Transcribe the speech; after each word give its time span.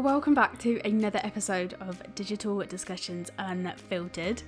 Welcome 0.00 0.32
back 0.32 0.56
to 0.60 0.80
another 0.86 1.20
episode 1.22 1.74
of 1.78 2.02
Digital 2.14 2.58
Discussions 2.60 3.30
Unfiltered. 3.36 4.42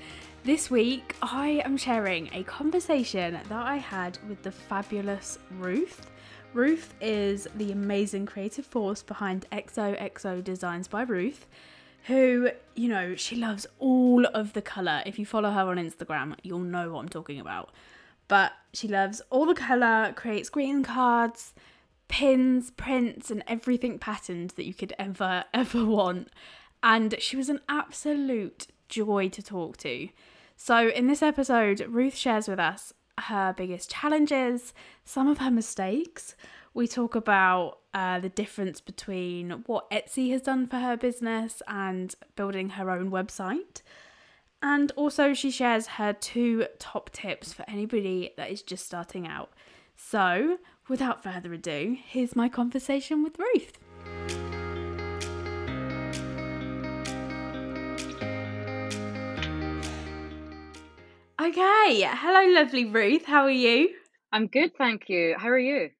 This 0.44 0.70
week, 0.70 1.14
I 1.20 1.60
am 1.66 1.76
sharing 1.76 2.30
a 2.32 2.42
conversation 2.44 3.34
that 3.34 3.66
I 3.66 3.76
had 3.76 4.16
with 4.30 4.42
the 4.42 4.50
fabulous 4.50 5.38
Ruth. 5.58 6.10
Ruth 6.54 6.94
is 7.02 7.48
the 7.56 7.70
amazing 7.70 8.24
creative 8.24 8.64
force 8.64 9.02
behind 9.02 9.44
XOXO 9.52 10.42
Designs 10.42 10.88
by 10.88 11.02
Ruth, 11.02 11.46
who, 12.06 12.48
you 12.74 12.88
know, 12.88 13.14
she 13.14 13.36
loves 13.36 13.66
all 13.78 14.24
of 14.24 14.54
the 14.54 14.62
colour. 14.62 15.02
If 15.04 15.18
you 15.18 15.26
follow 15.26 15.50
her 15.50 15.68
on 15.68 15.76
Instagram, 15.76 16.34
you'll 16.42 16.60
know 16.60 16.92
what 16.92 17.00
I'm 17.00 17.10
talking 17.10 17.38
about. 17.38 17.72
But 18.26 18.52
she 18.72 18.88
loves 18.88 19.20
all 19.28 19.44
the 19.44 19.54
colour, 19.54 20.14
creates 20.16 20.48
greeting 20.48 20.82
cards, 20.82 21.52
pins, 22.12 22.70
prints, 22.70 23.30
and 23.30 23.42
everything 23.48 23.98
patterned 23.98 24.50
that 24.50 24.66
you 24.66 24.74
could 24.74 24.92
ever, 24.98 25.44
ever 25.54 25.84
want. 25.84 26.28
And 26.82 27.16
she 27.18 27.36
was 27.36 27.48
an 27.48 27.60
absolute 27.70 28.66
joy 28.88 29.30
to 29.30 29.42
talk 29.42 29.78
to. 29.78 30.08
So, 30.54 30.88
in 30.88 31.06
this 31.06 31.22
episode, 31.22 31.80
Ruth 31.88 32.14
shares 32.14 32.46
with 32.48 32.60
us 32.60 32.92
her 33.18 33.54
biggest 33.56 33.90
challenges, 33.90 34.74
some 35.04 35.26
of 35.26 35.38
her 35.38 35.50
mistakes. 35.50 36.36
We 36.74 36.86
talk 36.86 37.14
about 37.14 37.78
uh, 37.94 38.20
the 38.20 38.28
difference 38.28 38.80
between 38.80 39.62
what 39.66 39.90
Etsy 39.90 40.30
has 40.32 40.42
done 40.42 40.66
for 40.66 40.76
her 40.76 40.98
business 40.98 41.62
and 41.66 42.14
building 42.36 42.70
her 42.70 42.90
own 42.90 43.10
website. 43.10 43.80
And 44.62 44.92
also, 44.96 45.32
she 45.32 45.50
shares 45.50 45.86
her 45.86 46.12
two 46.12 46.66
top 46.78 47.10
tips 47.10 47.54
for 47.54 47.64
anybody 47.68 48.32
that 48.36 48.50
is 48.50 48.62
just 48.62 48.84
starting 48.84 49.26
out. 49.26 49.50
So, 49.96 50.58
without 50.88 51.22
further 51.22 51.52
ado, 51.52 51.96
here's 52.06 52.36
my 52.36 52.48
conversation 52.48 53.22
with 53.22 53.38
Ruth. 53.38 53.78
Okay, 61.40 62.02
hello, 62.08 62.54
lovely 62.60 62.84
Ruth. 62.84 63.24
How 63.24 63.42
are 63.42 63.50
you? 63.50 63.90
I'm 64.30 64.46
good, 64.46 64.76
thank 64.76 65.08
you. 65.08 65.34
How 65.36 65.48
are 65.48 65.58
you? 65.58 65.90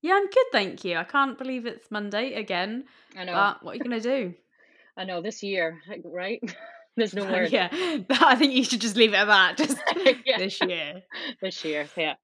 Yeah, 0.00 0.14
I'm 0.14 0.26
good, 0.26 0.46
thank 0.52 0.84
you. 0.84 0.96
I 0.96 1.04
can't 1.04 1.36
believe 1.36 1.66
it's 1.66 1.90
Monday 1.90 2.34
again. 2.34 2.84
I 3.16 3.24
know. 3.24 3.34
But 3.34 3.62
what 3.62 3.72
are 3.72 3.74
you 3.76 3.84
going 3.84 4.00
to 4.00 4.08
do? 4.08 4.34
I 4.96 5.04
know 5.04 5.20
this 5.20 5.42
year, 5.42 5.80
right? 6.04 6.40
There's 6.96 7.12
no 7.12 7.24
word. 7.24 7.50
yeah, 7.52 7.68
I 8.10 8.36
think 8.36 8.54
you 8.54 8.64
should 8.64 8.80
just 8.80 8.96
leave 8.96 9.12
it 9.12 9.16
at 9.16 9.26
that. 9.26 9.58
Just 9.58 9.76
Yeah. 10.24 10.38
this 10.38 10.58
year. 10.62 11.02
This 11.42 11.62
year, 11.64 11.86
yeah. 11.96 12.14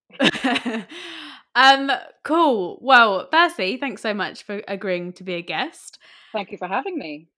Um, 1.55 1.91
cool. 2.25 2.79
Well, 2.81 3.29
firstly, 3.31 3.77
thanks 3.77 4.03
so 4.03 4.15
much 4.15 4.43
for 4.45 4.63
agreeing 4.69 5.13
to 5.15 5.25
be 5.25 5.35
a 5.35 5.43
guest. 5.43 5.99
Thank 6.33 6.51
you 6.53 6.59
for 6.59 6.69
having 6.69 6.99
me. 6.99 7.29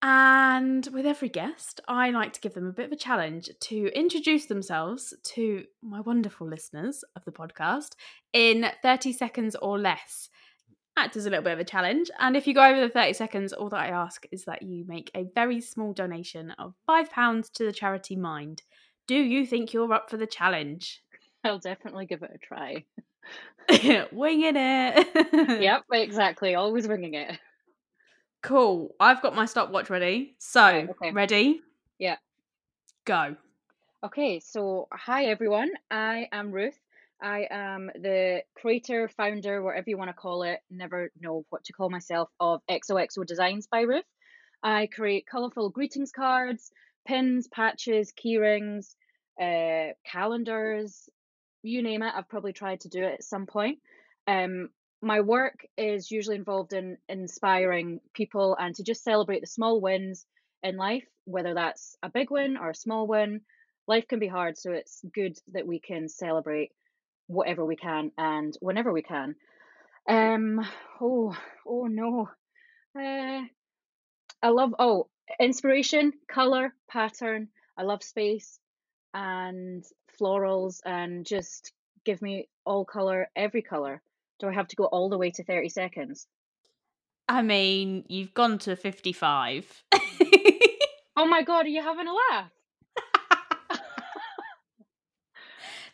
And 0.00 0.88
with 0.92 1.06
every 1.06 1.28
guest, 1.28 1.80
I 1.88 2.10
like 2.10 2.32
to 2.34 2.40
give 2.40 2.54
them 2.54 2.68
a 2.68 2.72
bit 2.72 2.86
of 2.86 2.92
a 2.92 2.96
challenge 2.96 3.50
to 3.62 3.90
introduce 3.98 4.46
themselves 4.46 5.12
to 5.24 5.64
my 5.82 6.00
wonderful 6.00 6.46
listeners 6.46 7.02
of 7.16 7.24
the 7.24 7.32
podcast 7.32 7.94
in 8.32 8.70
30 8.82 9.12
seconds 9.12 9.56
or 9.56 9.76
less. 9.76 10.28
Act 10.96 11.16
as 11.16 11.26
a 11.26 11.30
little 11.30 11.44
bit 11.44 11.54
of 11.54 11.58
a 11.58 11.64
challenge. 11.64 12.10
And 12.20 12.36
if 12.36 12.46
you 12.46 12.54
go 12.54 12.64
over 12.64 12.80
the 12.80 12.88
30 12.88 13.12
seconds, 13.12 13.52
all 13.52 13.68
that 13.70 13.80
I 13.80 13.88
ask 13.88 14.24
is 14.30 14.44
that 14.44 14.62
you 14.62 14.84
make 14.86 15.10
a 15.16 15.26
very 15.34 15.60
small 15.60 15.92
donation 15.92 16.52
of 16.52 16.74
£5 16.88 17.52
to 17.54 17.64
the 17.64 17.72
charity 17.72 18.14
Mind. 18.14 18.62
Do 19.08 19.16
you 19.16 19.46
think 19.46 19.72
you're 19.72 19.92
up 19.92 20.10
for 20.10 20.16
the 20.16 20.26
challenge? 20.26 21.02
I'll 21.42 21.58
definitely 21.58 22.06
give 22.06 22.22
it 22.22 22.30
a 22.34 22.38
try. 22.38 22.84
Winging 24.12 24.54
it. 24.56 25.60
yep, 25.62 25.84
exactly. 25.92 26.54
Always 26.54 26.88
winging 26.88 27.14
it. 27.14 27.38
Cool. 28.42 28.94
I've 29.00 29.20
got 29.20 29.34
my 29.34 29.46
stopwatch 29.46 29.90
ready. 29.90 30.34
So, 30.38 30.62
Right, 30.62 30.88
okay. 30.90 31.10
ready? 31.12 31.60
Yeah. 31.98 32.16
Go. 33.04 33.36
Okay, 34.04 34.40
so 34.40 34.86
hi 34.92 35.24
everyone. 35.24 35.70
I 35.90 36.28
am 36.32 36.52
Ruth. 36.52 36.78
I 37.20 37.48
am 37.50 37.90
the 37.96 38.42
creator, 38.54 39.08
founder, 39.08 39.60
whatever 39.60 39.90
you 39.90 39.98
want 39.98 40.10
to 40.10 40.14
call 40.14 40.44
it, 40.44 40.60
never 40.70 41.10
know 41.20 41.44
what 41.50 41.64
to 41.64 41.72
call 41.72 41.90
myself, 41.90 42.30
of 42.38 42.60
XOXO 42.70 43.26
Designs 43.26 43.66
by 43.66 43.80
Ruth. 43.80 44.04
I 44.62 44.86
create 44.86 45.26
colourful 45.26 45.70
greetings 45.70 46.12
cards, 46.12 46.70
pins, 47.08 47.48
patches, 47.48 48.12
keyrings, 48.12 48.94
uh, 49.42 49.94
calendars, 50.06 51.08
you 51.68 51.82
name 51.82 52.02
it. 52.02 52.12
I've 52.14 52.28
probably 52.28 52.52
tried 52.52 52.80
to 52.80 52.88
do 52.88 53.02
it 53.02 53.14
at 53.14 53.24
some 53.24 53.46
point. 53.46 53.78
Um, 54.26 54.70
my 55.00 55.20
work 55.20 55.66
is 55.76 56.10
usually 56.10 56.36
involved 56.36 56.72
in 56.72 56.98
inspiring 57.08 58.00
people 58.14 58.56
and 58.58 58.74
to 58.74 58.82
just 58.82 59.04
celebrate 59.04 59.40
the 59.40 59.46
small 59.46 59.80
wins 59.80 60.26
in 60.62 60.76
life, 60.76 61.04
whether 61.24 61.54
that's 61.54 61.96
a 62.02 62.10
big 62.10 62.30
win 62.30 62.56
or 62.56 62.70
a 62.70 62.74
small 62.74 63.06
win. 63.06 63.42
Life 63.86 64.08
can 64.08 64.18
be 64.18 64.26
hard, 64.26 64.58
so 64.58 64.72
it's 64.72 65.02
good 65.14 65.38
that 65.52 65.66
we 65.66 65.78
can 65.78 66.08
celebrate 66.08 66.72
whatever 67.26 67.64
we 67.64 67.76
can 67.76 68.10
and 68.18 68.56
whenever 68.60 68.92
we 68.92 69.02
can. 69.02 69.36
Um, 70.08 70.66
oh, 71.00 71.36
oh 71.66 71.86
no. 71.86 72.28
Uh, 72.98 73.42
I 74.42 74.48
love 74.48 74.74
oh 74.78 75.08
inspiration, 75.38 76.12
color, 76.28 76.74
pattern. 76.90 77.48
I 77.76 77.82
love 77.82 78.02
space 78.02 78.58
and 79.14 79.84
florals 80.20 80.80
and 80.84 81.24
just 81.24 81.72
give 82.04 82.22
me 82.22 82.48
all 82.64 82.84
color, 82.84 83.28
every 83.36 83.62
color. 83.62 84.02
Do 84.40 84.48
I 84.48 84.52
have 84.52 84.68
to 84.68 84.76
go 84.76 84.84
all 84.84 85.08
the 85.08 85.18
way 85.18 85.30
to 85.32 85.44
30 85.44 85.68
seconds? 85.68 86.26
I 87.28 87.42
mean, 87.42 88.04
you've 88.08 88.32
gone 88.34 88.58
to 88.60 88.76
55. 88.76 89.84
Oh 91.18 91.26
my 91.26 91.42
god, 91.42 91.66
are 91.66 91.68
you 91.68 91.82
having 91.82 92.06
a 92.06 92.12
laugh? 92.12 92.52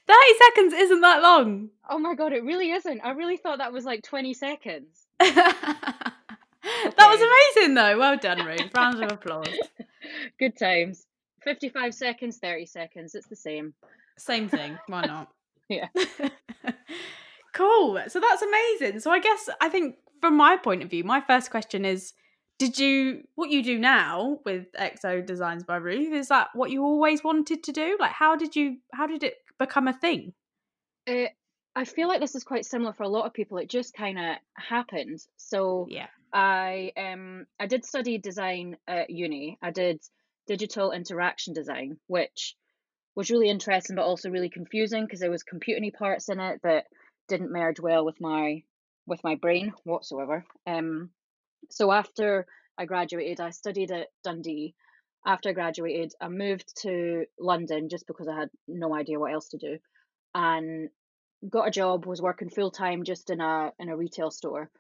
30 0.07 0.21
seconds 0.39 0.75
isn't 0.75 1.01
that 1.01 1.23
long. 1.23 1.71
Oh 1.89 1.99
my 1.99 2.15
god, 2.15 2.35
it 2.35 2.45
really 2.45 2.73
isn't. 2.73 3.01
I 3.01 3.13
really 3.13 3.39
thought 3.39 3.57
that 3.57 3.73
was 3.73 3.87
like 3.87 4.03
20 4.03 4.35
seconds. 4.35 5.07
that 5.21 6.13
was 6.99 7.57
amazing, 7.57 7.75
though. 7.75 7.99
Well 7.99 8.19
done, 8.19 8.45
Ruth. 8.45 8.69
Round 8.77 9.03
of 9.03 9.13
applause. 9.13 9.49
Good 10.39 10.59
times. 10.59 11.07
55 11.45 11.95
seconds, 11.95 12.39
30 12.39 12.67
seconds. 12.67 13.15
It's 13.15 13.29
the 13.29 13.37
same. 13.37 13.75
Same 14.19 14.49
thing. 14.49 14.79
Why 14.87 15.03
not? 15.07 15.29
Yeah. 15.69 15.89
cool. 17.53 18.01
So 18.09 18.21
that's 18.21 18.43
amazing. 18.43 19.01
So 19.01 19.11
I 19.11 19.21
guess 19.21 19.49
I 19.61 19.69
think 19.69 19.97
from 20.21 20.37
my 20.37 20.57
point 20.57 20.83
of 20.83 20.91
view, 20.91 21.05
my 21.05 21.21
first 21.21 21.51
question 21.51 21.85
is 21.85 22.13
did 22.59 22.79
you 22.79 23.23
what 23.35 23.51
you 23.51 23.63
do 23.63 23.79
now 23.79 24.39
with 24.45 24.67
exo 24.79 25.25
designs 25.25 25.65
by 25.65 25.77
ruth 25.77 26.13
is 26.13 26.29
that 26.29 26.49
what 26.55 26.71
you 26.71 26.83
always 26.85 27.25
wanted 27.25 27.65
to 27.65 27.73
do 27.73 27.97
like 27.99 28.13
how 28.13 28.37
did 28.37 28.55
you 28.55 28.77
how 28.93 29.07
did 29.07 29.23
it 29.25 29.35
become 29.59 29.89
a 29.89 29.93
thing 29.93 30.33
Uh, 31.09 31.27
I 31.77 31.85
feel 31.85 32.07
like 32.07 32.21
this 32.21 32.37
is 32.37 32.45
quite 32.45 32.65
similar 32.65 32.93
for 32.93 33.03
a 33.03 33.09
lot 33.09 33.27
of 33.27 33.33
people. 33.35 33.59
It 33.59 33.69
just 33.69 33.95
kind 33.95 34.17
of 34.19 34.37
happened. 34.55 35.19
So 35.37 35.87
yeah 35.91 36.07
I 36.33 36.93
um 36.97 37.47
I 37.59 37.67
did 37.67 37.85
study 37.85 38.19
design 38.19 38.77
at 38.87 39.11
uni. 39.11 39.59
I 39.61 39.71
did 39.71 40.01
digital 40.47 40.93
interaction 40.93 41.55
design, 41.55 41.99
which 42.07 42.57
was 43.15 43.31
really 43.31 43.49
interesting 43.49 43.97
but 43.97 44.05
also 44.05 44.31
really 44.31 44.51
confusing 44.51 45.05
because 45.05 45.21
there 45.21 45.31
was 45.31 45.43
computing 45.43 45.91
parts 45.93 46.29
in 46.29 46.41
it 46.41 46.61
that 46.63 46.87
didn't 47.29 47.53
merge 47.53 47.81
well 47.81 48.05
with 48.05 48.21
my 48.21 48.63
with 49.07 49.23
my 49.23 49.35
brain 49.37 49.73
whatsoever. 49.85 50.45
Um 50.67 51.11
so 51.71 51.93
after 51.93 52.47
I 52.77 52.87
graduated, 52.87 53.41
I 53.41 53.51
studied 53.51 53.93
at 53.93 54.09
Dundee. 54.25 54.75
After 55.27 55.51
I 55.51 55.53
graduated, 55.53 56.13
I 56.21 56.29
moved 56.29 56.83
to 56.83 57.25
London 57.39 57.89
just 57.89 58.07
because 58.07 58.29
I 58.29 58.35
had 58.35 58.51
no 58.69 58.95
idea 58.95 59.19
what 59.19 59.33
else 59.33 59.49
to 59.51 59.59
do, 59.59 59.79
and 60.35 60.91
got 61.49 61.69
a 61.69 61.71
job. 61.71 62.05
Was 62.05 62.21
working 62.21 62.51
full 62.51 62.71
time 62.71 63.05
just 63.05 63.31
in 63.31 63.41
a 63.41 63.73
in 63.79 63.89
a 63.89 63.97
retail 63.97 64.31
store, 64.31 64.71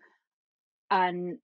and 0.90 1.38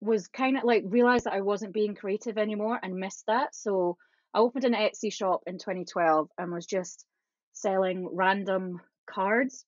was 0.00 0.28
kind 0.28 0.56
of 0.58 0.64
like 0.64 0.84
realized 0.86 1.24
that 1.24 1.32
I 1.32 1.40
wasn't 1.40 1.72
being 1.72 1.94
creative 1.94 2.38
anymore 2.38 2.78
and 2.82 2.94
missed 2.96 3.24
that. 3.26 3.54
So 3.54 3.96
I 4.34 4.38
opened 4.40 4.64
an 4.64 4.74
Etsy 4.74 5.12
shop 5.12 5.42
in 5.46 5.58
2012 5.58 6.28
and 6.38 6.52
was 6.52 6.66
just 6.66 7.06
selling 7.52 8.08
random 8.12 8.80
cards 9.08 9.64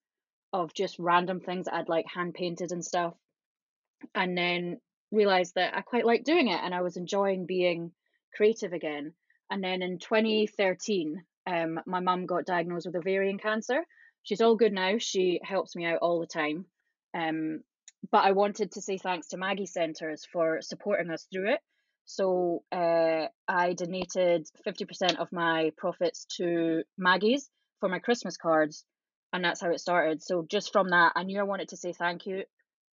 of 0.52 0.74
just 0.74 0.98
random 0.98 1.40
things 1.40 1.66
that 1.66 1.74
I'd 1.74 1.88
like 1.88 2.06
hand 2.12 2.34
painted 2.34 2.72
and 2.72 2.84
stuff. 2.84 3.14
And 4.14 4.36
then 4.36 4.80
realized 5.10 5.54
that 5.54 5.74
I 5.74 5.80
quite 5.80 6.04
liked 6.04 6.26
doing 6.26 6.48
it 6.48 6.60
and 6.62 6.74
I 6.74 6.82
was 6.82 6.96
enjoying 6.96 7.46
being 7.46 7.92
creative 8.36 8.72
again. 8.72 9.14
And 9.50 9.64
then 9.64 9.82
in 9.82 9.98
2013, 9.98 11.22
um, 11.46 11.80
my 11.86 12.00
mum 12.00 12.26
got 12.26 12.44
diagnosed 12.44 12.86
with 12.86 12.96
ovarian 12.96 13.38
cancer. 13.38 13.84
She's 14.22 14.42
all 14.42 14.56
good 14.56 14.72
now. 14.72 14.98
She 14.98 15.40
helps 15.42 15.74
me 15.74 15.86
out 15.86 16.00
all 16.02 16.20
the 16.20 16.26
time. 16.26 16.66
Um, 17.14 17.62
but 18.10 18.24
I 18.24 18.32
wanted 18.32 18.72
to 18.72 18.80
say 18.80 18.98
thanks 18.98 19.28
to 19.28 19.36
Maggie 19.36 19.66
Centres 19.66 20.26
for 20.32 20.60
supporting 20.60 21.10
us 21.10 21.26
through 21.32 21.52
it. 21.52 21.60
So 22.04 22.62
uh, 22.72 23.26
I 23.46 23.74
donated 23.74 24.46
50% 24.66 25.16
of 25.16 25.30
my 25.30 25.72
profits 25.76 26.26
to 26.36 26.82
Maggie's 26.96 27.50
for 27.80 27.88
my 27.88 27.98
Christmas 27.98 28.36
cards, 28.36 28.84
and 29.32 29.44
that's 29.44 29.60
how 29.60 29.70
it 29.70 29.80
started. 29.80 30.22
So 30.22 30.46
just 30.48 30.72
from 30.72 30.88
that, 30.90 31.12
I 31.16 31.24
knew 31.24 31.38
I 31.38 31.44
wanted 31.44 31.68
to 31.68 31.76
say 31.76 31.92
thank 31.92 32.26
you 32.26 32.44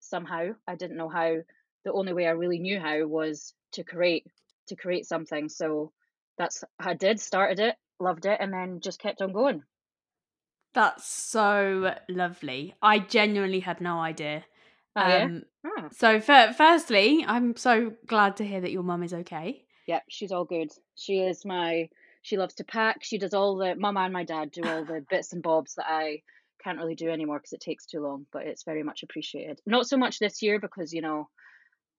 somehow. 0.00 0.52
I 0.66 0.76
didn't 0.76 0.96
know 0.96 1.10
how, 1.10 1.36
the 1.84 1.92
only 1.92 2.14
way 2.14 2.26
I 2.26 2.30
really 2.30 2.58
knew 2.58 2.80
how 2.80 3.06
was 3.06 3.54
to 3.72 3.84
create 3.84 4.26
to 4.68 4.76
create 4.76 5.06
something. 5.06 5.48
So 5.48 5.92
that's 6.38 6.64
I 6.78 6.94
did 6.94 7.20
started 7.20 7.60
it, 7.60 7.74
loved 8.00 8.26
it, 8.26 8.38
and 8.40 8.52
then 8.52 8.80
just 8.80 9.00
kept 9.00 9.20
on 9.20 9.32
going. 9.32 9.62
That's 10.74 11.06
so 11.06 11.94
lovely. 12.08 12.74
I 12.80 12.98
genuinely 12.98 13.60
had 13.60 13.80
no 13.80 13.98
idea. 14.00 14.44
Oh, 14.96 15.08
yeah? 15.08 15.24
Um, 15.24 15.42
Oh. 15.64 15.88
So, 15.92 16.20
fir- 16.20 16.52
firstly, 16.56 17.24
I'm 17.26 17.56
so 17.56 17.92
glad 18.06 18.36
to 18.38 18.44
hear 18.44 18.60
that 18.60 18.72
your 18.72 18.82
mum 18.82 19.02
is 19.02 19.14
okay. 19.14 19.64
Yeah, 19.86 20.00
she's 20.08 20.32
all 20.32 20.44
good. 20.44 20.72
She 20.96 21.20
is 21.20 21.44
my. 21.44 21.88
She 22.22 22.36
loves 22.36 22.54
to 22.54 22.64
pack. 22.64 23.02
She 23.02 23.18
does 23.18 23.34
all 23.34 23.56
the. 23.56 23.74
Mum 23.76 23.96
and 23.96 24.12
my 24.12 24.24
dad 24.24 24.50
do 24.50 24.62
all 24.64 24.84
the 24.84 25.04
bits 25.10 25.32
and 25.32 25.42
bobs 25.42 25.74
that 25.76 25.86
I 25.88 26.22
can't 26.62 26.78
really 26.78 26.94
do 26.94 27.10
anymore 27.10 27.38
because 27.38 27.52
it 27.52 27.60
takes 27.60 27.86
too 27.86 28.00
long. 28.00 28.26
But 28.32 28.46
it's 28.46 28.64
very 28.64 28.82
much 28.82 29.02
appreciated. 29.02 29.60
Not 29.66 29.86
so 29.86 29.96
much 29.96 30.18
this 30.18 30.42
year 30.42 30.58
because 30.58 30.92
you 30.92 31.02
know 31.02 31.28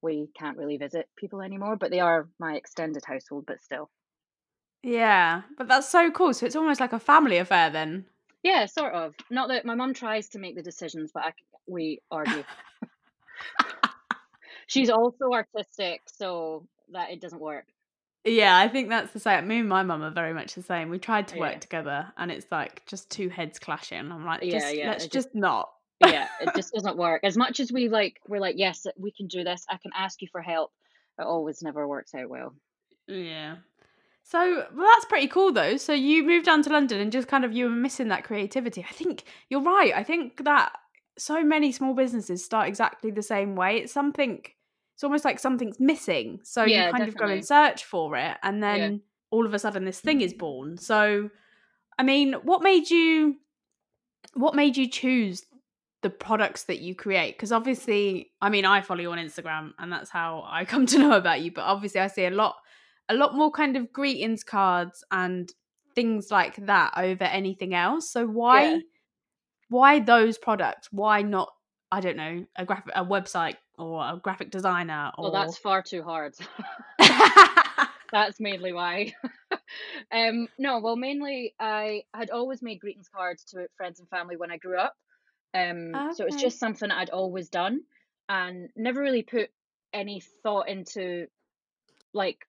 we 0.01 0.28
can't 0.38 0.57
really 0.57 0.78
visit 0.78 1.07
people 1.18 1.42
anymore. 1.42 1.78
But 1.78 1.90
they 1.92 2.01
are 2.01 2.28
my 2.40 2.56
extended 2.56 3.06
household. 3.06 3.45
But 3.48 3.62
still. 3.62 3.90
Yeah, 4.81 5.44
but 5.57 5.69
that's 5.69 5.88
so 5.90 6.12
cool. 6.12 6.34
So 6.34 6.45
it's 6.45 6.57
almost 6.57 6.81
like 6.81 6.92
a 6.92 7.00
family 7.00 7.38
affair 7.38 7.69
then. 7.69 8.06
Yeah, 8.44 8.66
sort 8.66 8.94
of. 8.94 9.16
Not 9.30 9.48
that 9.48 9.63
my 9.66 9.75
mum 9.75 9.94
tries 9.94 10.28
to 10.30 10.40
make 10.40 10.57
the 10.57 10.62
decisions, 10.62 11.12
but 11.13 11.24
I, 11.24 11.34
we 11.68 12.00
argue. 12.12 12.44
She's 14.68 14.89
also 14.89 15.31
artistic, 15.33 16.01
so 16.07 16.68
that 16.92 17.12
it 17.12 17.21
doesn't 17.21 17.42
work. 17.42 17.65
Yeah, 18.25 18.57
I 18.57 18.68
think 18.69 18.89
that's 18.89 19.12
the 19.12 19.19
same. 19.19 19.48
Me 19.48 19.60
and 19.60 19.69
my 19.69 19.83
mum 19.83 20.01
are 20.01 20.10
very 20.10 20.33
much 20.33 20.56
the 20.56 20.63
same. 20.63 20.89
We 20.89 20.98
tried 20.98 21.27
to 21.30 21.39
work 21.39 21.54
Yeah. 21.54 21.60
together, 21.60 22.13
and 22.18 22.31
it's 22.31 22.48
like 22.51 22.86
just 22.86 23.10
two 23.10 23.30
heads 23.30 23.60
clashing. 23.60 24.12
I'm 24.12 24.25
like, 24.25 24.42
Yeah, 24.44 24.60
just 24.60 24.75
yeah, 24.75 24.88
let's 24.89 25.04
just- 25.04 25.13
just 25.13 25.36
not. 25.36 25.69
yeah, 26.00 26.27
it 26.42 26.50
just 26.56 26.74
doesn't 26.74 26.98
work. 26.98 27.24
As 27.24 27.38
much 27.38 27.60
as 27.60 27.71
we 27.71 27.89
like, 27.89 28.19
we're 28.27 28.39
like, 28.39 28.56
yes, 28.57 28.88
we 28.98 29.12
can 29.12 29.27
do 29.27 29.44
this. 29.44 29.66
I 29.69 29.77
can 29.77 29.92
ask 29.95 30.21
you 30.21 30.27
for 30.31 30.42
help. 30.42 30.71
It 31.19 31.24
always 31.24 31.62
never 31.62 31.88
works 31.88 32.16
out 32.16 32.30
well. 32.30 32.56
Yeah. 33.07 33.57
So, 34.24 34.66
well, 34.74 34.88
that's 34.88 35.06
pretty 35.06 35.27
cool 35.27 35.51
though. 35.51 35.75
So 35.75 35.92
you 35.92 36.24
moved 36.24 36.45
down 36.45 36.63
to 36.63 36.69
London 36.71 37.01
and 37.01 37.12
just 37.12 37.27
kind 37.27 37.44
of 37.44 37.51
you 37.51 37.66
were 37.66 37.71
missing 37.71 38.07
that 38.07 38.24
creativity. 38.24 38.83
I 38.89 38.94
think 38.94 39.25
you're 39.50 39.62
right. 39.62 39.92
I 39.94 40.04
think 40.04 40.45
that 40.45 40.71
so 41.18 41.44
many 41.44 41.71
small 41.71 41.94
businesses 41.94 42.44
start 42.44 42.68
exactly 42.68 43.12
the 43.12 43.21
same 43.21 43.56
way. 43.56 43.77
It's 43.77 43.94
something. 43.94 44.42
It's 44.95 45.04
almost 45.04 45.25
like 45.25 45.39
something's 45.39 45.80
missing. 45.80 46.39
So 46.44 46.65
Yeah, 46.65 46.86
you 46.88 46.92
kind 46.92 47.07
of 47.07 47.15
go 47.15 47.25
definitely. 47.25 47.33
and 47.36 47.45
search 47.45 47.86
for 47.86 48.15
it, 48.18 48.38
and 48.44 48.62
Yeah. 48.63 48.89
then 48.89 49.01
all 49.31 49.45
of 49.45 49.54
a 49.54 49.60
sudden 49.60 49.86
this 49.86 50.00
thing 50.00 50.21
is 50.21 50.33
born. 50.33 50.77
So, 50.77 51.30
I 51.98 52.04
mean, 52.04 52.33
what 52.44 52.62
made 52.62 52.89
you? 52.89 53.38
What 54.36 54.56
made 54.56 54.77
you 54.77 54.89
choose 54.89 55.44
the 56.01 56.10
products 56.10 56.65
that 56.65 56.80
you 56.81 56.94
create 56.94 57.33
because 57.38 57.54
obviously 57.54 58.30
i 58.42 58.50
mean 58.50 58.66
i 58.66 58.81
follow 58.81 59.00
you 59.00 59.09
on 59.12 59.18
instagram 59.18 59.71
and 59.80 59.89
that's 59.92 60.09
how 60.09 60.44
i 60.48 60.66
come 60.71 60.86
to 60.86 61.00
know 61.00 61.13
about 61.13 61.39
you 61.42 61.50
but 61.50 61.62
obviously 61.63 62.01
i 62.01 62.07
see 62.07 62.25
a 62.25 62.30
lot 62.30 62.57
a 63.09 63.13
lot 63.13 63.36
more 63.36 63.50
kind 63.50 63.77
of 63.77 63.92
greetings 63.94 64.44
cards 64.44 65.01
and 65.12 65.54
things 65.95 66.30
like 66.30 66.57
that 66.66 66.92
over 66.98 67.24
anything 67.24 67.74
else 67.74 68.09
so 68.12 68.27
why 68.27 68.63
Yeah. 68.66 68.80
Why 69.69 70.00
those 70.00 70.38
products 70.38 70.88
why 70.92 71.21
not 71.21 71.50
i 71.92 72.00
don't 72.00 72.18
know 72.18 72.45
a 72.56 72.65
graphic 72.65 72.94
a 72.95 73.06
website 73.06 73.56
or 73.77 74.01
a 74.04 74.19
graphic 74.21 74.51
designer 74.51 75.12
or 75.18 75.24
Well, 75.24 75.31
that's 75.31 75.57
far 75.57 75.81
too 75.81 76.04
hard. 76.04 76.36
that's 78.12 78.39
mainly 78.39 78.74
why. 78.74 79.13
um, 80.12 80.48
no, 80.57 80.80
well, 80.80 80.95
mainly 80.95 81.54
I 81.60 82.04
had 82.13 82.30
always 82.30 82.62
made 82.62 82.80
greetings 82.80 83.10
cards 83.13 83.44
to 83.45 83.68
friends 83.77 84.00
and 84.00 84.10
family 84.10 84.36
when 84.36 84.51
I 84.51 84.57
grew 84.57 84.77
up. 84.77 84.95
Um, 85.54 85.94
so 86.12 86.25
it's 86.25 86.36
Okay. 86.36 86.45
just 86.45 86.59
something 86.59 86.89
I'd 86.89 87.09
always 87.09 87.50
done 87.50 87.81
and 88.30 88.69
never 88.75 89.01
really 89.01 89.24
put 89.24 89.50
any 89.94 90.21
thought 90.42 90.68
into 90.69 91.27
like 92.13 92.39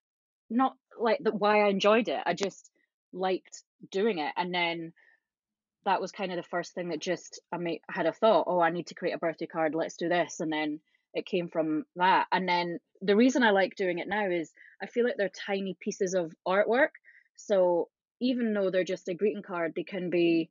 not 0.49 0.75
like 0.99 1.19
the 1.21 1.31
why 1.31 1.61
I 1.65 1.69
enjoyed 1.69 2.07
it. 2.07 2.21
I 2.25 2.33
just 2.33 2.71
liked 3.13 3.63
doing 3.91 4.19
it, 4.19 4.33
and 4.37 4.53
then 4.53 4.93
that 5.85 6.01
was 6.01 6.11
kind 6.11 6.31
of 6.31 6.37
the 6.37 6.43
first 6.43 6.73
thing 6.73 6.89
that 6.89 6.99
just 6.99 7.39
I 7.51 7.57
made 7.57 7.81
had 7.89 8.05
a 8.05 8.11
thought. 8.11 8.45
Oh, 8.47 8.59
I 8.59 8.71
need 8.71 8.87
to 8.87 8.95
create 8.95 9.13
a 9.13 9.19
birthday 9.19 9.45
card. 9.45 9.75
Let's 9.75 9.97
do 9.97 10.09
this, 10.09 10.39
and 10.39 10.51
then 10.51 10.79
it 11.13 11.25
came 11.25 11.47
from 11.47 11.85
that. 11.95 12.27
And 12.31 12.47
then 12.47 12.79
the 13.01 13.15
reason 13.15 13.43
I 13.43 13.51
like 13.51 13.75
doing 13.75 13.99
it 13.99 14.07
now 14.07 14.29
is 14.29 14.51
I 14.81 14.87
feel 14.87 15.05
like 15.05 15.15
they're 15.17 15.29
tiny 15.29 15.77
pieces 15.79 16.13
of 16.13 16.33
artwork. 16.47 16.89
So 17.37 17.89
even 18.19 18.53
though 18.53 18.69
they're 18.69 18.83
just 18.83 19.07
a 19.07 19.13
greeting 19.13 19.43
card, 19.43 19.73
they 19.75 19.83
can 19.83 20.09
be. 20.09 20.49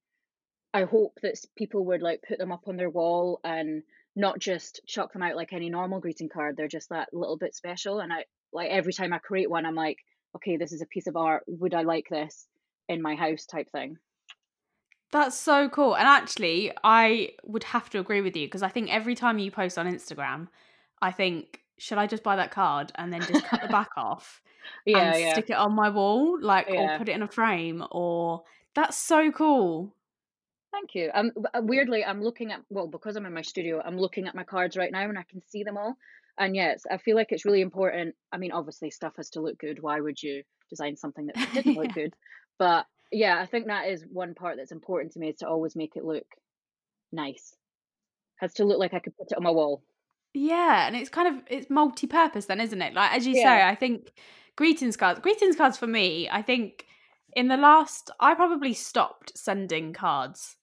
I 0.72 0.84
hope 0.84 1.18
that 1.22 1.36
people 1.56 1.84
would 1.86 2.02
like 2.02 2.24
put 2.26 2.38
them 2.38 2.50
up 2.50 2.66
on 2.66 2.76
their 2.76 2.90
wall 2.90 3.38
and 3.44 3.84
not 4.16 4.40
just 4.40 4.80
chuck 4.86 5.12
them 5.12 5.22
out 5.22 5.36
like 5.36 5.52
any 5.52 5.70
normal 5.70 6.00
greeting 6.00 6.28
card. 6.28 6.56
They're 6.56 6.66
just 6.66 6.88
that 6.88 7.10
little 7.12 7.36
bit 7.36 7.54
special. 7.54 8.00
And 8.00 8.12
I 8.12 8.24
like 8.52 8.70
every 8.70 8.92
time 8.92 9.12
I 9.12 9.18
create 9.18 9.50
one, 9.50 9.66
I'm 9.66 9.76
like, 9.76 9.98
okay, 10.36 10.56
this 10.56 10.72
is 10.72 10.82
a 10.82 10.86
piece 10.86 11.06
of 11.06 11.16
art. 11.16 11.44
Would 11.46 11.74
I 11.74 11.82
like 11.82 12.06
this 12.10 12.46
in 12.88 13.02
my 13.02 13.14
house? 13.14 13.46
Type 13.46 13.70
thing. 13.70 13.98
That's 15.12 15.38
so 15.38 15.68
cool. 15.68 15.94
And 15.96 16.08
actually, 16.08 16.72
I 16.82 17.30
would 17.44 17.64
have 17.64 17.88
to 17.90 17.98
agree 18.00 18.20
with 18.20 18.36
you 18.36 18.46
because 18.46 18.62
I 18.62 18.68
think 18.68 18.92
every 18.92 19.14
time 19.14 19.38
you 19.38 19.50
post 19.50 19.78
on 19.78 19.86
Instagram, 19.86 20.48
I 21.00 21.12
think, 21.12 21.60
should 21.78 21.98
I 21.98 22.06
just 22.06 22.22
buy 22.22 22.36
that 22.36 22.50
card 22.50 22.90
and 22.96 23.12
then 23.12 23.20
just 23.22 23.44
cut 23.44 23.62
the 23.62 23.68
back 23.68 23.90
off 23.96 24.42
Yeah, 24.86 25.12
and 25.12 25.20
yeah, 25.20 25.32
stick 25.32 25.50
it 25.50 25.56
on 25.56 25.72
my 25.74 25.88
wall, 25.90 26.38
like, 26.40 26.66
Yeah. 26.68 26.94
or 26.94 26.98
put 26.98 27.08
it 27.08 27.12
in 27.12 27.22
a 27.22 27.28
frame? 27.28 27.84
Or 27.92 28.42
that's 28.74 28.96
so 28.96 29.30
cool. 29.30 29.94
Thank 30.72 30.94
you. 30.96 31.10
Um, 31.14 31.30
uh, 31.54 31.60
weirdly, 31.62 32.04
I'm 32.04 32.20
looking 32.22 32.50
at 32.50 32.62
well 32.68 32.88
because 32.88 33.14
I'm 33.14 33.26
in 33.26 33.32
my 33.32 33.42
studio. 33.42 33.80
I'm 33.84 33.96
looking 33.98 34.26
at 34.26 34.34
my 34.34 34.42
cards 34.42 34.76
right 34.76 34.90
now 34.90 35.08
and 35.08 35.16
I 35.16 35.22
can 35.30 35.40
see 35.48 35.62
them 35.62 35.76
all. 35.76 35.96
And 36.36 36.56
yes, 36.56 36.82
I 36.90 36.96
feel 36.96 37.14
like 37.14 37.28
it's 37.30 37.44
really 37.44 37.60
important. 37.60 38.16
I 38.32 38.38
mean, 38.38 38.50
obviously, 38.50 38.90
stuff 38.90 39.14
has 39.18 39.30
to 39.30 39.40
look 39.40 39.56
good. 39.60 39.80
Why 39.80 40.00
would 40.00 40.20
you 40.20 40.42
design 40.68 40.96
something 40.96 41.26
that 41.26 41.36
didn't 41.52 41.76
look 41.76 41.86
Yeah. 41.86 41.92
good? 41.94 42.14
But 42.58 42.86
yeah, 43.12 43.40
I 43.40 43.46
think 43.46 43.66
that 43.66 43.88
is 43.88 44.04
one 44.10 44.34
part 44.34 44.56
that's 44.56 44.72
important 44.72 45.12
to 45.12 45.18
me 45.18 45.30
is 45.30 45.36
to 45.38 45.48
always 45.48 45.76
make 45.76 45.96
it 45.96 46.04
look 46.04 46.26
nice. 47.12 47.56
Has 48.36 48.54
to 48.54 48.64
look 48.64 48.78
like 48.78 48.94
I 48.94 49.00
could 49.00 49.16
put 49.16 49.32
it 49.32 49.36
on 49.36 49.42
my 49.42 49.50
wall. 49.50 49.82
Yeah, 50.32 50.86
and 50.86 50.96
it's 50.96 51.08
kind 51.10 51.28
of 51.36 51.42
it's 51.48 51.70
multi-purpose 51.70 52.46
then, 52.46 52.60
isn't 52.60 52.82
it? 52.82 52.94
Like 52.94 53.12
as 53.12 53.26
you 53.26 53.34
say, 53.36 53.62
I 53.62 53.74
think 53.74 54.12
greetings 54.56 54.96
cards, 54.96 55.20
greetings 55.20 55.56
cards 55.56 55.78
for 55.78 55.86
me, 55.86 56.28
I 56.28 56.42
think 56.42 56.86
in 57.36 57.48
the 57.48 57.56
last 57.56 58.10
I 58.20 58.34
probably 58.34 58.74
stopped 58.74 59.36
sending 59.38 59.92
cards 59.92 60.56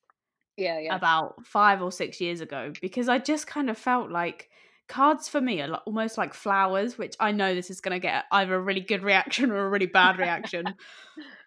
Yeah, 0.57 0.79
yeah, 0.79 0.95
about 0.95 1.45
5 1.45 1.81
or 1.81 1.91
6 1.91 2.21
years 2.21 2.41
ago 2.41 2.77
because 2.81 3.09
I 3.09 3.19
just 3.19 3.47
kind 3.47 3.69
of 3.69 3.77
felt 3.77 4.11
like 4.11 4.49
cards 4.89 5.29
for 5.29 5.41
me 5.41 5.61
are 5.61 5.75
almost 5.85 6.17
like 6.17 6.33
flowers, 6.33 6.97
which 6.97 7.15
I 7.19 7.31
know 7.31 7.55
this 7.55 7.69
is 7.71 7.81
going 7.81 7.93
to 7.93 7.99
get 7.99 8.25
either 8.31 8.55
a 8.55 8.61
really 8.61 8.81
good 8.81 9.03
reaction 9.03 9.51
or 9.51 9.65
a 9.65 9.69
really 9.69 9.87
bad 9.87 10.17
reaction. 10.19 10.75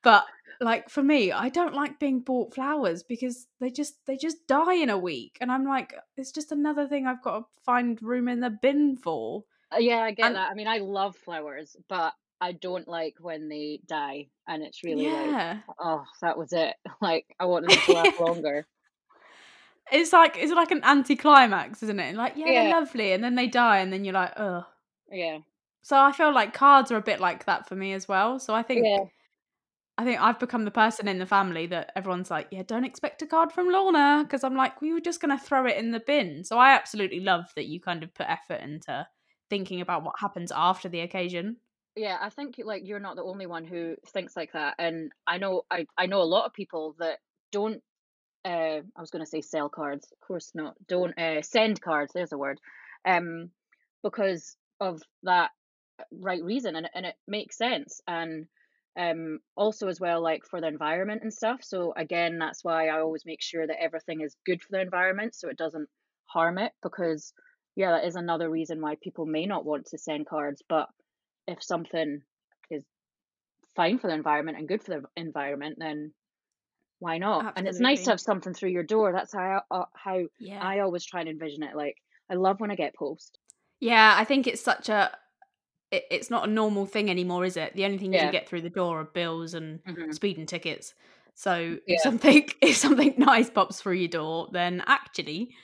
but 0.03 0.25
like 0.61 0.89
for 0.89 1.03
me, 1.03 1.33
I 1.33 1.49
don't 1.49 1.75
like 1.75 1.99
being 1.99 2.21
bought 2.21 2.55
flowers 2.55 3.03
because 3.03 3.47
they 3.61 3.71
just 3.71 3.95
they 4.07 4.17
just 4.17 4.47
die 4.47 4.75
in 4.75 4.91
a 4.91 4.99
week 4.99 5.39
and 5.41 5.51
I'm 5.51 5.65
like 5.67 5.95
it's 6.17 6.33
just 6.33 6.53
another 6.53 6.87
thing 6.89 7.07
I've 7.07 7.23
got 7.23 7.39
to 7.39 7.45
find 7.65 8.01
room 8.03 8.29
in 8.29 8.41
the 8.41 8.51
bin 8.51 8.97
for. 8.97 9.45
Uh, 9.73 9.79
yeah. 9.79 10.01
I 10.03 10.13
get 10.13 10.27
And- 10.27 10.37
that. 10.37 10.51
I 10.51 10.55
mean, 10.55 10.69
I 10.69 10.79
love 10.79 11.17
flowers, 11.17 11.77
but 11.89 12.13
I 12.41 12.53
don't 12.53 12.87
like 12.89 13.15
when 13.21 13.49
they 13.49 13.81
die, 13.87 14.27
and 14.47 14.63
it's 14.63 14.83
really 14.85 15.09
like, 15.09 15.57
oh, 15.79 16.05
that 16.21 16.37
was 16.37 16.53
it. 16.53 16.75
Like 17.01 17.25
I 17.41 17.47
wanted 17.47 17.71
them 17.71 17.79
to 17.87 17.93
last 17.93 18.21
longer. 18.29 18.67
It's 19.93 20.13
like 20.13 20.37
it's 20.39 20.53
like 20.53 20.71
an 20.71 20.83
anticlimax, 20.85 21.83
isn't 21.83 22.01
it? 22.01 22.17
Like, 22.17 22.35
yeah, 22.37 22.47
Yeah. 22.47 22.63
they're 22.65 22.73
lovely, 22.81 23.13
and 23.13 23.23
then 23.23 23.35
they 23.35 23.47
die, 23.47 23.79
and 23.79 23.93
then 23.93 24.05
you're 24.05 24.15
like, 24.15 24.33
oh 24.39 24.65
Yeah, 25.11 25.39
So 25.83 25.97
I 25.99 26.13
feel 26.13 26.33
like 26.35 26.53
cards 26.55 26.91
are 26.91 26.97
a 26.97 27.03
bit 27.03 27.21
like 27.21 27.45
that 27.47 27.69
for 27.69 27.77
me 27.77 27.93
as 27.93 28.09
well. 28.09 28.39
So 28.39 28.55
I 28.55 28.63
think 28.63 28.85
yeah. 28.85 29.05
I 29.97 30.05
think 30.05 30.21
I've 30.21 30.41
become 30.41 30.65
the 30.65 30.71
person 30.73 31.07
in 31.07 31.19
the 31.19 31.27
family 31.27 31.67
that 31.69 31.93
everyone's 31.95 32.31
like, 32.31 32.49
yeah, 32.51 32.65
don't 32.67 32.85
expect 32.85 33.23
a 33.23 33.27
card 33.27 33.53
from 33.53 33.71
Lorna 33.71 34.25
because 34.25 34.43
I'm 34.43 34.57
like, 34.57 34.81
we 34.81 34.93
were 34.93 35.01
just 35.01 35.21
gonna 35.21 35.39
throw 35.39 35.67
it 35.67 35.77
in 35.77 35.93
the 35.93 36.01
bin. 36.01 36.43
So 36.45 36.59
I 36.59 36.73
absolutely 36.73 37.21
love 37.21 37.53
that 37.55 37.67
you 37.67 37.81
kind 37.81 38.03
of 38.03 38.13
put 38.13 38.29
effort 38.29 38.61
into 38.61 39.07
thinking 39.51 39.81
about 39.81 40.03
what 40.03 40.19
happens 40.19 40.51
after 40.55 40.89
the 40.89 41.01
occasion. 41.01 41.57
Yeah, 41.97 42.19
I 42.21 42.31
think 42.31 42.57
like 42.65 42.83
you're 42.85 42.99
not 42.99 43.15
the 43.15 43.23
only 43.23 43.47
one 43.47 43.65
who 43.65 43.95
thinks 44.09 44.37
like 44.37 44.53
that, 44.53 44.75
and 44.79 45.13
I 45.27 45.39
know 45.39 45.63
I 45.71 45.87
I 45.97 46.07
know 46.07 46.23
a 46.23 46.25
lot 46.25 46.47
of 46.47 46.53
people 46.53 46.97
that 46.99 47.19
don't. 47.53 47.81
Uh, 48.45 48.83
I 48.95 49.01
was 49.01 49.11
going 49.11 49.25
to 49.25 49.31
say 49.31 49.41
sell 49.41 49.71
cards, 49.71 50.07
of 50.13 50.21
course 50.27 50.51
not. 50.55 50.75
Don't 50.87 51.19
uh, 51.19 51.41
send 51.41 51.81
cards. 51.81 52.13
There's 52.13 52.33
a 52.33 52.37
word, 52.37 52.61
um, 53.07 53.51
because 54.03 54.57
of 54.81 55.01
that 55.23 55.53
right 56.11 56.43
reason, 56.43 56.75
and 56.75 56.91
and 56.95 57.07
it 57.07 57.15
makes 57.29 57.57
sense, 57.57 58.01
and 58.09 58.47
um 58.99 59.41
also 59.57 59.89
as 59.89 59.99
well 59.99 60.23
like 60.23 60.45
for 60.45 60.61
the 60.61 60.69
environment 60.69 61.23
and 61.23 61.33
stuff. 61.33 61.61
So 61.63 61.93
again, 61.97 62.39
that's 62.39 62.63
why 62.63 62.89
I 62.89 63.01
always 63.01 63.27
make 63.27 63.43
sure 63.43 63.67
that 63.67 63.83
everything 63.83 64.21
is 64.21 64.37
good 64.47 64.63
for 64.63 64.69
the 64.71 64.81
environment, 64.81 65.35
so 65.35 65.49
it 65.49 65.59
doesn't 65.59 65.89
harm 66.27 66.59
it. 66.59 66.73
Because 66.83 67.33
yeah, 67.77 67.93
that 67.93 68.07
is 68.07 68.17
another 68.17 68.49
reason 68.49 68.81
why 68.81 68.97
people 69.03 69.27
may 69.27 69.47
not 69.47 69.65
want 69.65 69.87
to 69.87 69.99
send 69.99 70.27
cards, 70.27 70.63
but 70.69 70.89
if 71.49 71.63
something 71.63 72.23
is 72.71 72.85
fine 73.75 73.99
for 73.99 74.07
the 74.07 74.15
environment 74.15 74.59
and 74.59 74.69
good 74.69 74.83
for 74.83 74.93
the 74.93 75.03
environment, 75.17 75.77
then 75.79 76.13
why 77.01 77.19
not? 77.19 77.53
And 77.57 77.67
it's 77.67 77.81
nice 77.81 78.05
to 78.05 78.11
have 78.11 78.21
something 78.21 78.55
through 78.55 78.71
your 78.71 78.85
door. 78.85 79.13
That's 79.13 79.33
how 79.33 79.63
I, 79.71 79.75
uh, 79.75 79.85
how 79.95 80.21
Yeah. 80.39 80.61
I 80.61 80.79
always 80.81 81.05
try 81.05 81.21
and 81.21 81.29
envision 81.29 81.63
it. 81.63 81.77
Like 81.77 81.97
I 82.31 82.35
love 82.35 82.61
when 82.61 82.71
I 82.71 82.77
get 82.77 82.95
post. 82.95 83.39
Yeah, 83.81 84.15
I 84.17 84.25
think 84.25 84.47
it's 84.47 84.63
such 84.63 84.89
a 84.89 85.11
it, 85.95 86.05
it's 86.11 86.31
not 86.31 86.49
a 86.49 86.53
normal 86.53 86.87
thing 86.87 87.11
anymore, 87.11 87.45
is 87.45 87.57
it? 87.57 87.75
The 87.75 87.85
only 87.85 87.99
thing 87.99 88.13
you 88.13 88.19
Yeah. 88.19 88.21
can 88.21 88.31
get 88.31 88.49
through 88.49 88.63
the 88.63 88.71
door 88.71 89.01
are 89.01 89.05
bills 89.05 89.55
and 89.55 89.81
hmm 89.87 90.15
speeding 90.15 90.47
tickets. 90.47 90.95
So 91.35 91.79
Yeah. 91.87 91.97
if 91.97 92.01
something 92.01 92.49
if 92.63 92.77
something 92.77 93.15
nice 93.19 93.51
pops 93.51 93.81
through 93.81 93.95
your 93.95 94.09
door, 94.09 94.49
then 94.53 94.83
actually, 94.87 95.55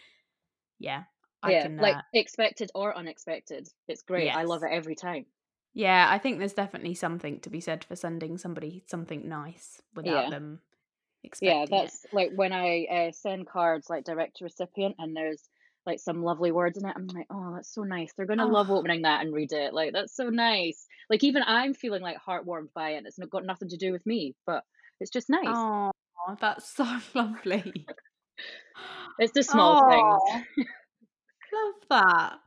yeah, 0.78 1.04
I 1.42 1.54
Yeah, 1.54 1.68
can. 1.70 1.78
like 1.78 1.98
Uh, 1.98 2.02
expected 2.14 2.70
or 2.74 2.96
unexpected. 2.96 3.68
It's 3.88 4.00
great. 4.02 4.30
I 4.32 4.44
love 4.44 4.62
it 4.62 4.72
every 4.72 4.94
time. 4.94 5.26
yeah, 5.72 6.08
I 6.10 6.18
think 6.18 6.38
there's 6.38 6.52
definitely 6.54 6.94
something 6.94 7.40
to 7.40 7.50
be 7.50 7.60
said 7.60 7.84
for 7.84 7.94
sending 7.96 8.38
somebody 8.38 8.82
something 8.86 9.28
nice 9.28 9.82
without 9.94 10.28
Yeah. 10.28 10.30
them 10.30 10.62
Yeah, 11.40 11.64
expecting 11.64 11.80
it. 11.80 11.94
that's 11.94 12.06
like 12.12 12.30
when 12.34 12.52
I 12.52 12.84
uh, 12.84 13.12
send 13.12 13.46
cards 13.46 13.88
like 13.88 14.04
direct 14.04 14.36
to 14.36 14.44
recipient 14.44 14.96
and 14.98 15.16
there's 15.16 15.48
like 15.86 15.98
some 15.98 16.22
lovely 16.22 16.52
words 16.52 16.78
in 16.78 16.86
it. 16.86 16.92
I'm 16.96 17.06
like, 17.08 17.26
oh, 17.30 17.52
that's 17.54 17.72
so 17.74 17.82
nice. 17.82 18.12
They're 18.16 18.26
gonna 18.26 18.46
love 18.46 18.70
Oh, 18.70 18.76
opening 18.76 19.02
that 19.02 19.24
and 19.24 19.32
read 19.34 19.52
it. 19.52 19.72
Like 19.74 19.92
that's 19.92 20.14
so 20.14 20.28
nice. 20.28 20.86
Like 21.08 21.24
even 21.24 21.42
I'm 21.46 21.74
feeling 21.74 22.02
like 22.02 22.18
heartwarmed 22.26 22.72
by 22.74 22.90
it. 22.90 23.04
It's 23.06 23.18
not 23.18 23.30
got 23.30 23.44
nothing 23.46 23.68
to 23.70 23.76
do 23.76 23.92
with 23.92 24.04
me, 24.06 24.34
but 24.46 24.62
it's 25.00 25.10
just 25.10 25.30
nice. 25.30 25.46
oh, 25.48 25.90
that's 26.40 26.68
so 26.74 26.84
lovely. 27.14 27.86
It's 29.18 29.32
the 29.32 29.42
small 29.42 29.88
things. 29.88 30.46
Oh, 30.62 30.64
love 31.52 31.74
that. 31.90 32.38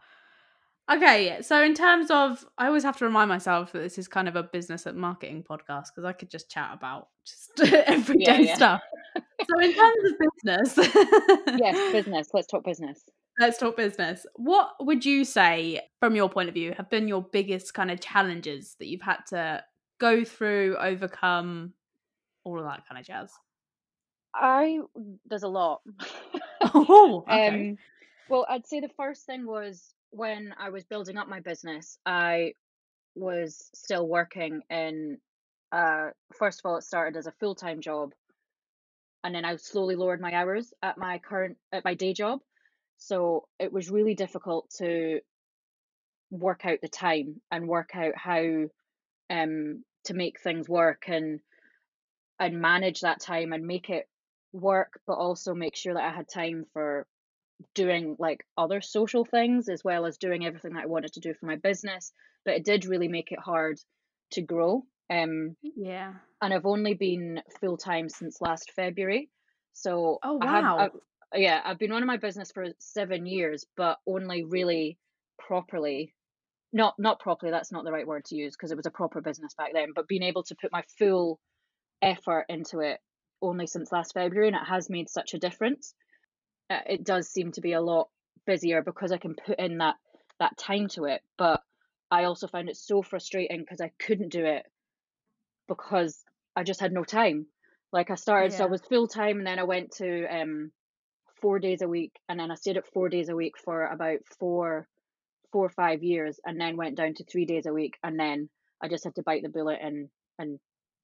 Okay, 0.91 1.41
so 1.41 1.63
in 1.63 1.73
terms 1.73 2.11
of, 2.11 2.45
I 2.57 2.67
always 2.67 2.83
have 2.83 2.97
to 2.97 3.05
remind 3.05 3.29
myself 3.29 3.71
that 3.71 3.79
this 3.79 3.97
is 3.97 4.07
kind 4.09 4.27
of 4.27 4.35
a 4.35 4.43
business 4.43 4.85
and 4.85 4.97
marketing 4.97 5.45
podcast 5.49 5.87
because 5.95 6.03
I 6.03 6.11
could 6.11 6.29
just 6.29 6.49
chat 6.51 6.71
about 6.73 7.07
just 7.25 7.51
everyday 7.73 8.47
yeah. 8.47 8.55
stuff. 8.55 8.81
So 9.17 9.59
in 9.59 9.73
terms 9.73 10.03
of 10.05 10.11
business, 10.75 10.91
Yes, 11.57 11.91
business. 11.93 12.27
Let's 12.33 12.47
talk 12.47 12.65
business. 12.65 13.01
Let's 13.39 13.57
talk 13.57 13.77
business. 13.77 14.25
What 14.35 14.73
would 14.79 15.05
you 15.05 15.25
say, 15.25 15.81
from 15.99 16.15
your 16.15 16.29
point 16.29 16.49
of 16.49 16.55
view, 16.55 16.73
have 16.77 16.89
been 16.89 17.07
your 17.07 17.21
biggest 17.21 17.73
kind 17.73 17.91
of 17.91 17.99
challenges 17.99 18.75
that 18.79 18.87
you've 18.87 19.01
had 19.01 19.19
to 19.29 19.63
go 19.99 20.23
through, 20.23 20.77
overcome, 20.77 21.73
all 22.43 22.59
of 22.59 22.65
that 22.65 22.83
kind 22.87 22.99
of 22.99 23.05
jazz? 23.05 23.31
I 24.35 24.79
there's 25.25 25.43
a 25.43 25.47
lot. 25.47 25.81
Oh, 26.75 27.25
okay. 27.29 27.71
Um, 27.71 27.77
well, 28.29 28.45
I'd 28.49 28.65
say 28.65 28.79
the 28.79 28.89
first 28.95 29.25
thing 29.25 29.45
was 29.45 29.93
when 30.11 30.55
I 30.57 30.69
was 30.69 30.85
building 30.85 31.17
up 31.17 31.27
my 31.27 31.41
business, 31.41 31.99
I 32.05 32.53
was 33.15 33.69
still 33.73 34.07
working 34.07 34.61
in 34.69 35.17
uh 35.71 36.11
first 36.33 36.59
of 36.61 36.65
all 36.65 36.77
it 36.77 36.83
started 36.83 37.17
as 37.17 37.27
a 37.27 37.31
full-time 37.33 37.81
job 37.81 38.13
and 39.23 39.33
then 39.33 39.45
I 39.45 39.55
slowly 39.55 39.95
lowered 39.95 40.21
my 40.21 40.33
hours 40.33 40.73
at 40.81 40.97
my 40.97 41.19
current 41.19 41.57
at 41.71 41.83
my 41.85 41.93
day 41.93 42.13
job. 42.13 42.39
So 42.97 43.47
it 43.59 43.71
was 43.71 43.91
really 43.91 44.15
difficult 44.15 44.69
to 44.77 45.21
work 46.31 46.65
out 46.65 46.79
the 46.81 46.87
time 46.87 47.41
and 47.51 47.67
work 47.67 47.95
out 47.95 48.17
how 48.17 48.65
um 49.29 49.83
to 50.05 50.13
make 50.13 50.39
things 50.39 50.69
work 50.69 51.03
and 51.07 51.41
and 52.39 52.61
manage 52.61 53.01
that 53.01 53.19
time 53.21 53.53
and 53.53 53.65
make 53.65 53.89
it 53.89 54.07
work 54.51 54.99
but 55.07 55.13
also 55.13 55.53
make 55.53 55.75
sure 55.75 55.93
that 55.93 56.03
I 56.03 56.15
had 56.15 56.27
time 56.27 56.65
for 56.73 57.07
doing 57.75 58.15
like 58.19 58.45
other 58.57 58.81
social 58.81 59.25
things 59.25 59.69
as 59.69 59.83
well 59.83 60.05
as 60.05 60.17
doing 60.17 60.45
everything 60.45 60.73
that 60.73 60.83
I 60.83 60.87
wanted 60.87 61.13
to 61.13 61.21
do 61.21 61.33
for 61.33 61.45
my 61.47 61.57
business. 61.57 62.13
But 62.45 62.55
it 62.55 62.65
did 62.65 62.85
really 62.85 63.07
make 63.07 63.31
it 63.31 63.39
hard 63.39 63.79
to 64.31 64.41
grow. 64.41 64.85
Um, 65.09 65.55
Yeah. 65.61 66.13
and 66.41 66.53
I've 66.53 66.65
only 66.65 66.93
been 66.93 67.41
full 67.61 67.77
time 67.77 68.09
since 68.09 68.41
last 68.41 68.71
February. 68.71 69.29
So 69.73 70.19
Oh, 70.23 70.37
I 70.41 70.47
have, 70.47 70.65
wow. 70.77 70.91
Yeah, 71.35 71.61
I've 71.63 71.79
been 71.79 71.91
running 71.91 72.07
my 72.07 72.17
business 72.17 72.51
for 72.51 72.67
seven 72.79 73.25
years, 73.25 73.65
but 73.77 73.99
only 74.07 74.43
really 74.43 74.97
properly. 75.39 76.13
Not 76.71 76.95
not 76.97 77.19
properly. 77.19 77.51
That's 77.51 77.71
not 77.71 77.85
the 77.85 77.91
right 77.91 78.07
word 78.07 78.25
to 78.25 78.35
use 78.35 78.55
because 78.55 78.71
it 78.71 78.77
was 78.77 78.85
a 78.87 78.91
proper 78.91 79.21
business 79.21 79.53
back 79.53 79.73
then. 79.73 79.89
But 79.95 80.07
being 80.07 80.23
able 80.23 80.43
to 80.43 80.55
put 80.55 80.71
my 80.71 80.83
full 80.97 81.39
effort 82.01 82.45
into 82.49 82.79
it 82.79 82.99
only 83.41 83.67
since 83.67 83.91
last 83.91 84.13
February, 84.13 84.47
and 84.47 84.55
it 84.57 84.67
has 84.67 84.89
made 84.89 85.09
such 85.09 85.33
a 85.33 85.39
difference 85.39 85.93
uh, 86.69 86.79
it 86.87 87.03
does 87.03 87.29
seem 87.29 87.51
to 87.53 87.61
be 87.61 87.73
a 87.73 87.81
lot 87.81 88.09
busier 88.45 88.81
because 88.81 89.11
I 89.11 89.17
can 89.17 89.35
put 89.35 89.59
in 89.59 89.77
that 89.79 89.95
that 90.39 90.57
time 90.57 90.87
to 90.89 91.05
it. 91.05 91.21
But 91.37 91.61
I 92.09 92.25
also 92.25 92.47
found 92.47 92.69
it 92.69 92.77
so 92.77 93.01
frustrating 93.01 93.61
because 93.61 93.81
I 93.81 93.91
couldn't 93.99 94.29
do 94.29 94.45
it 94.45 94.65
because 95.67 96.23
I 96.55 96.63
just 96.63 96.79
had 96.79 96.93
no 96.93 97.03
time. 97.03 97.47
Like 97.91 98.09
I 98.09 98.15
started, 98.15 98.53
so 98.53 98.63
I 98.63 98.67
was 98.67 98.81
full 98.81 99.07
time, 99.07 99.37
and 99.37 99.47
then 99.47 99.59
I 99.59 99.63
went 99.63 99.91
to 99.97 100.25
um 100.25 100.71
four 101.43 101.59
days 101.59 101.81
a 101.83 101.87
week, 101.87 102.13
and 102.27 102.39
then 102.39 102.49
I 102.49 102.55
stayed 102.55 102.77
at 102.77 102.91
four 102.93 103.09
days 103.09 103.29
a 103.29 103.35
week 103.35 103.55
for 103.63 103.85
about 103.85 104.19
four 104.39 104.87
four 105.51 105.65
or 105.65 105.69
five 105.69 106.01
years, 106.01 106.39
and 106.45 106.59
then 106.59 106.77
went 106.77 106.95
down 106.97 107.13
to 107.15 107.23
three 107.25 107.45
days 107.45 107.67
a 107.67 107.73
week, 107.73 107.95
and 108.03 108.19
then 108.19 108.49
I 108.81 108.87
just 108.87 109.03
had 109.03 109.15
to 109.15 109.23
bite 109.23 109.43
the 109.43 109.49
bullet 109.49 109.79
and 109.81 110.09
and 110.39 110.59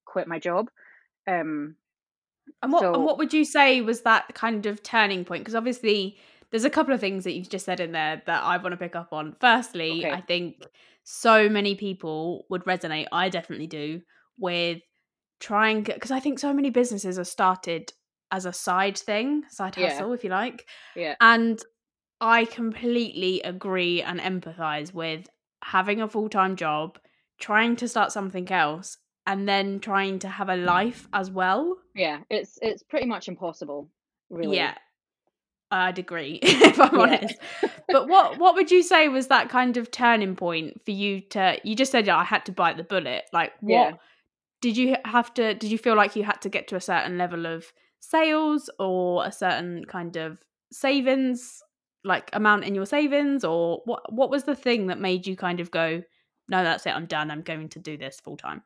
quit 0.06 0.26
my 0.26 0.38
job. 0.38 0.70
Um, 1.28 1.76
And 2.62 2.72
what 2.72 2.94
and 2.94 3.04
what 3.04 3.18
would 3.18 3.32
you 3.32 3.44
say 3.44 3.80
was 3.80 4.00
that 4.02 4.34
kind 4.34 4.66
of 4.66 4.82
turning 4.82 5.24
point? 5.24 5.42
Because 5.42 5.54
obviously 5.54 6.16
there's 6.50 6.64
a 6.64 6.70
couple 6.70 6.94
of 6.94 7.00
things 7.00 7.24
that 7.24 7.32
you've 7.34 7.48
just 7.48 7.66
said 7.66 7.80
in 7.80 7.92
there 7.92 8.22
that 8.26 8.42
I 8.42 8.56
want 8.56 8.72
to 8.72 8.76
pick 8.76 8.96
up 8.96 9.12
on. 9.12 9.36
Firstly, 9.40 10.06
I 10.06 10.20
think 10.20 10.66
so 11.04 11.48
many 11.48 11.74
people 11.74 12.46
would 12.50 12.64
resonate, 12.64 13.06
I 13.12 13.28
definitely 13.28 13.68
do, 13.68 14.00
with 14.36 14.80
trying 15.38 15.82
because 15.82 16.10
I 16.10 16.20
think 16.20 16.38
so 16.38 16.52
many 16.52 16.70
businesses 16.70 17.18
are 17.18 17.24
started 17.24 17.92
as 18.32 18.46
a 18.46 18.52
side 18.52 18.96
thing, 18.98 19.44
side 19.48 19.76
yeah, 19.76 19.88
hustle, 19.88 20.12
if 20.12 20.24
you 20.24 20.30
like. 20.30 20.66
yeah, 20.96 21.14
And 21.20 21.60
I 22.20 22.44
completely 22.44 23.40
agree 23.42 24.02
and 24.02 24.20
empathize 24.20 24.92
with 24.94 25.28
having 25.62 26.00
a 26.00 26.08
full-time 26.08 26.56
job, 26.56 26.98
trying 27.38 27.76
to 27.76 27.88
start 27.88 28.12
something 28.12 28.50
else, 28.50 28.98
and 29.26 29.48
then 29.48 29.80
trying 29.80 30.18
to 30.20 30.28
have 30.28 30.48
a 30.48 30.56
life 30.56 31.08
as 31.12 31.30
well. 31.30 31.76
yeah. 31.94 32.20
It's 32.30 32.58
it's 32.62 32.82
pretty 32.82 33.06
much 33.06 33.28
impossible, 33.28 33.90
really. 34.30 34.56
Yeah, 34.56 34.74
I'd 35.70 35.98
agree 35.98 36.38
if 36.42 36.80
I'm 36.80 36.94
Yeah. 36.98 37.02
honest. 37.02 37.38
But 37.88 38.08
what 38.08 38.38
what 38.38 38.54
would 38.54 38.70
you 38.70 38.82
say 38.82 39.08
was 39.08 39.28
that 39.28 39.48
kind 39.48 39.76
of 39.76 39.90
turning 39.90 40.36
point 40.36 40.80
for 40.84 40.90
you 40.90 41.20
to 41.30 41.58
you 41.64 41.74
just 41.74 41.92
said 41.92 42.06
"Yeah, 42.06 42.16
I 42.16 42.24
had 42.24 42.44
to 42.46 42.52
bite 42.52 42.76
the 42.76 42.84
bullet. 42.84 43.24
Like 43.32 43.52
Yeah. 43.62 43.90
what 43.92 43.98
did 44.60 44.76
you 44.76 44.96
have 45.04 45.32
to 45.34 45.54
did 45.54 45.70
you 45.70 45.78
feel 45.78 45.96
like 45.96 46.16
you 46.16 46.24
had 46.24 46.40
to 46.42 46.48
get 46.48 46.68
to 46.68 46.76
a 46.76 46.80
certain 46.80 47.18
level 47.18 47.46
of 47.46 47.72
sales 48.00 48.70
or 48.78 49.24
a 49.24 49.32
certain 49.32 49.84
kind 49.84 50.16
of 50.16 50.38
savings 50.72 51.62
like 52.02 52.30
amount 52.32 52.64
in 52.64 52.74
your 52.74 52.86
savings 52.86 53.44
or 53.44 53.82
what 53.84 54.12
what 54.12 54.30
was 54.30 54.44
the 54.44 54.54
thing 54.54 54.86
that 54.86 54.98
made 54.98 55.26
you 55.26 55.36
kind 55.36 55.60
of 55.60 55.70
go 55.70 56.02
no 56.48 56.64
that's 56.64 56.86
it 56.86 56.94
I'm 56.94 57.06
done 57.06 57.30
I'm 57.30 57.42
going 57.42 57.68
to 57.70 57.78
do 57.78 57.96
this 57.96 58.20
full 58.20 58.36
time. 58.36 58.62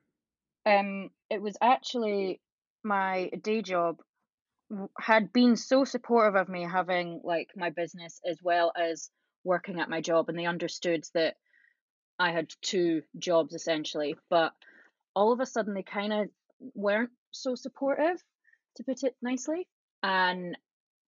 Um, 0.66 1.10
it 1.30 1.42
was 1.42 1.56
actually 1.60 2.40
my 2.82 3.30
day 3.42 3.60
job 3.60 4.00
had 4.98 5.32
been 5.32 5.56
so 5.56 5.84
supportive 5.84 6.36
of 6.36 6.48
me 6.48 6.62
having 6.64 7.20
like 7.24 7.50
my 7.56 7.70
business 7.70 8.20
as 8.26 8.38
well 8.42 8.72
as 8.76 9.10
working 9.44 9.80
at 9.80 9.90
my 9.90 10.00
job, 10.00 10.28
and 10.28 10.38
they 10.38 10.46
understood 10.46 11.04
that 11.14 11.36
I 12.18 12.32
had 12.32 12.50
two 12.62 13.02
jobs 13.18 13.54
essentially. 13.54 14.16
But 14.30 14.52
all 15.14 15.32
of 15.32 15.40
a 15.40 15.46
sudden, 15.46 15.74
they 15.74 15.82
kind 15.82 16.12
of 16.12 16.28
weren't 16.74 17.10
so 17.30 17.54
supportive, 17.54 18.22
to 18.76 18.84
put 18.84 19.02
it 19.02 19.14
nicely. 19.22 19.66
And 20.02 20.56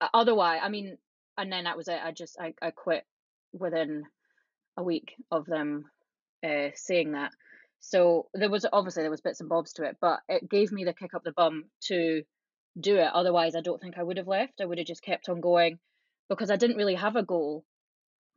uh, 0.01 0.09
otherwise, 0.15 0.61
I 0.63 0.69
mean, 0.69 0.99
and 1.39 1.53
then 1.53 1.65
that 1.65 1.77
was 1.77 1.89
it. 1.89 1.99
I 2.03 2.13
just 2.13 2.39
I, 2.41 2.55
I 2.63 2.71
quit 2.71 3.05
within 3.53 4.05
a 4.77 4.83
week 4.83 5.15
of 5.31 5.47
them 5.47 5.87
uh, 6.45 6.69
saying 6.75 7.13
that. 7.13 7.33
So 7.81 8.29
there 8.35 8.51
was 8.51 8.67
obviously 8.73 9.03
there 9.03 9.11
was 9.11 9.21
bits 9.21 9.41
and 9.41 9.49
bobs 9.49 9.75
to 9.75 9.85
it, 9.85 9.97
but 10.01 10.21
it 10.29 10.49
gave 10.49 10.73
me 10.73 10.85
the 10.85 10.95
kick 10.95 11.15
up 11.15 11.25
the 11.25 11.33
bum 11.33 11.65
to 11.89 12.23
do 12.79 12.97
it. 12.97 13.11
Otherwise, 13.13 13.55
I 13.55 13.61
don't 13.61 13.81
think 13.81 13.99
I 13.99 14.03
would 14.03 14.17
have 14.17 14.29
left. 14.29 14.61
I 14.61 14.65
would 14.65 14.79
have 14.79 14.87
just 14.87 15.03
kept 15.03 15.29
on 15.29 15.41
going 15.41 15.79
because 16.29 16.51
I 16.51 16.57
didn't 16.57 16.77
really 16.77 16.95
have 16.95 17.17
a 17.17 17.23
goal 17.23 17.65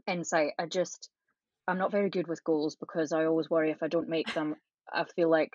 in 0.08 0.24
sight. 0.24 0.54
I 0.60 0.66
just 0.66 1.10
I'm 1.68 1.78
not 1.78 1.92
very 1.92 2.10
good 2.10 2.28
with 2.28 2.44
goals 2.44 2.76
because 2.76 3.12
I 3.12 3.26
always 3.26 3.50
worry 3.50 3.72
if 3.72 3.84
I 3.84 3.88
don't 3.88 4.10
make 4.10 4.34
them, 4.34 4.56
I 4.92 5.04
feel 5.04 5.30
like 5.30 5.52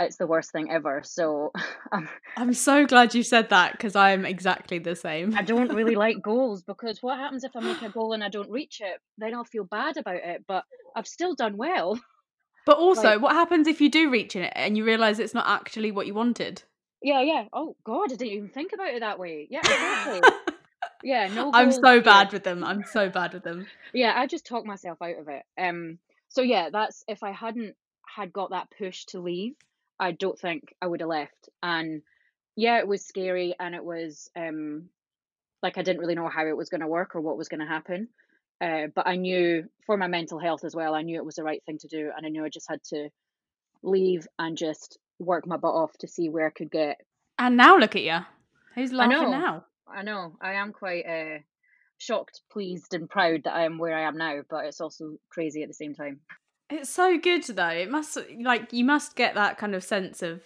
it's 0.00 0.16
the 0.16 0.26
worst 0.26 0.52
thing 0.52 0.70
ever. 0.70 1.02
So 1.04 1.52
um, 1.92 2.08
I'm 2.36 2.54
so 2.54 2.86
glad 2.86 3.14
you 3.14 3.22
said 3.22 3.50
that 3.50 3.72
because 3.72 3.96
I'm 3.96 4.24
exactly 4.24 4.78
the 4.78 4.96
same. 4.96 5.34
I 5.36 5.42
don't 5.42 5.74
really 5.74 5.94
like 5.96 6.22
goals 6.22 6.62
because 6.62 7.02
what 7.02 7.18
happens 7.18 7.44
if 7.44 7.56
I 7.56 7.60
make 7.60 7.82
a 7.82 7.90
goal 7.90 8.12
and 8.12 8.22
I 8.22 8.28
don't 8.28 8.50
reach 8.50 8.80
it? 8.80 9.00
Then 9.16 9.34
I'll 9.34 9.44
feel 9.44 9.64
bad 9.64 9.96
about 9.96 10.16
it, 10.16 10.44
but 10.46 10.64
I've 10.94 11.08
still 11.08 11.34
done 11.34 11.56
well. 11.56 11.98
But 12.66 12.76
also, 12.76 13.00
Like 13.00 13.22
what 13.22 13.32
happens 13.32 13.66
if 13.66 13.80
you 13.80 13.90
do 13.90 14.10
reach 14.10 14.36
it 14.36 14.52
and 14.54 14.76
you 14.76 14.84
realize 14.84 15.18
it's 15.18 15.32
not 15.32 15.46
actually 15.48 15.90
what 15.90 16.06
you 16.06 16.12
wanted? 16.12 16.62
Yeah, 17.02 17.22
yeah. 17.22 17.44
Oh 17.50 17.76
God, 17.82 18.12
I 18.12 18.16
didn't 18.16 18.34
even 18.34 18.48
think 18.50 18.74
about 18.74 18.88
it 18.88 19.00
that 19.00 19.18
way. 19.18 19.46
Yeah, 19.48 19.60
exactly. 19.60 20.20
Yeah, 21.02 21.28
no 21.28 21.50
I'm 21.54 21.72
so 21.72 22.02
bad 22.02 22.30
with 22.32 22.44
them. 22.44 22.64
I'm 22.64 22.84
so 22.84 23.08
bad 23.08 23.32
with 23.32 23.44
them. 23.44 23.66
Yeah, 23.94 24.12
I 24.14 24.26
just 24.26 24.46
talk 24.46 24.66
myself 24.66 25.00
out 25.00 25.18
of 25.18 25.28
it. 25.28 25.44
Um, 25.56 25.98
so 26.28 26.42
yeah, 26.42 26.70
that's 26.70 27.04
if 27.08 27.22
I 27.22 27.32
hadn't 27.32 27.74
had 28.06 28.32
got 28.32 28.50
that 28.50 28.68
push 28.76 29.04
to 29.06 29.20
leave, 29.20 29.54
I 30.00 30.12
don't 30.12 30.38
think 30.38 30.74
I 30.80 30.86
would 30.86 31.00
have 31.00 31.08
left. 31.08 31.48
And 31.62 32.02
yeah, 32.56 32.78
it 32.78 32.88
was 32.88 33.04
scary 33.04 33.54
and 33.58 33.74
it 33.74 33.84
was 33.84 34.30
um 34.36 34.88
like 35.62 35.78
I 35.78 35.82
didn't 35.82 36.00
really 36.00 36.14
know 36.14 36.28
how 36.28 36.46
it 36.46 36.56
was 36.56 36.68
going 36.68 36.80
to 36.82 36.86
work 36.86 37.16
or 37.16 37.20
what 37.20 37.38
was 37.38 37.48
going 37.48 37.60
to 37.60 37.66
happen. 37.66 38.08
Uh, 38.60 38.88
but 38.94 39.06
I 39.06 39.16
knew 39.16 39.68
for 39.86 39.96
my 39.96 40.08
mental 40.08 40.38
health 40.38 40.64
as 40.64 40.74
well, 40.74 40.94
I 40.94 41.02
knew 41.02 41.16
it 41.16 41.24
was 41.24 41.36
the 41.36 41.44
right 41.44 41.62
thing 41.64 41.78
to 41.78 41.88
do, 41.88 42.10
and 42.16 42.26
I 42.26 42.28
knew 42.28 42.44
I 42.44 42.48
just 42.48 42.68
had 42.68 42.82
to 42.84 43.08
leave 43.82 44.26
and 44.38 44.56
just 44.56 44.98
work 45.18 45.46
my 45.46 45.56
butt 45.56 45.74
off 45.74 45.96
to 45.98 46.08
see 46.08 46.28
where 46.28 46.46
I 46.46 46.50
could 46.50 46.70
get. 46.70 47.00
And 47.38 47.56
now 47.56 47.78
look 47.78 47.94
at 47.94 48.02
you. 48.02 48.18
Who's 48.74 48.92
I 48.92 48.96
laughing 48.96 49.30
know, 49.30 49.30
now? 49.30 49.64
I 49.86 50.02
know, 50.02 50.36
I 50.40 50.54
am 50.54 50.72
quite 50.72 51.06
uh, 51.06 51.38
shocked, 51.98 52.40
pleased, 52.50 52.94
and 52.94 53.08
proud 53.08 53.44
that 53.44 53.54
I 53.54 53.64
am 53.64 53.78
where 53.78 53.96
I 53.96 54.02
am 54.02 54.16
now, 54.16 54.42
but 54.48 54.64
it's 54.64 54.80
also 54.80 55.18
crazy 55.30 55.62
at 55.62 55.68
the 55.68 55.74
same 55.74 55.94
time. 55.94 56.20
It's 56.70 56.90
so 56.90 57.18
good 57.18 57.44
though. 57.44 57.68
It 57.68 57.90
must 57.90 58.18
like 58.40 58.72
you 58.72 58.84
must 58.84 59.16
get 59.16 59.34
that 59.34 59.58
kind 59.58 59.74
of 59.74 59.82
sense 59.82 60.22
of 60.22 60.42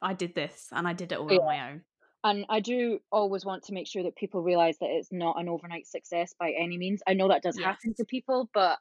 I 0.00 0.14
did 0.14 0.34
this 0.34 0.68
and 0.72 0.88
I 0.88 0.92
did 0.92 1.12
it 1.12 1.18
all 1.18 1.30
Yeah. 1.30 1.38
on 1.40 1.44
my 1.44 1.70
own. 1.70 1.84
And 2.24 2.46
I 2.48 2.60
do 2.60 3.00
always 3.10 3.44
want 3.44 3.64
to 3.64 3.72
make 3.72 3.86
sure 3.88 4.04
that 4.04 4.14
people 4.16 4.42
realize 4.42 4.78
that 4.78 4.90
it's 4.90 5.10
not 5.12 5.40
an 5.40 5.48
overnight 5.48 5.86
success 5.86 6.34
by 6.38 6.52
any 6.52 6.78
means. 6.78 7.02
I 7.06 7.14
know 7.14 7.28
that 7.28 7.42
does 7.42 7.58
happen 7.58 7.94
to 7.94 8.04
people, 8.04 8.48
but 8.54 8.78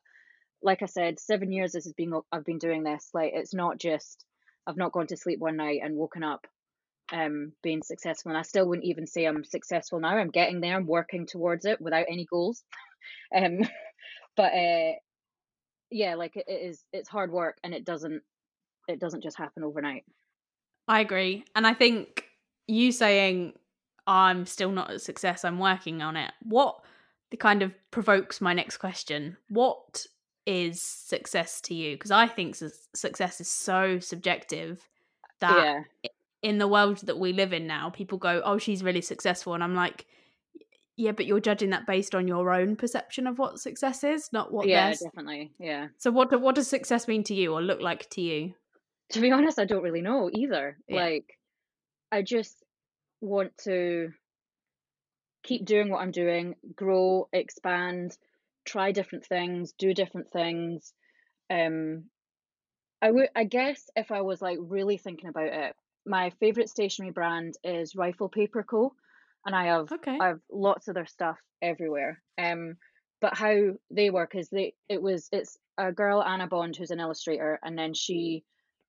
like 0.61 0.83
I 0.83 0.85
said, 0.85 1.19
seven 1.19 1.51
years 1.51 1.71
this 1.71 1.85
has 1.85 1.93
been 1.93 2.13
I've 2.31 2.45
been 2.45 2.59
doing 2.59 2.83
this. 2.83 3.09
Like 3.13 3.31
it's 3.33 3.53
not 3.53 3.77
just 3.79 4.23
I've 4.67 4.77
not 4.77 4.91
gone 4.91 5.07
to 5.07 5.17
sleep 5.17 5.39
one 5.39 5.57
night 5.57 5.81
and 5.83 5.95
woken 5.97 6.23
up 6.23 6.45
um 7.11 7.51
being 7.63 7.81
successful. 7.83 8.29
And 8.29 8.37
I 8.37 8.43
still 8.43 8.67
wouldn't 8.67 8.87
even 8.87 9.07
say 9.07 9.25
I'm 9.25 9.43
successful 9.43 9.99
now. 9.99 10.15
I'm 10.15 10.29
getting 10.29 10.61
there. 10.61 10.75
I'm 10.77 10.85
working 10.87 11.25
towards 11.25 11.65
it 11.65 11.81
without 11.81 12.05
any 12.09 12.25
goals. 12.25 12.63
Um, 13.35 13.61
but 14.37 14.53
uh, 14.53 14.91
yeah, 15.91 16.15
like 16.15 16.35
it, 16.35 16.45
it 16.47 16.61
is. 16.61 16.85
It's 16.93 17.09
hard 17.09 17.31
work, 17.31 17.57
and 17.63 17.73
it 17.73 17.85
doesn't. 17.85 18.21
It 18.87 18.99
doesn't 18.99 19.21
just 19.21 19.37
happen 19.37 19.63
overnight. 19.63 20.05
I 20.87 21.01
agree. 21.01 21.45
And 21.55 21.67
I 21.67 21.73
think 21.73 22.25
you 22.67 22.91
saying 22.91 23.53
I'm 24.07 24.45
still 24.45 24.71
not 24.71 24.91
a 24.91 24.99
success, 24.99 25.45
I'm 25.45 25.59
working 25.59 26.01
on 26.01 26.17
it. 26.17 26.31
What 26.41 26.81
the 27.29 27.37
kind 27.37 27.61
of 27.61 27.73
provokes 27.91 28.41
my 28.41 28.53
next 28.53 28.77
question. 28.77 29.37
What 29.49 30.05
is 30.45 30.81
success 30.81 31.61
to 31.61 31.73
you? 31.73 31.95
Because 31.95 32.11
I 32.11 32.27
think 32.27 32.55
success 32.93 33.39
is 33.39 33.49
so 33.49 33.99
subjective 33.99 34.87
that 35.39 35.83
yeah, 36.03 36.09
in 36.43 36.57
the 36.57 36.67
world 36.67 36.97
that 37.05 37.19
we 37.19 37.33
live 37.33 37.53
in 37.53 37.67
now, 37.67 37.89
people 37.89 38.17
go, 38.17 38.41
"Oh, 38.43 38.57
she's 38.57 38.83
really 38.83 39.01
successful," 39.01 39.53
and 39.53 39.63
I'm 39.63 39.75
like, 39.75 40.05
"Yeah, 40.95 41.11
but 41.11 41.25
you're 41.25 41.39
judging 41.39 41.71
that 41.71 41.87
based 41.87 42.15
on 42.15 42.27
your 42.27 42.53
own 42.53 42.75
perception 42.75 43.27
of 43.27 43.39
what 43.39 43.59
success 43.59 44.03
is, 44.03 44.29
not 44.31 44.51
what 44.51 44.67
yeah, 44.67 44.87
theirs." 44.87 44.99
definitely. 44.99 45.51
Yeah. 45.59 45.87
So, 45.97 46.11
what 46.11 46.39
what 46.41 46.55
does 46.55 46.67
success 46.67 47.07
mean 47.07 47.23
to 47.25 47.33
you, 47.33 47.53
or 47.53 47.61
look 47.61 47.81
like 47.81 48.09
to 48.11 48.21
you? 48.21 48.53
To 49.13 49.21
be 49.21 49.31
honest, 49.31 49.59
I 49.59 49.65
don't 49.65 49.83
really 49.83 50.01
know 50.01 50.29
either. 50.33 50.77
Yeah. 50.87 51.03
Like, 51.03 51.37
I 52.11 52.21
just 52.21 52.63
want 53.19 53.57
to 53.65 54.11
keep 55.43 55.65
doing 55.65 55.89
what 55.89 56.01
I'm 56.01 56.11
doing, 56.11 56.55
grow, 56.75 57.27
expand, 57.33 58.17
try 58.65 58.91
different 58.91 59.25
things, 59.25 59.73
do 59.77 59.93
different 59.93 60.31
things. 60.31 60.93
Um, 61.49 62.05
I 63.01 63.11
would, 63.11 63.29
I 63.35 63.45
guess, 63.45 63.89
if 63.95 64.11
I 64.11 64.21
was 64.21 64.41
like 64.41 64.59
really 64.61 64.97
thinking 64.97 65.29
about 65.29 65.47
it, 65.47 65.75
my 66.05 66.31
favorite 66.39 66.69
stationery 66.69 67.11
brand 67.11 67.55
is 67.63 67.95
Rifle 67.95 68.29
Paper 68.29 68.63
Co. 68.63 68.93
And 69.45 69.55
I 69.55 69.65
have 69.65 69.91
Okay. 69.91 70.17
I 70.19 70.27
have 70.27 70.39
lots 70.51 70.87
of 70.87 70.95
their 70.95 71.05
stuff 71.05 71.37
everywhere. 71.61 72.21
Um, 72.37 72.77
but 73.21 73.37
how 73.37 73.73
they 73.89 74.09
work 74.09 74.35
is 74.35 74.49
they 74.49 74.73
it 74.89 75.01
was 75.01 75.29
it's 75.31 75.57
a 75.77 75.91
girl 75.91 76.23
Anna 76.23 76.47
Bond 76.47 76.75
who's 76.75 76.91
an 76.91 76.99
illustrator, 76.99 77.59
and 77.63 77.77
then 77.77 77.93
she 77.93 78.43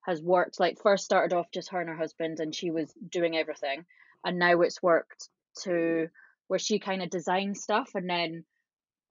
has 0.07 0.21
worked 0.23 0.59
like 0.61 0.81
first 0.83 1.05
started 1.05 1.35
off 1.35 1.51
just 1.53 1.71
her 1.71 1.81
and 1.81 1.89
her 1.89 1.97
husband, 1.97 2.41
and 2.41 2.55
she 2.55 2.71
was 2.71 2.93
doing 3.09 3.37
everything, 3.37 3.85
and 4.25 4.39
now 4.39 4.61
it's 4.63 4.83
worked 4.83 5.29
to 5.63 6.09
where 6.49 6.59
she 6.59 6.79
kind 6.79 7.03
of 7.03 7.11
designs 7.11 7.63
stuff, 7.63 7.91
and 7.95 8.09
then 8.09 8.45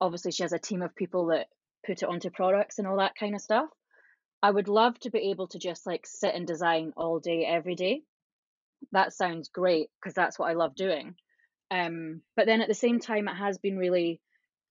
obviously 0.00 0.32
she 0.32 0.42
has 0.42 0.52
a 0.52 0.58
team 0.58 0.82
of 0.82 0.94
people 0.94 1.26
that 1.26 1.48
put 1.86 2.02
it 2.02 2.08
onto 2.08 2.30
products 2.30 2.78
and 2.78 2.86
all 2.86 2.98
that 2.98 3.14
kind 3.14 3.34
of 3.34 3.40
stuff. 3.40 3.68
I 4.42 4.50
would 4.50 4.68
love 4.68 4.98
to 5.00 5.10
be 5.10 5.30
able 5.30 5.48
to 5.48 5.58
just 5.58 5.86
like 5.86 6.04
sit 6.06 6.34
and 6.34 6.46
design 6.46 6.92
all 6.96 7.20
day 7.20 7.44
every 7.44 7.76
day. 7.76 8.02
That 8.92 9.12
sounds 9.12 9.48
great 9.48 9.90
because 10.00 10.14
that's 10.14 10.38
what 10.38 10.50
I 10.50 10.54
love 10.54 10.74
doing. 10.74 11.14
Um, 11.72 12.22
but 12.36 12.46
then 12.46 12.62
at 12.62 12.68
the 12.68 12.74
same 12.74 13.00
time, 13.00 13.28
it 13.28 13.36
has 13.36 13.58
been 13.58 13.78
really 13.78 14.22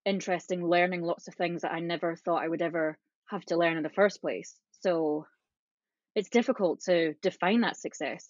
interesting 0.06 0.66
learning 0.68 1.04
lots 1.04 1.28
of 1.28 1.36
things 1.36 1.64
that 1.64 1.74
I 1.74 1.82
never 1.82 2.16
thought 2.16 2.44
I 2.44 2.50
would 2.50 2.62
ever 2.64 3.00
have 3.30 3.46
to 3.48 3.58
learn 3.58 3.78
in 3.78 3.84
the 3.84 3.90
first 3.90 4.22
place. 4.22 4.60
So 4.72 5.28
it's 6.16 6.30
difficult 6.30 6.82
to 6.86 7.16
define 7.22 7.62
that 7.62 7.78
success. 7.78 8.30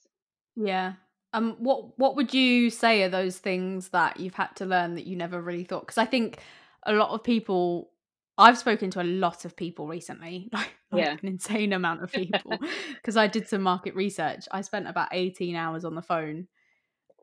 Yeah. 0.55 0.93
Um. 1.33 1.55
What 1.59 1.97
What 1.97 2.15
would 2.15 2.33
you 2.33 2.69
say 2.69 3.03
are 3.03 3.09
those 3.09 3.39
things 3.39 3.89
that 3.89 4.19
you've 4.19 4.35
had 4.35 4.55
to 4.57 4.65
learn 4.65 4.95
that 4.95 5.05
you 5.07 5.15
never 5.15 5.41
really 5.41 5.63
thought? 5.63 5.81
Because 5.81 5.97
I 5.97 6.05
think 6.05 6.41
a 6.85 6.93
lot 6.93 7.09
of 7.11 7.23
people. 7.23 7.89
I've 8.37 8.57
spoken 8.57 8.89
to 8.91 9.01
a 9.01 9.03
lot 9.03 9.45
of 9.45 9.55
people 9.55 9.87
recently, 9.87 10.49
like, 10.53 10.73
like 10.91 11.09
Yeah. 11.09 11.17
an 11.21 11.27
insane 11.27 11.73
amount 11.73 12.01
of 12.03 12.11
people, 12.11 12.63
because 13.01 13.15
I 13.17 13.27
did 13.27 13.47
some 13.47 13.61
market 13.61 13.93
research. 13.93 14.47
I 14.51 14.61
spent 14.61 14.87
about 14.87 15.09
eighteen 15.11 15.55
hours 15.55 15.85
on 15.85 15.95
the 15.95 16.01
phone, 16.01 16.47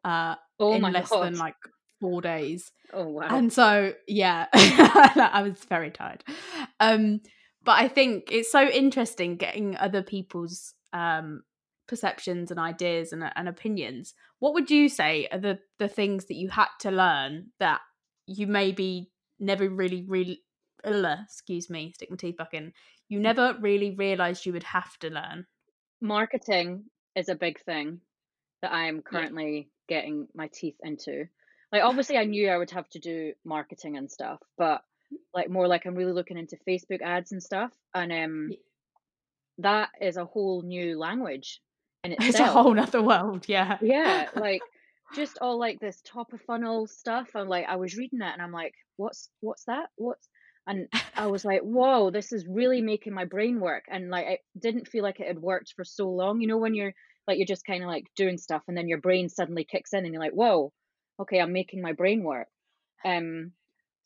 uh, 0.05 0.37
Oh 0.61 0.73
in 0.73 0.83
less 0.83 1.11
god. 1.11 1.25
than 1.25 1.39
like 1.39 1.55
four 2.01 2.21
days. 2.21 2.73
Oh 2.93 3.07
wow. 3.09 3.29
And 3.31 3.53
so, 3.53 3.93
yeah, 4.07 4.47
I 4.53 5.43
was 5.43 5.65
very 5.65 5.91
tired. 5.91 6.25
Um, 6.81 7.21
but 7.65 7.73
I 7.73 7.89
think 7.89 8.29
it's 8.31 8.51
so 8.51 8.67
interesting 8.67 9.37
getting 9.37 9.77
other 9.77 10.03
people's 10.03 10.75
um, 10.93 11.43
perceptions 11.87 12.51
and 12.51 12.59
ideas 12.59 13.13
and, 13.13 13.25
and 13.37 13.49
opinions. 13.49 14.15
What 14.39 14.55
would 14.55 14.71
you 14.71 14.89
say 14.89 15.29
are 15.31 15.39
the, 15.39 15.59
the 15.79 15.89
things 15.89 16.27
that 16.27 16.37
you 16.37 16.49
had 16.49 16.69
to 16.81 16.91
learn 16.91 17.49
that 17.61 17.81
you 18.27 18.47
maybe 18.47 19.11
never 19.39 19.69
really, 19.69 20.05
really, 20.07 20.43
uh, 20.85 21.17
excuse 21.25 21.69
me, 21.69 21.93
stick 21.95 22.11
my 22.11 22.17
teeth 22.17 22.37
back 22.37 22.55
in, 22.55 22.73
you 23.09 23.21
never 23.21 23.55
really 23.61 23.95
realised 23.95 24.47
you 24.47 24.53
would 24.53 24.65
have 24.65 24.97
to 24.99 25.11
learn? 25.11 25.47
Marketing 26.01 26.85
is 27.15 27.29
a 27.29 27.35
big 27.35 27.61
thing 27.65 28.01
that 28.63 28.73
I 28.73 28.87
am 28.87 29.03
currently 29.03 29.71
getting 29.89 30.29
my 30.35 30.49
teeth 30.49 30.77
into. 30.83 31.27
Like 31.73 31.83
obviously 31.83 32.17
I 32.17 32.25
knew 32.25 32.49
I 32.49 32.57
would 32.57 32.71
have 32.71 32.89
to 32.91 32.99
do 32.99 33.33
marketing 33.45 33.97
and 33.97 34.11
stuff, 34.11 34.41
but 34.57 34.83
like 35.35 35.51
more 35.51 35.69
like 35.69 35.87
I'm 35.87 35.95
really 35.95 36.13
looking 36.13 36.39
into 36.39 36.57
Facebook 36.69 37.03
ads 37.03 37.33
and 37.33 37.43
stuff. 37.43 37.73
And 37.95 38.13
um 38.13 38.51
that 39.59 39.91
is 40.01 40.17
a 40.17 40.25
whole 40.25 40.63
new 40.63 40.99
language 40.99 41.61
in 42.05 42.13
It's 42.21 42.39
a 42.39 42.47
whole 42.47 42.75
nother 42.75 43.03
world, 43.03 43.47
yeah. 43.49 43.79
Yeah, 43.81 44.29
like 44.35 44.63
just 45.15 45.39
all 45.41 45.59
like 45.59 45.81
this 45.81 46.01
top 46.05 46.33
of 46.33 46.41
funnel 46.43 46.87
stuff. 46.87 47.29
And 47.35 47.49
like 47.49 47.67
I 47.69 47.77
was 47.77 47.97
reading 47.97 48.21
it 48.21 48.33
and 48.33 48.43
I'm 48.43 48.53
like, 48.53 48.75
what's 48.97 49.29
what's 49.41 49.65
that? 49.65 49.89
What's 49.97 50.29
and 50.67 50.87
I 51.17 51.29
was 51.29 51.47
like, 51.47 51.63
whoa, 51.63 52.11
this 52.11 52.31
is 52.31 52.47
really 52.47 52.83
making 52.83 53.15
my 53.15 53.25
brain 53.25 53.59
work. 53.59 53.85
And 53.91 54.11
like 54.11 54.27
it 54.27 54.41
didn't 54.59 54.89
feel 54.89 55.03
like 55.03 55.19
it 55.19 55.27
had 55.27 55.41
worked 55.41 55.73
for 55.75 55.85
so 55.85 56.11
long. 56.11 56.41
You 56.41 56.47
know, 56.49 56.59
when 56.59 56.75
you're 56.75 56.95
like 57.29 57.39
you're 57.39 57.47
just 57.47 57.67
kind 57.67 57.85
of 57.85 57.89
like 57.89 58.07
doing 58.17 58.39
stuff 58.39 58.63
and 58.69 58.77
then 58.77 58.89
your 58.89 58.99
brain 58.99 59.29
suddenly 59.29 59.65
kicks 59.65 59.93
in 59.93 60.05
and 60.05 60.13
you're 60.13 60.23
like, 60.23 60.33
whoa, 60.33 60.73
okay, 61.21 61.39
I'm 61.41 61.53
making 61.53 61.83
my 61.83 61.93
brain 61.93 62.25
work. 62.25 62.49
Um 63.05 63.53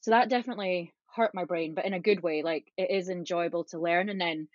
so 0.02 0.10
that 0.10 0.28
definitely 0.28 0.92
hurt 1.14 1.34
my 1.34 1.44
brain, 1.44 1.74
but 1.74 1.84
in 1.86 1.94
a 1.94 2.00
good 2.00 2.22
way. 2.22 2.42
Like 2.42 2.70
it 2.76 2.90
is 2.90 3.08
enjoyable 3.08 3.64
to 3.66 3.78
learn 3.78 4.10
and 4.10 4.20
then 4.20 4.48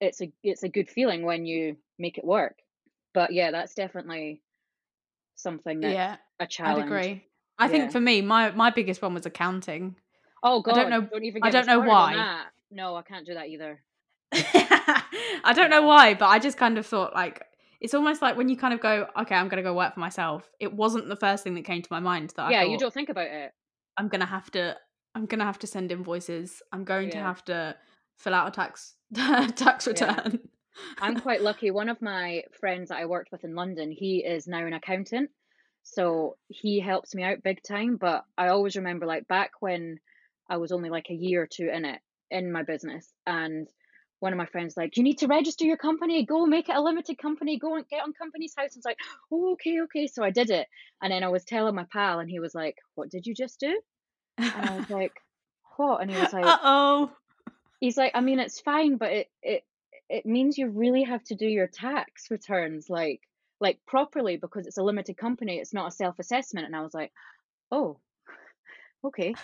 it's 0.00 0.20
a 0.20 0.32
it's 0.42 0.62
a 0.64 0.68
good 0.68 0.88
feeling 0.90 1.24
when 1.24 1.46
you 1.46 1.76
make 1.98 2.18
it 2.18 2.24
work. 2.24 2.58
But 3.14 3.32
yeah, 3.32 3.50
that's 3.52 3.74
definitely 3.74 4.42
something 5.36 5.80
that's 5.80 5.94
yeah, 5.94 6.16
a 6.40 6.46
I'd 6.46 6.50
challenge. 6.50 6.88
agree. 6.88 7.24
I 7.58 7.68
Yeah. 7.68 7.72
think 7.72 7.92
for 7.92 8.00
me, 8.00 8.20
my, 8.22 8.50
my 8.50 8.70
biggest 8.70 9.00
one 9.00 9.14
was 9.14 9.24
accounting. 9.26 9.96
Oh 10.42 10.60
god 10.62 10.74
I 10.74 10.80
don't 10.82 10.90
know. 10.90 11.08
don't 11.10 11.24
even 11.24 11.44
I 11.44 11.50
don't 11.50 11.66
know 11.66 11.80
why. 11.80 12.44
No, 12.70 12.96
I 12.96 13.02
can't 13.02 13.24
do 13.26 13.34
that 13.34 13.46
either. 13.48 13.80
I 14.32 15.52
don't 15.54 15.70
know 15.70 15.82
why, 15.82 16.14
but 16.14 16.26
I 16.26 16.38
just 16.38 16.58
kind 16.58 16.78
of 16.78 16.86
thought 16.86 17.14
like 17.14 17.42
it's 17.86 17.94
almost 17.94 18.20
like 18.20 18.36
when 18.36 18.48
you 18.48 18.56
kind 18.56 18.74
of 18.74 18.80
go, 18.80 19.06
okay, 19.16 19.36
I'm 19.36 19.48
gonna 19.48 19.62
go 19.62 19.72
work 19.72 19.94
for 19.94 20.00
myself. 20.00 20.50
It 20.58 20.72
wasn't 20.72 21.06
the 21.08 21.14
first 21.14 21.44
thing 21.44 21.54
that 21.54 21.64
came 21.64 21.82
to 21.82 21.88
my 21.88 22.00
mind 22.00 22.32
that 22.36 22.50
yeah, 22.50 22.62
I 22.62 22.64
you 22.64 22.76
don't 22.78 22.92
think 22.92 23.10
about 23.10 23.28
it. 23.28 23.52
I'm 23.96 24.08
gonna 24.08 24.26
have 24.26 24.50
to. 24.50 24.76
I'm 25.14 25.26
gonna 25.26 25.44
have 25.44 25.60
to 25.60 25.68
send 25.68 25.92
invoices. 25.92 26.62
I'm 26.72 26.82
going 26.82 27.10
to 27.10 27.18
have 27.18 27.44
to 27.44 27.76
fill 28.18 28.34
out 28.34 28.48
a 28.48 28.50
tax 28.50 28.96
tax 29.14 29.86
Yeah. 29.86 29.92
return. 29.92 30.40
I'm 30.98 31.20
quite 31.20 31.42
lucky. 31.48 31.70
One 31.70 31.88
of 31.88 32.02
my 32.02 32.42
friends 32.58 32.88
that 32.88 32.98
I 32.98 33.06
worked 33.06 33.30
with 33.30 33.44
in 33.44 33.54
London, 33.54 33.92
he 33.92 34.24
is 34.26 34.48
now 34.48 34.66
an 34.66 34.72
accountant. 34.72 35.30
So 35.84 36.38
he 36.48 36.80
helps 36.80 37.14
me 37.14 37.22
out 37.22 37.44
big 37.44 37.62
time. 37.62 37.98
But 38.00 38.24
I 38.36 38.48
always 38.48 38.74
remember 38.74 39.06
like 39.06 39.28
back 39.28 39.52
when 39.60 40.00
I 40.50 40.56
was 40.56 40.72
only 40.72 40.90
like 40.90 41.06
a 41.08 41.14
year 41.14 41.42
or 41.44 41.46
two 41.46 41.68
in 41.72 41.84
it, 41.84 42.00
in 42.32 42.50
my 42.50 42.64
business, 42.64 43.12
and 43.24 43.68
one 44.20 44.32
of 44.32 44.38
my 44.38 44.46
friends 44.46 44.76
like, 44.76 44.96
you 44.96 45.02
need 45.02 45.18
to 45.18 45.26
register 45.26 45.64
your 45.64 45.76
company, 45.76 46.24
go 46.24 46.46
make 46.46 46.68
it 46.68 46.76
a 46.76 46.80
limited 46.80 47.18
company, 47.18 47.58
go 47.58 47.76
and 47.76 47.88
get 47.88 48.02
on 48.02 48.12
Companies 48.12 48.54
House. 48.56 48.74
And 48.74 48.78
it's 48.78 48.86
like, 48.86 48.98
oh, 49.30 49.52
okay, 49.52 49.80
okay. 49.82 50.06
So 50.06 50.24
I 50.24 50.30
did 50.30 50.50
it. 50.50 50.66
And 51.02 51.12
then 51.12 51.22
I 51.22 51.28
was 51.28 51.44
telling 51.44 51.74
my 51.74 51.84
pal, 51.84 52.20
and 52.20 52.30
he 52.30 52.40
was 52.40 52.54
like, 52.54 52.76
What 52.94 53.10
did 53.10 53.26
you 53.26 53.34
just 53.34 53.60
do? 53.60 53.80
And 54.38 54.70
I 54.70 54.76
was 54.78 54.90
like, 54.90 55.12
What? 55.76 56.00
And 56.00 56.10
he 56.10 56.18
was 56.18 56.32
like, 56.32 56.44
oh. 56.46 57.10
he's 57.80 57.98
like, 57.98 58.12
I 58.14 58.20
mean, 58.20 58.38
it's 58.38 58.60
fine, 58.60 58.96
but 58.96 59.12
it 59.12 59.30
it 59.42 59.64
it 60.08 60.24
means 60.24 60.56
you 60.56 60.68
really 60.68 61.02
have 61.02 61.22
to 61.24 61.34
do 61.34 61.46
your 61.46 61.66
tax 61.66 62.30
returns 62.30 62.88
like 62.88 63.20
like 63.60 63.78
properly 63.86 64.36
because 64.36 64.66
it's 64.66 64.78
a 64.78 64.82
limited 64.82 65.16
company. 65.16 65.58
It's 65.58 65.74
not 65.74 65.88
a 65.88 65.94
self 65.94 66.18
assessment. 66.18 66.66
And 66.66 66.76
I 66.76 66.80
was 66.80 66.94
like, 66.94 67.12
oh, 67.70 67.98
okay. 69.04 69.34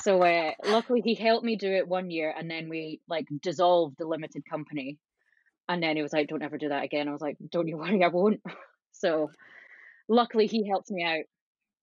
So 0.00 0.22
uh, 0.22 0.52
luckily 0.64 1.00
he 1.00 1.14
helped 1.14 1.44
me 1.44 1.56
do 1.56 1.72
it 1.72 1.88
one 1.88 2.10
year, 2.10 2.34
and 2.36 2.50
then 2.50 2.68
we 2.68 3.00
like 3.08 3.26
dissolved 3.42 3.96
the 3.98 4.06
limited 4.06 4.44
company. 4.48 4.98
And 5.68 5.82
then 5.82 5.96
he 5.96 6.02
was 6.02 6.12
like, 6.12 6.28
"Don't 6.28 6.42
ever 6.42 6.58
do 6.58 6.70
that 6.70 6.84
again." 6.84 7.08
I 7.08 7.12
was 7.12 7.22
like, 7.22 7.36
"Don't 7.50 7.68
you 7.68 7.78
worry, 7.78 8.04
I 8.04 8.08
won't." 8.08 8.42
So 8.92 9.30
luckily 10.08 10.46
he 10.46 10.68
helped 10.68 10.90
me 10.90 11.04
out. 11.04 11.24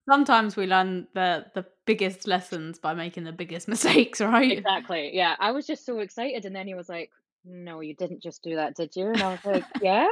Sometimes 0.10 0.56
we 0.56 0.66
learn 0.68 1.08
the 1.14 1.46
the 1.54 1.66
biggest 1.86 2.28
lessons 2.28 2.80
by 2.80 2.94
making 2.94 3.24
the 3.24 3.32
biggest 3.32 3.68
mistakes, 3.74 4.22
right? 4.22 4.66
Exactly. 4.66 5.12
Yeah, 5.14 5.36
I 5.40 5.52
was 5.52 5.66
just 5.66 5.86
so 5.86 6.00
excited, 6.00 6.46
and 6.46 6.56
then 6.56 6.68
he 6.68 6.76
was 6.76 6.90
like, 6.90 7.10
"No, 7.46 7.80
you 7.82 7.96
didn't 7.96 8.22
just 8.24 8.44
do 8.44 8.56
that, 8.56 8.76
did 8.76 8.96
you?" 8.96 9.08
And 9.08 9.22
I 9.22 9.32
was 9.32 9.46
like, 9.46 9.64
"Yeah, 9.82 10.08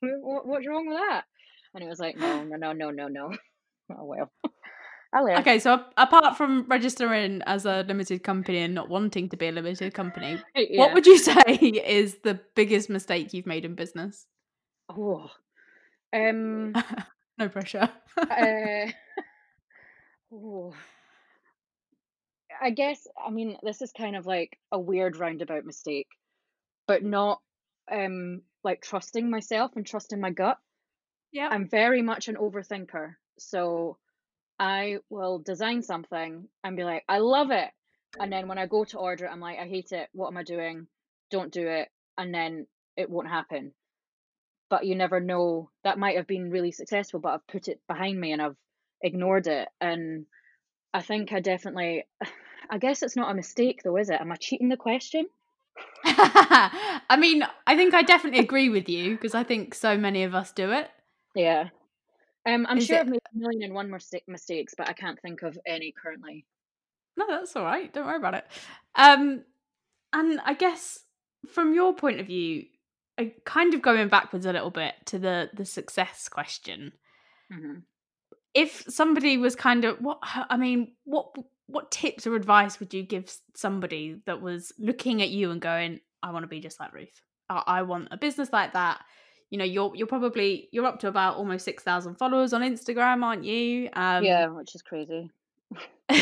what, 0.00 0.46
what's 0.46 0.66
wrong 0.66 0.86
with 0.86 0.98
that?" 0.98 1.24
And 1.74 1.82
he 1.82 1.88
was 1.88 2.00
like, 2.00 2.16
"No, 2.16 2.44
no, 2.44 2.56
no, 2.56 2.72
no, 2.72 2.90
no, 2.90 3.08
no." 3.08 3.36
Oh 3.90 4.04
well. 4.04 4.32
I 5.14 5.20
learned. 5.20 5.38
Okay, 5.40 5.58
so 5.60 5.80
apart 5.96 6.36
from 6.36 6.66
registering 6.68 7.40
as 7.46 7.64
a 7.66 7.84
limited 7.84 8.24
company 8.24 8.58
and 8.58 8.74
not 8.74 8.88
wanting 8.88 9.28
to 9.28 9.36
be 9.36 9.46
a 9.48 9.52
limited 9.52 9.94
company, 9.94 10.40
Yeah. 10.56 10.78
what 10.80 10.92
would 10.94 11.06
you 11.06 11.18
say 11.18 11.40
is 11.86 12.16
the 12.24 12.40
biggest 12.56 12.90
mistake 12.90 13.32
you've 13.32 13.46
made 13.46 13.64
in 13.64 13.74
business? 13.76 14.26
Oh. 14.90 15.30
Um. 16.12 16.72
no 17.38 17.48
pressure. 17.48 17.88
uh, 18.18 18.90
oh. 20.32 20.74
I 22.60 22.70
guess 22.70 23.06
I 23.24 23.30
mean 23.30 23.56
this 23.62 23.82
is 23.82 23.92
kind 23.92 24.16
of 24.16 24.26
like 24.26 24.58
a 24.72 24.78
weird 24.78 25.16
roundabout 25.16 25.64
mistake, 25.64 26.08
but 26.86 27.02
not 27.02 27.40
um 27.90 28.42
like 28.62 28.80
trusting 28.82 29.28
myself 29.28 29.72
and 29.76 29.86
trusting 29.86 30.20
my 30.20 30.30
gut. 30.30 30.58
yeah. 31.32 31.48
I'm 31.50 31.68
very 31.68 32.00
much 32.02 32.28
an 32.28 32.36
overthinker. 32.36 33.14
So 33.38 33.98
I 34.58 34.98
will 35.10 35.40
design 35.40 35.82
something 35.82 36.48
and 36.62 36.76
be 36.76 36.84
like, 36.84 37.04
I 37.08 37.18
love 37.18 37.50
it. 37.50 37.70
And 38.18 38.32
then 38.32 38.46
when 38.46 38.58
I 38.58 38.66
go 38.66 38.84
to 38.84 38.98
order 38.98 39.26
it, 39.26 39.30
I'm 39.30 39.40
like, 39.40 39.58
I 39.58 39.66
hate 39.66 39.92
it. 39.92 40.08
What 40.12 40.28
am 40.28 40.36
I 40.36 40.44
doing? 40.44 40.86
Don't 41.30 41.52
do 41.52 41.66
it. 41.66 41.88
And 42.16 42.32
then 42.32 42.66
it 42.96 43.10
won't 43.10 43.28
happen. 43.28 43.72
But 44.70 44.86
you 44.86 44.94
never 44.94 45.20
know. 45.20 45.70
That 45.82 45.98
might 45.98 46.16
have 46.16 46.26
been 46.26 46.50
really 46.50 46.72
successful, 46.72 47.20
but 47.20 47.34
I've 47.34 47.46
put 47.46 47.68
it 47.68 47.80
behind 47.88 48.20
me 48.20 48.32
and 48.32 48.40
I've 48.40 48.56
ignored 49.02 49.46
it. 49.48 49.68
And 49.80 50.26
I 50.92 51.02
think 51.02 51.32
I 51.32 51.40
definitely, 51.40 52.04
I 52.70 52.78
guess 52.78 53.02
it's 53.02 53.16
not 53.16 53.30
a 53.30 53.34
mistake 53.34 53.80
though, 53.82 53.96
is 53.96 54.10
it? 54.10 54.20
Am 54.20 54.30
I 54.30 54.36
cheating 54.36 54.68
the 54.68 54.76
question? 54.76 55.26
I 56.04 57.16
mean, 57.18 57.42
I 57.66 57.76
think 57.76 57.94
I 57.94 58.02
definitely 58.02 58.40
agree 58.40 58.68
with 58.68 58.88
you 58.88 59.16
because 59.16 59.34
I 59.34 59.42
think 59.42 59.74
so 59.74 59.96
many 59.98 60.22
of 60.22 60.34
us 60.34 60.52
do 60.52 60.70
it. 60.70 60.88
Yeah. 61.34 61.70
Um, 62.46 62.66
I'm 62.68 62.78
Is 62.78 62.86
sure 62.86 62.96
it- 62.96 63.00
I've 63.00 63.08
made 63.08 63.22
a 63.34 63.38
million 63.38 63.62
and 63.62 63.74
one 63.74 63.90
mistake 63.90 64.24
mistakes, 64.28 64.74
but 64.76 64.88
I 64.88 64.92
can't 64.92 65.20
think 65.20 65.42
of 65.42 65.58
any 65.66 65.92
currently. 65.92 66.44
No, 67.16 67.26
that's 67.28 67.54
all 67.56 67.64
right. 67.64 67.92
Don't 67.92 68.06
worry 68.06 68.16
about 68.16 68.34
it. 68.34 68.46
Um, 68.96 69.44
and 70.12 70.40
I 70.44 70.54
guess 70.54 71.00
from 71.52 71.74
your 71.74 71.94
point 71.94 72.20
of 72.20 72.26
view, 72.26 72.66
uh, 73.18 73.24
kind 73.44 73.72
of 73.74 73.82
going 73.82 74.08
backwards 74.08 74.46
a 74.46 74.52
little 74.52 74.70
bit 74.70 74.94
to 75.06 75.18
the 75.18 75.50
the 75.54 75.64
success 75.64 76.28
question. 76.28 76.92
hmm 77.50 77.78
If 78.52 78.84
somebody 78.88 79.36
was 79.38 79.54
kind 79.56 79.84
of 79.84 79.98
what 80.00 80.18
I 80.22 80.56
mean, 80.56 80.92
what 81.04 81.34
what 81.66 81.90
tips 81.90 82.26
or 82.26 82.34
advice 82.36 82.78
would 82.78 82.92
you 82.92 83.02
give 83.02 83.32
somebody 83.54 84.20
that 84.26 84.42
was 84.42 84.72
looking 84.78 85.22
at 85.22 85.30
you 85.30 85.50
and 85.50 85.60
going, 85.60 86.00
"I 86.22 86.30
want 86.32 86.42
to 86.42 86.48
be 86.48 86.60
just 86.60 86.78
like 86.80 86.92
Ruth. 86.92 87.20
I, 87.48 87.62
I 87.66 87.82
want 87.82 88.08
a 88.10 88.16
business 88.16 88.52
like 88.52 88.72
that." 88.74 89.04
You 89.50 89.58
know, 89.58 89.64
you're 89.64 89.94
you're 89.94 90.06
probably 90.06 90.68
you're 90.72 90.86
up 90.86 91.00
to 91.00 91.08
about 91.08 91.36
almost 91.36 91.64
six 91.64 91.82
thousand 91.82 92.16
followers 92.16 92.52
on 92.52 92.62
Instagram, 92.62 93.22
aren't 93.22 93.44
you? 93.44 93.88
Um, 93.92 94.24
yeah, 94.24 94.46
which 94.48 94.74
is 94.74 94.82
crazy. 94.82 95.30
but 96.08 96.16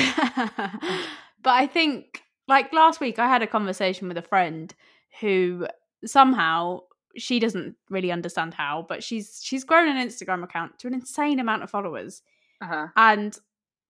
I 1.47 1.67
think 1.67 2.23
like 2.49 2.73
last 2.73 3.01
week 3.01 3.19
I 3.19 3.29
had 3.29 3.43
a 3.43 3.47
conversation 3.47 4.09
with 4.09 4.19
a 4.19 4.23
friend 4.23 4.75
who 5.21 5.67
somehow 6.05 6.81
she 7.17 7.39
doesn't 7.39 7.77
really 7.91 8.11
understand 8.11 8.55
how, 8.55 8.87
but 8.89 9.03
she's 9.03 9.41
she's 9.43 9.65
grown 9.65 9.89
an 9.89 10.07
Instagram 10.07 10.43
account 10.43 10.79
to 10.81 10.87
an 10.87 10.95
insane 10.95 11.39
amount 11.41 11.63
of 11.63 11.71
followers. 11.71 12.23
Uh 12.61 12.67
huh. 12.67 12.87
And 12.97 13.39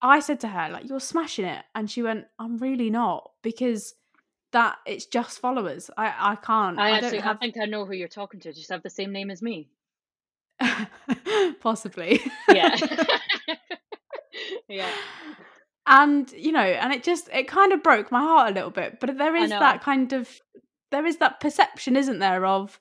I 0.02 0.18
said 0.18 0.40
to 0.40 0.48
her, 0.48 0.68
like, 0.70 0.88
you're 0.88 1.00
smashing 1.00 1.44
it. 1.44 1.64
And 1.74 1.88
she 1.90 2.02
went, 2.02 2.26
I'm 2.38 2.58
really 2.58 2.90
not, 2.90 3.30
because 3.42 3.94
that 4.52 4.78
it's 4.86 5.06
just 5.06 5.38
followers. 5.40 5.90
I, 5.96 6.14
I 6.18 6.36
can't. 6.36 6.78
I 6.78 6.88
I, 6.88 6.90
actually, 6.92 7.10
don't 7.18 7.22
have 7.22 7.36
I 7.36 7.38
think 7.40 7.56
I 7.60 7.66
know 7.66 7.84
who 7.84 7.92
you're 7.92 8.08
talking 8.08 8.40
to. 8.40 8.52
Just 8.52 8.70
have 8.70 8.82
the 8.82 8.90
same 8.90 9.12
name 9.12 9.30
as 9.30 9.42
me. 9.42 9.68
possibly. 11.60 12.20
Yeah. 12.48 12.76
yeah. 14.68 14.90
and 15.86 16.30
you 16.32 16.52
know 16.52 16.60
and 16.60 16.92
it 16.92 17.02
just 17.02 17.28
it 17.32 17.48
kind 17.48 17.72
of 17.72 17.82
broke 17.82 18.10
my 18.12 18.20
heart 18.20 18.50
a 18.50 18.54
little 18.54 18.70
bit 18.70 18.98
but 19.00 19.18
there 19.18 19.36
I 19.36 19.42
is 19.44 19.50
that 19.50 19.82
kind 19.82 20.12
of 20.12 20.40
there 20.90 21.04
is 21.04 21.18
that 21.18 21.40
perception 21.40 21.96
isn't 21.96 22.20
there 22.20 22.46
of 22.46 22.80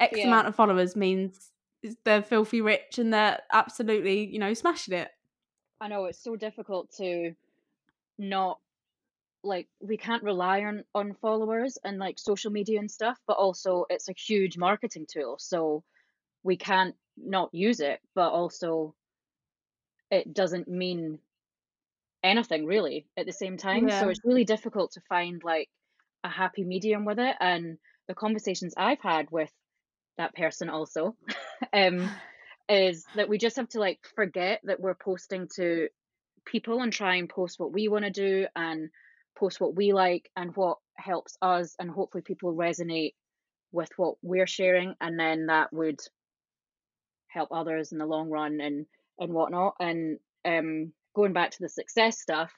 x 0.00 0.16
Yeah. 0.16 0.26
amount 0.28 0.48
of 0.48 0.56
followers 0.56 0.96
means 0.96 1.50
they're 2.04 2.22
filthy 2.22 2.60
rich 2.60 2.98
and 2.98 3.12
they're 3.12 3.38
absolutely 3.52 4.26
you 4.26 4.38
know 4.38 4.54
smashing 4.54 4.94
it 4.94 5.10
I 5.80 5.88
know 5.88 6.06
it's 6.06 6.18
so 6.22 6.36
difficult 6.36 6.90
to 6.96 7.34
not 8.18 8.58
like 9.48 9.68
we 9.80 9.96
can't 9.96 10.22
rely 10.22 10.64
on 10.64 10.84
on 10.94 11.14
followers 11.14 11.78
and 11.84 11.98
like 11.98 12.18
social 12.18 12.52
media 12.52 12.78
and 12.78 12.90
stuff, 12.90 13.18
but 13.26 13.36
also 13.36 13.86
it's 13.90 14.08
a 14.08 14.14
huge 14.14 14.56
marketing 14.56 15.06
tool. 15.12 15.36
So 15.38 15.82
we 16.42 16.56
can't 16.56 16.94
not 17.16 17.50
use 17.52 17.80
it, 17.80 18.00
but 18.14 18.30
also 18.30 18.94
it 20.10 20.32
doesn't 20.32 20.68
mean 20.68 21.18
anything 22.22 22.66
really 22.66 23.06
at 23.16 23.26
the 23.26 23.32
same 23.32 23.56
time. 23.56 23.90
So 23.90 24.08
it's 24.08 24.24
really 24.24 24.44
difficult 24.44 24.92
to 24.92 25.00
find 25.08 25.42
like 25.44 25.68
a 26.24 26.28
happy 26.28 26.64
medium 26.64 27.04
with 27.04 27.18
it. 27.18 27.36
And 27.40 27.78
the 28.06 28.14
conversations 28.14 28.74
I've 28.76 29.00
had 29.00 29.30
with 29.30 29.52
that 30.16 30.34
person 30.34 30.68
also 30.68 31.16
um 31.72 32.10
is 32.68 33.06
that 33.14 33.28
we 33.28 33.38
just 33.38 33.56
have 33.56 33.68
to 33.70 33.80
like 33.80 34.00
forget 34.14 34.60
that 34.64 34.80
we're 34.80 34.94
posting 34.94 35.48
to 35.56 35.88
people 36.44 36.82
and 36.82 36.92
try 36.92 37.16
and 37.16 37.28
post 37.28 37.58
what 37.58 37.72
we 37.72 37.88
want 37.88 38.04
to 38.04 38.10
do 38.10 38.46
and 38.54 38.90
post 39.38 39.60
what 39.60 39.76
we 39.76 39.92
like 39.92 40.30
and 40.36 40.54
what 40.56 40.78
helps 40.96 41.36
us 41.40 41.74
and 41.78 41.90
hopefully 41.90 42.22
people 42.22 42.54
resonate 42.54 43.14
with 43.72 43.90
what 43.96 44.16
we're 44.22 44.46
sharing 44.46 44.94
and 45.00 45.18
then 45.18 45.46
that 45.46 45.72
would 45.72 46.00
help 47.28 47.50
others 47.52 47.92
in 47.92 47.98
the 47.98 48.06
long 48.06 48.30
run 48.30 48.60
and 48.60 48.86
and 49.18 49.32
whatnot. 49.32 49.74
And 49.80 50.18
um 50.44 50.92
going 51.14 51.32
back 51.32 51.50
to 51.50 51.58
the 51.60 51.68
success 51.68 52.20
stuff 52.20 52.52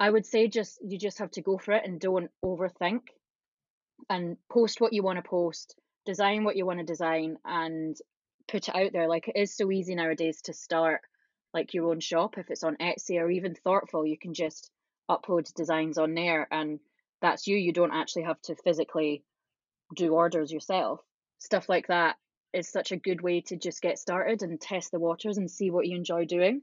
i 0.00 0.10
would 0.10 0.26
say 0.26 0.48
just 0.48 0.80
you 0.82 0.98
just 0.98 1.20
have 1.20 1.30
to 1.30 1.42
go 1.42 1.56
for 1.56 1.72
it 1.72 1.84
and 1.86 2.00
don't 2.00 2.30
overthink 2.44 3.02
and 4.10 4.36
post 4.50 4.80
what 4.80 4.92
you 4.92 5.04
want 5.04 5.22
to 5.22 5.28
post 5.28 5.76
design 6.04 6.44
what 6.44 6.56
you 6.56 6.66
want 6.66 6.80
to 6.80 6.84
design 6.84 7.36
and 7.44 7.96
put 8.48 8.68
it 8.68 8.74
out 8.74 8.92
there. 8.92 9.08
Like 9.08 9.28
it 9.28 9.36
is 9.36 9.56
so 9.56 9.70
easy 9.70 9.94
nowadays 9.94 10.42
to 10.42 10.52
start 10.52 11.00
like 11.52 11.72
your 11.72 11.90
own 11.90 12.00
shop 12.00 12.36
if 12.38 12.50
it's 12.50 12.64
on 12.64 12.76
etsy 12.76 13.20
or 13.20 13.30
even 13.30 13.54
Thortful. 13.54 14.06
You 14.06 14.18
can 14.18 14.34
just 14.34 14.70
upload 15.10 15.52
designs 15.54 15.98
on 15.98 16.14
there 16.14 16.48
and 16.50 16.80
that's 17.20 17.46
you. 17.46 17.56
You 17.56 17.72
don't 17.72 17.94
actually 17.94 18.24
have 18.24 18.40
to 18.42 18.56
physically 18.56 19.24
do 19.94 20.12
orders 20.12 20.52
yourself. 20.52 21.00
Stuff 21.38 21.68
like 21.68 21.88
that 21.88 22.16
is 22.52 22.68
such 22.68 22.92
a 22.92 22.96
good 22.96 23.20
way 23.20 23.40
to 23.42 23.56
just 23.56 23.82
get 23.82 23.98
started 23.98 24.42
and 24.42 24.60
test 24.60 24.90
the 24.92 24.98
waters 24.98 25.38
and 25.38 25.50
see 25.50 25.70
what 25.70 25.86
you 25.86 25.96
enjoy 25.96 26.24
doing 26.24 26.62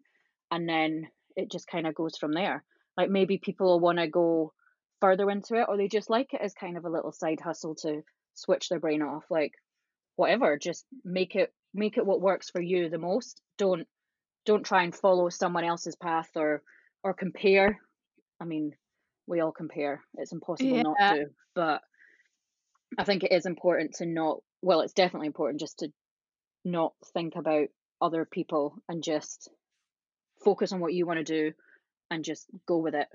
and 0.51 0.67
then 0.67 1.07
it 1.35 1.49
just 1.49 1.67
kind 1.67 1.87
of 1.87 1.95
goes 1.95 2.17
from 2.17 2.33
there. 2.33 2.63
Like 2.97 3.09
maybe 3.09 3.37
people 3.37 3.67
will 3.67 3.79
want 3.79 3.97
to 3.97 4.07
go 4.07 4.53
further 4.99 5.29
into 5.31 5.55
it 5.55 5.65
or 5.67 5.77
they 5.77 5.87
just 5.87 6.09
like 6.09 6.33
it 6.33 6.41
as 6.41 6.53
kind 6.53 6.77
of 6.77 6.85
a 6.85 6.89
little 6.89 7.11
side 7.11 7.39
hustle 7.39 7.75
to 7.75 8.03
switch 8.33 8.69
their 8.69 8.79
brain 8.79 9.01
off. 9.01 9.23
Like 9.29 9.53
whatever 10.17 10.57
just 10.57 10.85
make 11.03 11.35
it 11.35 11.53
make 11.73 11.97
it 11.97 12.05
what 12.05 12.21
works 12.21 12.49
for 12.49 12.61
you 12.61 12.89
the 12.89 12.97
most. 12.99 13.41
Don't 13.57 13.87
don't 14.45 14.65
try 14.65 14.83
and 14.83 14.93
follow 14.93 15.29
someone 15.29 15.63
else's 15.63 15.95
path 15.95 16.29
or 16.35 16.61
or 17.03 17.13
compare 17.13 17.79
i 18.41 18.45
mean 18.45 18.73
we 19.27 19.39
all 19.39 19.51
compare. 19.51 20.01
It's 20.15 20.33
impossible 20.33 20.81
not 20.83 20.97
to 21.13 21.25
but 21.55 21.81
i 22.97 23.03
think 23.05 23.23
it 23.23 23.31
is 23.31 23.45
important 23.45 23.93
to 23.95 24.05
not 24.05 24.39
well 24.61 24.81
it's 24.81 24.93
definitely 24.93 25.27
important 25.27 25.59
just 25.59 25.79
to 25.79 25.87
not 26.65 26.93
think 27.13 27.35
about 27.35 27.67
other 28.01 28.25
people 28.25 28.75
and 28.89 29.03
just 29.03 29.49
focus 30.43 30.73
on 30.73 30.79
what 30.79 30.93
you 30.93 31.05
want 31.05 31.19
to 31.19 31.23
do 31.23 31.53
and 32.09 32.25
just 32.25 32.47
go 32.67 32.77
with 32.77 32.95
it 32.95 33.07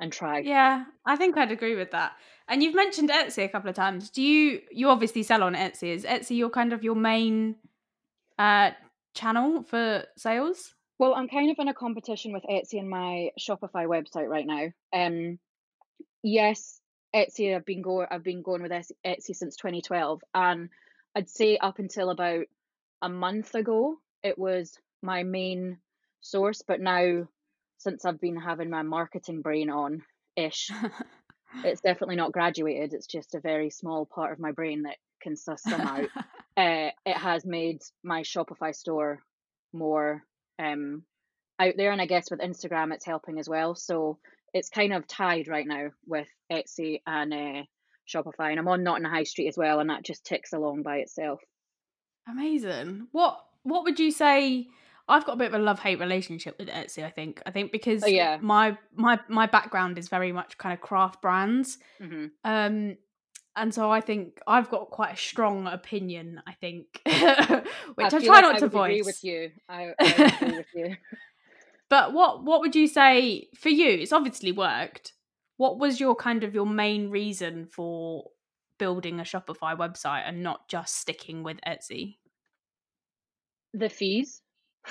and 0.00 0.12
try. 0.12 0.38
Yeah 0.38 0.84
i 1.04 1.16
think 1.16 1.36
i'd 1.36 1.52
agree 1.52 1.76
with 1.76 1.90
that. 1.90 2.12
And 2.48 2.62
you've 2.62 2.74
mentioned 2.74 3.10
etsy 3.10 3.44
a 3.44 3.48
couple 3.48 3.70
of 3.70 3.76
times. 3.76 4.10
Do 4.10 4.22
you 4.22 4.60
you 4.70 4.88
obviously 4.88 5.22
sell 5.22 5.42
on 5.42 5.54
etsy. 5.54 5.88
Is 5.94 6.04
etsy 6.04 6.36
your 6.36 6.50
kind 6.50 6.72
of 6.72 6.82
your 6.84 6.94
main 6.94 7.56
uh 8.38 8.70
channel 9.14 9.62
for 9.62 10.04
sales 10.16 10.74
Well, 10.98 11.14
I'm 11.14 11.28
kind 11.28 11.50
of 11.50 11.58
in 11.58 11.68
a 11.68 11.74
competition 11.74 12.32
with 12.32 12.44
Etsy 12.44 12.78
and 12.78 12.88
my 12.88 13.30
Shopify 13.38 13.86
website 13.86 14.28
right 14.28 14.46
now. 14.46 14.68
Um, 14.92 15.38
yes, 16.22 16.80
Etsy. 17.14 17.54
I've 17.54 17.66
been 17.66 17.82
going. 17.82 18.06
I've 18.10 18.22
been 18.22 18.42
going 18.42 18.62
with 18.62 18.70
Etsy 18.70 18.92
Etsy 19.04 19.34
since 19.34 19.56
2012, 19.56 20.22
and 20.34 20.68
I'd 21.14 21.28
say 21.28 21.56
up 21.56 21.78
until 21.78 22.10
about 22.10 22.46
a 23.02 23.08
month 23.08 23.54
ago, 23.54 23.96
it 24.22 24.38
was 24.38 24.78
my 25.02 25.24
main 25.24 25.78
source. 26.20 26.62
But 26.66 26.80
now, 26.80 27.26
since 27.78 28.04
I've 28.04 28.20
been 28.20 28.36
having 28.36 28.70
my 28.70 28.82
marketing 28.82 29.42
brain 29.42 29.70
on 29.70 30.02
ish. 30.36 30.70
it's 31.64 31.80
definitely 31.80 32.16
not 32.16 32.32
graduated. 32.32 32.92
It's 32.94 33.06
just 33.06 33.34
a 33.34 33.40
very 33.40 33.70
small 33.70 34.06
part 34.06 34.32
of 34.32 34.38
my 34.38 34.52
brain 34.52 34.82
that 34.82 34.96
can 35.20 35.36
suss 35.36 35.62
them 35.62 35.80
out. 35.80 36.08
uh, 36.56 36.90
it 37.06 37.16
has 37.16 37.44
made 37.44 37.82
my 38.02 38.22
Shopify 38.22 38.74
store 38.74 39.22
more 39.72 40.24
um, 40.58 41.04
out 41.58 41.74
there, 41.76 41.92
and 41.92 42.00
I 42.00 42.06
guess 42.06 42.30
with 42.30 42.40
Instagram, 42.40 42.92
it's 42.92 43.04
helping 43.04 43.38
as 43.38 43.48
well. 43.48 43.74
So 43.74 44.18
it's 44.52 44.68
kind 44.68 44.92
of 44.92 45.06
tied 45.06 45.48
right 45.48 45.66
now 45.66 45.90
with 46.06 46.28
Etsy 46.50 47.00
and 47.06 47.32
uh, 47.32 47.62
Shopify, 48.08 48.50
and 48.50 48.58
I'm 48.58 48.68
on 48.68 48.82
Not 48.82 48.96
in 48.96 49.02
the 49.02 49.08
High 49.08 49.24
Street 49.24 49.48
as 49.48 49.56
well, 49.56 49.80
and 49.80 49.90
that 49.90 50.04
just 50.04 50.24
ticks 50.24 50.52
along 50.52 50.82
by 50.82 50.98
itself. 50.98 51.40
Amazing. 52.28 53.08
What 53.12 53.40
What 53.62 53.84
would 53.84 53.98
you 53.98 54.10
say? 54.10 54.68
I've 55.06 55.26
got 55.26 55.34
a 55.34 55.36
bit 55.36 55.48
of 55.48 55.60
a 55.60 55.62
love 55.62 55.80
hate 55.80 56.00
relationship 56.00 56.56
with 56.58 56.68
Etsy. 56.68 57.04
I 57.04 57.10
think. 57.10 57.42
I 57.44 57.50
think 57.50 57.72
because 57.72 58.02
oh, 58.04 58.06
yeah. 58.06 58.38
my 58.40 58.78
my 58.94 59.20
my 59.28 59.46
background 59.46 59.98
is 59.98 60.08
very 60.08 60.32
much 60.32 60.56
kind 60.56 60.72
of 60.72 60.80
craft 60.80 61.20
brands. 61.20 61.78
Mm-hmm. 62.00 62.26
Um, 62.44 62.96
and 63.56 63.72
so 63.72 63.90
I 63.90 64.00
think 64.00 64.40
I've 64.46 64.70
got 64.70 64.90
quite 64.90 65.14
a 65.14 65.16
strong 65.16 65.66
opinion. 65.66 66.42
I 66.46 66.52
think, 66.54 67.00
which 67.04 67.14
I, 67.14 67.62
I 68.06 68.08
try 68.08 68.20
like 68.20 68.42
not 68.42 68.56
I 68.56 68.58
to 68.58 68.68
voice. 68.68 68.90
Agree 68.90 69.02
with 69.02 69.24
you. 69.24 69.50
I, 69.68 69.92
I 70.00 70.36
agree 70.42 70.56
with 70.56 70.66
you. 70.74 70.96
But 71.88 72.12
what 72.12 72.44
what 72.44 72.60
would 72.60 72.74
you 72.74 72.88
say 72.88 73.48
for 73.56 73.68
you? 73.68 73.90
It's 73.90 74.12
obviously 74.12 74.52
worked. 74.52 75.12
What 75.56 75.78
was 75.78 76.00
your 76.00 76.16
kind 76.16 76.42
of 76.42 76.54
your 76.54 76.66
main 76.66 77.10
reason 77.10 77.66
for 77.66 78.30
building 78.78 79.20
a 79.20 79.22
Shopify 79.22 79.76
website 79.76 80.28
and 80.28 80.42
not 80.42 80.68
just 80.68 80.96
sticking 80.96 81.44
with 81.44 81.58
Etsy? 81.66 82.16
The 83.72 83.88
fees. 83.88 84.42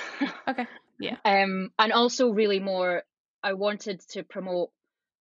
okay. 0.47 0.67
Yeah. 0.99 1.17
Um 1.25 1.71
and 1.77 1.91
also 1.91 2.29
really 2.29 2.59
more 2.59 3.03
I 3.43 3.53
wanted 3.53 3.99
to 4.11 4.23
promote 4.23 4.69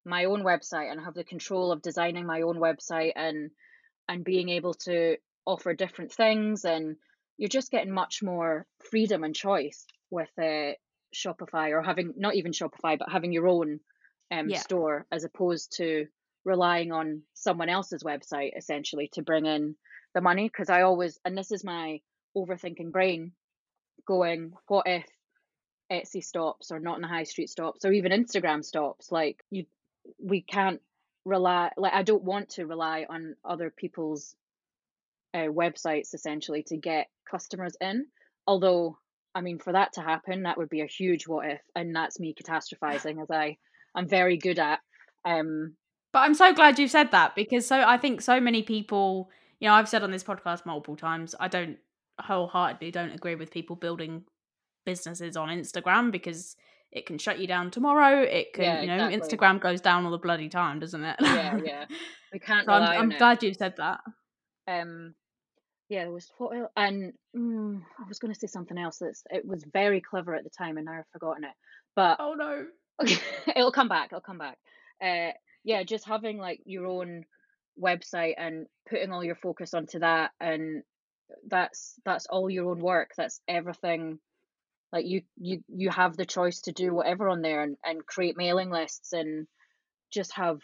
my 0.04 0.24
own 0.24 0.42
website 0.42 0.90
and 0.90 1.00
have 1.00 1.14
the 1.14 1.24
control 1.24 1.72
of 1.72 1.82
designing 1.82 2.26
my 2.26 2.42
own 2.42 2.56
website 2.56 3.12
and 3.16 3.50
and 4.08 4.24
being 4.24 4.48
able 4.48 4.74
to 4.74 5.16
offer 5.46 5.74
different 5.74 6.12
things 6.12 6.64
and 6.64 6.96
you're 7.38 7.48
just 7.48 7.70
getting 7.70 7.92
much 7.92 8.22
more 8.22 8.66
freedom 8.90 9.24
and 9.24 9.34
choice 9.34 9.86
with 10.10 10.30
uh, 10.38 10.72
Shopify 11.14 11.70
or 11.70 11.82
having 11.82 12.14
not 12.16 12.34
even 12.34 12.52
Shopify 12.52 12.98
but 12.98 13.10
having 13.10 13.32
your 13.32 13.48
own 13.48 13.80
um, 14.30 14.48
yeah. 14.48 14.58
store 14.58 15.06
as 15.12 15.24
opposed 15.24 15.76
to 15.76 16.06
relying 16.44 16.92
on 16.92 17.22
someone 17.34 17.68
else's 17.68 18.02
website 18.02 18.56
essentially 18.56 19.08
to 19.12 19.22
bring 19.22 19.46
in 19.46 19.76
the 20.14 20.20
money 20.20 20.48
because 20.48 20.68
I 20.68 20.82
always 20.82 21.18
and 21.24 21.36
this 21.36 21.52
is 21.52 21.64
my 21.64 22.00
overthinking 22.36 22.90
brain 22.90 23.32
going 24.06 24.52
what 24.66 24.86
if 24.86 25.06
Etsy 25.90 26.24
stops 26.24 26.70
or 26.70 26.80
not 26.80 26.96
in 26.96 27.02
the 27.02 27.08
high 27.08 27.24
street 27.24 27.50
stops 27.50 27.84
or 27.84 27.92
even 27.92 28.12
Instagram 28.12 28.64
stops 28.64 29.12
like 29.12 29.42
you 29.50 29.66
we 30.18 30.42
can't 30.42 30.80
rely 31.24 31.70
like 31.76 31.92
I 31.92 32.02
don't 32.02 32.24
want 32.24 32.50
to 32.50 32.66
rely 32.66 33.06
on 33.08 33.36
other 33.44 33.70
people's 33.70 34.34
uh, 35.34 35.48
websites 35.48 36.14
essentially 36.14 36.62
to 36.64 36.76
get 36.76 37.08
customers 37.30 37.76
in 37.80 38.06
although 38.46 38.98
I 39.34 39.40
mean 39.40 39.58
for 39.58 39.72
that 39.72 39.92
to 39.94 40.00
happen 40.00 40.42
that 40.42 40.58
would 40.58 40.68
be 40.68 40.80
a 40.80 40.86
huge 40.86 41.28
what 41.28 41.48
if 41.48 41.60
and 41.76 41.94
that's 41.94 42.18
me 42.18 42.34
catastrophizing 42.42 43.22
as 43.22 43.30
I 43.30 43.56
I'm 43.94 44.08
very 44.08 44.36
good 44.36 44.58
at 44.58 44.80
um 45.24 45.74
but 46.12 46.20
I'm 46.20 46.34
so 46.34 46.52
glad 46.52 46.78
you 46.78 46.88
said 46.88 47.12
that 47.12 47.34
because 47.34 47.66
so 47.66 47.80
I 47.80 47.96
think 47.98 48.20
so 48.20 48.40
many 48.40 48.62
people 48.62 49.30
you 49.60 49.68
know 49.68 49.74
I've 49.74 49.88
said 49.88 50.02
on 50.02 50.10
this 50.10 50.24
podcast 50.24 50.66
multiple 50.66 50.96
times 50.96 51.34
I 51.38 51.48
don't 51.48 51.78
wholeheartedly 52.20 52.90
don't 52.90 53.12
agree 53.12 53.36
with 53.36 53.50
people 53.50 53.76
building 53.76 54.24
businesses 54.84 55.36
on 55.36 55.48
Instagram 55.48 56.10
because 56.10 56.56
it 56.92 57.06
can 57.06 57.18
shut 57.18 57.38
you 57.38 57.46
down 57.46 57.70
tomorrow. 57.70 58.22
It 58.22 58.52
can, 58.52 58.64
Yeah, 58.64 58.80
you 58.82 58.86
know, 58.88 59.06
exactly. 59.06 59.38
Instagram 59.38 59.60
goes 59.60 59.80
down 59.80 60.04
all 60.04 60.10
the 60.10 60.18
bloody 60.18 60.48
time, 60.48 60.78
doesn't 60.78 61.02
it? 61.02 61.16
yeah 61.20 61.58
yeah 61.64 61.84
we 62.32 62.38
can't 62.38 62.66
so 62.66 62.72
I'm, 62.72 62.82
I'm 62.82 63.08
glad 63.10 63.42
you 63.42 63.52
said 63.54 63.74
that. 63.78 64.00
um 64.68 65.14
yeah 65.88 66.04
there 66.04 66.12
was 66.12 66.30
what 66.38 66.56
el- 66.56 66.70
and 66.76 67.12
mm, 67.36 67.80
I 67.98 68.08
was 68.08 68.18
going 68.18 68.32
to 68.32 68.38
say 68.38 68.46
something 68.46 68.78
else 68.78 68.98
that's 68.98 69.22
it 69.30 69.44
was 69.44 69.64
very 69.72 70.00
clever 70.00 70.34
at 70.34 70.44
the 70.44 70.50
time 70.50 70.76
and 70.76 70.86
now 70.86 70.92
I've 70.92 71.08
forgotten 71.12 71.44
it 71.44 71.54
but 71.96 72.16
Oh 72.20 72.34
no. 72.34 72.66
it'll 73.56 73.72
come 73.72 73.88
back 73.88 74.06
it'll 74.12 74.20
come 74.20 74.38
back 74.38 74.58
uh 75.04 75.32
yeah 75.64 75.82
just 75.82 76.06
having 76.06 76.38
like 76.38 76.60
your 76.64 76.86
own 76.86 77.24
website 77.80 78.34
and 78.38 78.66
putting 78.88 79.12
all 79.12 79.24
your 79.24 79.34
focus 79.34 79.74
onto 79.74 79.98
that 79.98 80.30
and 80.40 80.82
that's 81.48 81.94
that's 82.04 82.26
all 82.26 82.48
your 82.50 82.70
own 82.70 82.80
work 82.80 83.10
that's 83.16 83.40
everything 83.48 84.18
like 84.92 85.06
you 85.06 85.22
you 85.38 85.62
you 85.68 85.90
have 85.90 86.16
the 86.16 86.26
choice 86.26 86.60
to 86.62 86.72
do 86.72 86.94
whatever 86.94 87.28
on 87.28 87.42
there 87.42 87.62
and, 87.62 87.76
and 87.84 88.06
create 88.06 88.36
mailing 88.36 88.70
lists 88.70 89.12
and 89.12 89.46
just 90.12 90.32
have 90.34 90.60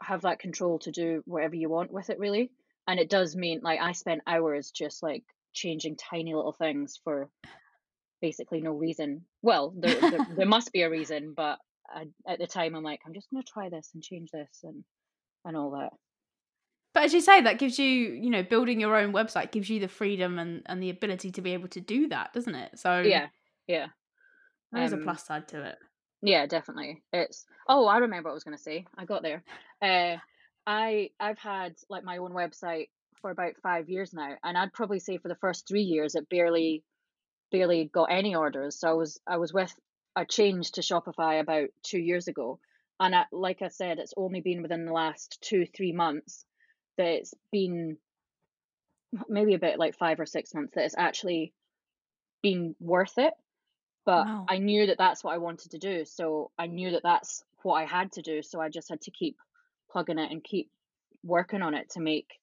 have 0.00 0.22
that 0.22 0.38
control 0.38 0.78
to 0.80 0.90
do 0.90 1.22
whatever 1.26 1.54
you 1.54 1.68
want 1.68 1.90
with 1.90 2.10
it 2.10 2.18
really. 2.18 2.50
And 2.88 3.00
it 3.00 3.10
does 3.10 3.36
mean 3.36 3.60
like 3.62 3.80
i 3.80 3.92
spent 3.92 4.22
hours 4.26 4.70
just 4.70 5.02
like 5.02 5.24
changing 5.52 5.96
tiny 5.96 6.34
little 6.34 6.52
things 6.52 7.00
for 7.02 7.28
basically 8.20 8.60
no 8.60 8.72
reason. 8.72 9.24
Well 9.42 9.74
there, 9.76 10.00
there, 10.00 10.26
there 10.36 10.46
must 10.46 10.72
be 10.72 10.82
a 10.82 10.90
reason 10.90 11.34
but 11.36 11.58
I, 11.88 12.06
at 12.26 12.38
the 12.40 12.46
time 12.48 12.74
i'm 12.74 12.82
like 12.82 13.00
i'm 13.06 13.14
just 13.14 13.30
going 13.30 13.42
to 13.44 13.52
try 13.52 13.68
this 13.68 13.90
and 13.94 14.02
change 14.02 14.30
this 14.32 14.64
and 14.64 14.82
and 15.44 15.56
all 15.56 15.70
that 15.70 15.92
But 16.96 17.04
as 17.04 17.12
you 17.12 17.20
say, 17.20 17.42
that 17.42 17.58
gives 17.58 17.78
you, 17.78 17.86
you 17.86 18.30
know, 18.30 18.42
building 18.42 18.80
your 18.80 18.96
own 18.96 19.12
website 19.12 19.52
gives 19.52 19.68
you 19.68 19.80
the 19.80 19.86
freedom 19.86 20.38
and, 20.38 20.62
and 20.64 20.82
the 20.82 20.88
ability 20.88 21.30
to 21.32 21.42
be 21.42 21.52
able 21.52 21.68
to 21.68 21.80
do 21.82 22.08
that, 22.08 22.32
doesn't 22.32 22.54
it? 22.54 22.78
So 22.78 23.00
yeah 23.00 23.26
yeah 23.66 23.88
there 24.72 24.82
is 24.82 24.94
a 24.94 24.96
um, 24.96 25.02
plus 25.02 25.26
side 25.26 25.46
to 25.48 25.62
it. 25.62 25.76
Yeah, 26.22 26.46
definitely. 26.46 27.02
It's 27.12 27.44
oh, 27.68 27.84
I 27.84 27.98
remember 27.98 28.28
what 28.28 28.32
I 28.32 28.34
was 28.34 28.44
gonna 28.44 28.56
say. 28.56 28.86
I 28.96 29.04
got 29.04 29.22
there. 29.22 29.44
Uh, 29.82 30.16
I 30.66 31.10
I've 31.20 31.38
had 31.38 31.74
like 31.90 32.02
my 32.02 32.16
own 32.16 32.32
website 32.32 32.88
for 33.20 33.30
about 33.30 33.56
five 33.62 33.90
years 33.90 34.14
now, 34.14 34.30
and 34.42 34.56
I'd 34.56 34.72
probably 34.72 34.98
say 34.98 35.18
for 35.18 35.28
the 35.28 35.36
first 35.36 35.68
three 35.68 35.82
years 35.82 36.14
it 36.14 36.30
barely 36.30 36.82
barely 37.52 37.90
got 37.92 38.04
any 38.04 38.34
orders. 38.34 38.80
So 38.80 38.88
I 38.88 38.94
was 38.94 39.20
I 39.26 39.36
was 39.36 39.52
with 39.52 39.74
I 40.16 40.24
changed 40.24 40.76
to 40.76 40.80
Shopify 40.80 41.40
about 41.40 41.68
two 41.82 42.00
years 42.00 42.26
ago, 42.26 42.58
and 42.98 43.14
I, 43.14 43.24
like 43.32 43.60
I 43.60 43.68
said, 43.68 43.98
it's 43.98 44.14
only 44.16 44.40
been 44.40 44.62
within 44.62 44.86
the 44.86 44.94
last 44.94 45.36
two 45.42 45.66
three 45.66 45.92
months 45.92 46.46
that 46.96 47.06
it's 47.06 47.34
been 47.52 47.98
maybe 49.28 49.54
a 49.54 49.58
bit 49.58 49.78
like 49.78 49.96
five 49.96 50.20
or 50.20 50.26
six 50.26 50.54
months 50.54 50.74
that 50.74 50.84
it's 50.84 50.96
actually 50.98 51.52
been 52.42 52.74
worth 52.80 53.18
it 53.18 53.34
but 54.06 54.24
Wow. 54.26 54.46
I 54.48 54.58
knew 54.58 54.86
that 54.86 54.98
that's 54.98 55.24
what 55.24 55.34
I 55.34 55.38
wanted 55.38 55.72
to 55.72 55.78
do. 55.78 56.04
So 56.04 56.52
I 56.56 56.66
knew 56.66 56.92
that 56.92 57.02
that's 57.02 57.44
what 57.62 57.74
I 57.74 57.84
had 57.84 58.12
to 58.12 58.22
do. 58.22 58.40
So 58.40 58.60
I 58.60 58.68
just 58.68 58.88
had 58.88 59.00
to 59.02 59.10
keep 59.10 59.36
plugging 59.90 60.18
it 60.18 60.30
and 60.30 60.42
keep 60.42 60.70
working 61.24 61.60
on 61.60 61.74
it 61.74 61.90
to 61.90 62.00
make 62.00 62.38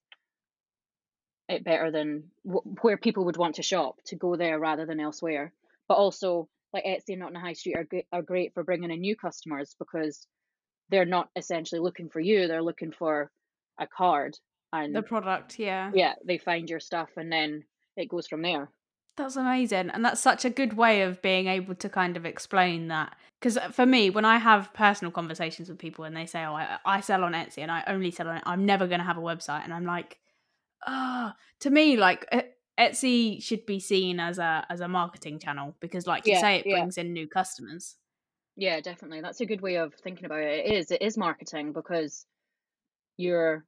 it 1.48 1.63
better 1.63 1.89
than 1.89 2.32
wh- 2.46 2.84
where 2.84 2.98
people 2.98 3.26
would 3.26 3.38
want 3.38 3.56
to 3.56 3.63
shop 3.63 4.00
to 4.06 4.18
go 4.18 4.36
there 4.36 4.60
rather 4.60 4.86
than 4.86 5.00
elsewhere. 5.00 5.54
But 5.88 5.96
also, 5.96 6.50
like 6.74 6.84
Etsy 6.86 7.10
and 7.12 7.20
Not 7.20 7.28
in 7.30 7.34
the 7.34 7.39
High 7.39 7.54
Street 7.54 7.78
are 7.78 7.86
great, 7.86 8.08
are 8.12 8.22
great 8.22 8.54
for 8.54 8.63
bringing 8.63 8.92
in 8.92 9.00
new 9.00 9.16
customers 9.16 9.76
because 9.80 10.28
they're 10.89 11.06
not 11.06 11.30
essentially 11.36 11.80
looking 11.80 12.10
for 12.10 12.20
you; 12.20 12.48
they're 12.48 12.62
looking 12.62 12.92
for 12.92 13.32
a 13.80 13.88
card, 13.88 14.38
and 14.72 14.96
The 14.96 15.02
product, 15.02 15.60
yeah. 15.60 15.92
yeah, 15.94 16.14
they 16.26 16.38
find 16.38 16.70
your 16.70 16.80
stuff, 16.80 17.10
and 17.18 17.32
then 17.32 17.64
it 17.96 18.10
goes 18.10 18.28
from 18.28 18.42
there. 18.42 18.70
That's 19.16 19.36
amazing. 19.36 19.92
And 19.92 20.04
that's 20.04 20.20
such 20.20 20.44
a 20.44 20.50
good 20.50 20.74
way 20.74 21.04
of 21.04 21.22
being 21.22 21.46
able 21.48 21.76
to 21.76 21.88
kind 21.90 22.18
of 22.18 22.26
explain 22.26 22.88
that. 22.88 23.16
Because 23.40 23.60
for 23.72 23.86
me, 23.86 24.10
when 24.10 24.26
I 24.26 24.40
have 24.40 24.74
personal 24.74 25.12
conversations 25.12 25.70
with 25.70 25.78
people 25.78 26.04
and 26.04 26.18
they 26.18 26.26
say, 26.26 26.44
oh, 26.44 26.54
I, 26.56 26.80
I 26.84 27.02
sell 27.02 27.24
on 27.24 27.34
Etsy 27.34 27.60
and 27.60 27.70
I 27.72 27.84
only 27.86 28.10
sell 28.10 28.28
on 28.28 28.38
it, 28.38 28.44
I'm 28.48 28.66
never 28.66 28.88
going 28.88 29.02
to 29.02 29.06
have 29.06 29.18
a 29.18 29.22
website. 29.22 29.64
And 29.66 29.72
I'm 29.74 29.86
like, 29.86 30.18
ah, 30.88 31.36
to 31.60 31.70
me, 31.70 31.96
like 31.96 32.26
Etsy 32.80 33.44
should 33.44 33.68
be 33.68 33.80
seen 33.80 34.20
as 34.20 34.40
a 34.40 34.66
as 34.68 34.80
a 34.80 34.88
marketing 34.88 35.38
channel 35.38 35.76
because, 35.80 36.08
like 36.08 36.26
you 36.26 36.34
Yeah, 36.34 36.42
say, 36.42 36.56
it 36.60 36.66
yeah. 36.66 36.78
brings 36.78 36.98
in 36.98 37.14
new 37.14 37.28
customers. 37.28 37.98
Yeah, 38.56 38.82
definitely. 38.82 39.22
That's 39.22 39.42
a 39.42 39.46
good 39.46 39.62
way 39.62 39.76
of 39.76 39.94
thinking 39.94 40.26
about 40.26 40.40
it. 40.42 40.66
It 40.66 40.74
is. 40.74 40.90
It 40.90 41.04
is 41.04 41.18
marketing 41.18 41.74
because 41.74 42.26
you're 43.17 43.65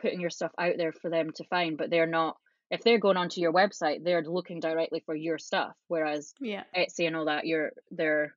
putting 0.00 0.20
your 0.20 0.30
stuff 0.30 0.52
out 0.58 0.74
there 0.76 0.92
for 0.92 1.10
them 1.10 1.30
to 1.36 1.44
find, 1.44 1.76
but 1.76 1.90
they're 1.90 2.06
not. 2.06 2.36
If 2.70 2.82
they're 2.82 2.98
going 2.98 3.16
onto 3.16 3.40
your 3.40 3.52
website, 3.52 4.04
they're 4.04 4.22
looking 4.22 4.60
directly 4.60 5.02
for 5.06 5.14
your 5.14 5.38
stuff. 5.38 5.72
Whereas 5.88 6.34
Yeah. 6.40 6.64
Etsy 6.76 7.06
and 7.06 7.16
all 7.16 7.24
that, 7.24 7.46
you're 7.46 7.72
they're 7.90 8.34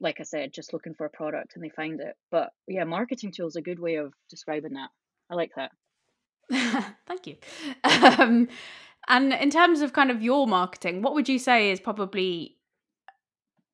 like 0.00 0.20
I 0.20 0.24
said, 0.24 0.52
just 0.52 0.72
looking 0.72 0.94
for 0.94 1.06
a 1.06 1.10
product 1.10 1.52
and 1.54 1.64
they 1.64 1.70
find 1.70 2.00
it. 2.00 2.14
But 2.30 2.50
yeah, 2.68 2.84
marketing 2.84 3.32
tool 3.32 3.46
is 3.46 3.56
a 3.56 3.62
good 3.62 3.78
way 3.78 3.96
of 3.96 4.12
describing 4.28 4.74
that. 4.74 4.90
I 5.30 5.34
like 5.34 5.52
that. 5.56 5.72
Thank 7.06 7.26
you. 7.26 7.36
Um, 7.84 8.48
and 9.08 9.32
in 9.32 9.50
terms 9.50 9.80
of 9.80 9.92
kind 9.92 10.10
of 10.10 10.22
your 10.22 10.46
marketing, 10.46 11.02
what 11.02 11.14
would 11.14 11.28
you 11.28 11.38
say 11.38 11.70
is 11.70 11.80
probably, 11.80 12.56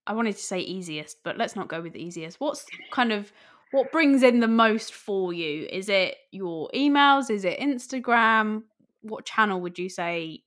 I 0.06 0.14
wanted 0.14 0.36
to 0.36 0.42
say 0.42 0.60
easiest, 0.60 1.18
but 1.24 1.38
let's 1.38 1.56
not 1.56 1.68
go 1.68 1.80
with 1.80 1.96
easiest. 1.96 2.38
What's 2.40 2.66
kind 2.92 3.12
of, 3.12 3.32
what 3.72 3.90
brings 3.90 4.22
in 4.22 4.40
the 4.40 4.48
most 4.48 4.94
for 4.94 5.32
you? 5.32 5.66
Is 5.70 5.88
it 5.88 6.16
your 6.30 6.70
emails? 6.74 7.30
Is 7.30 7.44
it 7.44 7.58
Instagram? 7.58 8.62
What 9.00 9.24
channel 9.24 9.60
would 9.62 9.78
you 9.78 9.88
say 9.88 10.42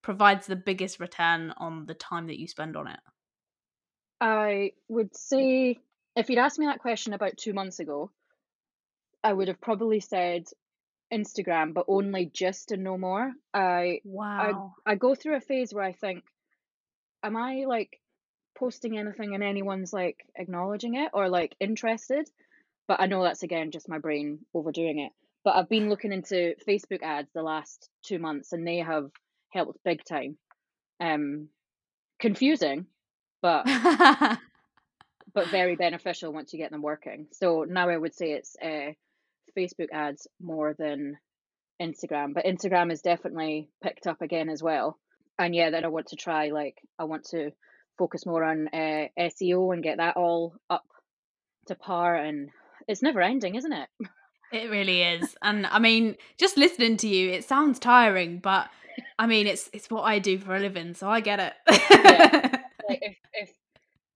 provides 0.00 0.46
the 0.46 0.56
biggest 0.56 1.00
return 1.00 1.52
on 1.58 1.86
the 1.86 1.94
time 1.94 2.28
that 2.28 2.38
you 2.38 2.48
spend 2.48 2.76
on 2.76 2.86
it? 2.86 3.00
I 4.20 4.72
would 4.88 5.14
say 5.16 5.78
if 6.16 6.30
you'd 6.30 6.38
asked 6.38 6.58
me 6.58 6.66
that 6.66 6.80
question 6.80 7.12
about 7.12 7.36
two 7.36 7.52
months 7.52 7.80
ago, 7.80 8.10
I 9.22 9.32
would 9.32 9.48
have 9.48 9.60
probably 9.60 10.00
said 10.00 10.44
Instagram, 11.12 11.74
but 11.74 11.86
only 11.88 12.26
just 12.26 12.72
and 12.72 12.84
no 12.84 12.96
more. 12.96 13.32
I 13.52 14.00
Wow. 14.04 14.74
I 14.86 14.94
go 14.94 15.14
through 15.14 15.36
a 15.36 15.40
phase 15.40 15.74
where 15.74 15.84
I 15.84 15.92
think, 15.92 16.24
am 17.22 17.36
I 17.36 17.64
like 17.66 18.00
posting 18.56 18.98
anything 18.98 19.34
and 19.34 19.42
anyone's 19.42 19.92
like 19.92 20.24
acknowledging 20.36 20.94
it 20.94 21.10
or 21.12 21.28
like 21.28 21.56
interested? 21.60 22.28
But 22.88 23.00
I 23.00 23.06
know 23.06 23.22
that's 23.22 23.42
again 23.42 23.70
just 23.70 23.88
my 23.88 23.98
brain 23.98 24.40
overdoing 24.54 24.98
it. 24.98 25.12
But 25.44 25.56
I've 25.56 25.68
been 25.68 25.88
looking 25.88 26.12
into 26.12 26.54
Facebook 26.66 27.02
ads 27.02 27.30
the 27.32 27.42
last 27.42 27.88
two 28.02 28.18
months 28.18 28.52
and 28.52 28.66
they 28.66 28.78
have 28.78 29.10
helped 29.50 29.78
big 29.84 30.04
time. 30.04 30.36
Um, 31.00 31.48
confusing, 32.18 32.86
but 33.40 33.64
but 35.34 35.48
very 35.48 35.76
beneficial 35.76 36.32
once 36.32 36.52
you 36.52 36.58
get 36.58 36.70
them 36.70 36.82
working. 36.82 37.28
So 37.32 37.64
now 37.68 37.88
I 37.88 37.96
would 37.96 38.14
say 38.14 38.32
it's 38.32 38.56
uh, 38.60 38.92
Facebook 39.56 39.88
ads 39.92 40.26
more 40.40 40.74
than 40.76 41.18
Instagram, 41.80 42.34
but 42.34 42.44
Instagram 42.44 42.90
is 42.90 43.02
definitely 43.02 43.70
picked 43.82 44.06
up 44.06 44.20
again 44.20 44.48
as 44.48 44.62
well. 44.62 44.98
And 45.38 45.54
yeah, 45.54 45.70
then 45.70 45.84
I 45.84 45.88
want 45.88 46.08
to 46.08 46.16
try 46.16 46.48
like 46.48 46.78
I 46.98 47.04
want 47.04 47.24
to 47.30 47.52
focus 47.98 48.26
more 48.26 48.42
on 48.42 48.68
uh, 48.68 49.06
SEO 49.18 49.72
and 49.72 49.82
get 49.82 49.98
that 49.98 50.16
all 50.16 50.54
up 50.68 50.86
to 51.66 51.74
par. 51.74 52.16
And 52.16 52.50
it's 52.88 53.02
never 53.02 53.20
ending, 53.20 53.54
isn't 53.54 53.72
it? 53.72 53.88
It 54.50 54.70
really 54.70 55.02
is. 55.02 55.36
And 55.42 55.66
I 55.66 55.78
mean, 55.78 56.16
just 56.38 56.56
listening 56.56 56.96
to 56.98 57.06
you, 57.06 57.28
it 57.28 57.44
sounds 57.44 57.78
tiring, 57.78 58.38
but 58.38 58.70
I 59.18 59.26
mean, 59.26 59.46
it's 59.46 59.68
it's 59.74 59.90
what 59.90 60.04
I 60.04 60.20
do 60.20 60.38
for 60.38 60.56
a 60.56 60.58
living, 60.58 60.94
so 60.94 61.06
I 61.10 61.20
get 61.20 61.38
it. 61.38 61.52
yeah. 61.90 62.54
Like 62.88 63.00
if 63.02 63.16
if 63.34 63.50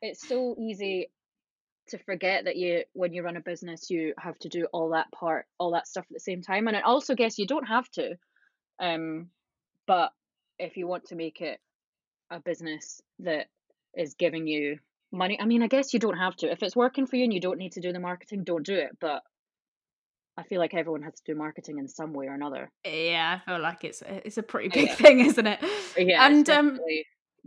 it's 0.01 0.27
so 0.27 0.57
easy 0.59 1.11
to 1.89 1.99
forget 1.99 2.47
that 2.47 2.57
you 2.57 2.85
when 2.95 3.13
you 3.13 3.23
run 3.23 3.37
a 3.37 3.41
business 3.41 3.91
you 3.91 4.15
have 4.19 4.39
to 4.39 4.49
do 4.49 4.67
all 4.73 4.89
that 4.91 5.13
part 5.13 5.45
all 5.59 5.73
that 5.73 5.87
stuff 5.87 6.07
at 6.09 6.15
the 6.15 6.21
same 6.21 6.41
time 6.41 6.69
and 6.69 6.77
I 6.77 6.81
also 6.81 7.15
guess 7.15 7.39
you 7.39 7.47
don't 7.47 7.67
have 7.67 7.87
to 7.91 8.15
um 8.81 9.29
but 9.87 10.13
if 10.59 10.79
you 10.79 10.87
want 10.87 11.05
to 11.07 11.17
make 11.17 11.43
it 11.43 11.61
a 12.31 12.41
business 12.41 13.03
that 13.19 13.49
is 13.95 14.15
giving 14.15 14.47
you 14.47 14.79
money 15.13 15.39
I 15.41 15.45
mean 15.45 15.63
I 15.63 15.67
guess 15.69 15.93
you 15.93 16.01
don't 16.01 16.17
have 16.17 16.35
to 16.37 16.51
if 16.51 16.63
it's 16.63 16.75
working 16.75 17.07
for 17.07 17.17
you 17.17 17.25
and 17.25 17.33
you 17.33 17.41
don't 17.41 17.59
need 17.59 17.73
to 17.73 17.81
do 17.81 17.93
the 17.93 18.01
marketing 18.01 18.45
don't 18.45 18.65
do 18.65 18.75
it 18.75 18.97
but 19.01 19.23
I 20.37 20.43
feel 20.45 20.59
like 20.59 20.73
everyone 20.75 21.03
has 21.03 21.15
to 21.15 21.23
do 21.27 21.35
marketing 21.35 21.79
in 21.79 21.87
some 21.89 22.15
way 22.15 22.27
or 22.27 22.35
another 22.35 22.71
yeah, 22.87 23.41
I 23.47 23.51
feel 23.51 23.61
like 23.61 23.85
it's 23.85 24.03
it's 24.07 24.39
a 24.39 24.43
pretty 24.43 24.69
big 24.69 24.89
yeah 24.89 24.95
thing, 24.95 25.21
isn't 25.21 25.47
it? 25.47 25.61
yeah 25.99 26.27
And 26.27 26.49
um 26.49 26.79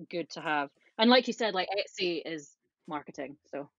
good 0.10 0.30
to 0.32 0.41
have 0.41 0.69
and 0.97 1.10
like 1.10 1.28
you 1.28 1.34
said 1.34 1.54
like 1.54 1.67
Etsy 1.69 2.21
is 2.25 2.51
marketing 2.88 3.38
so 3.51 3.69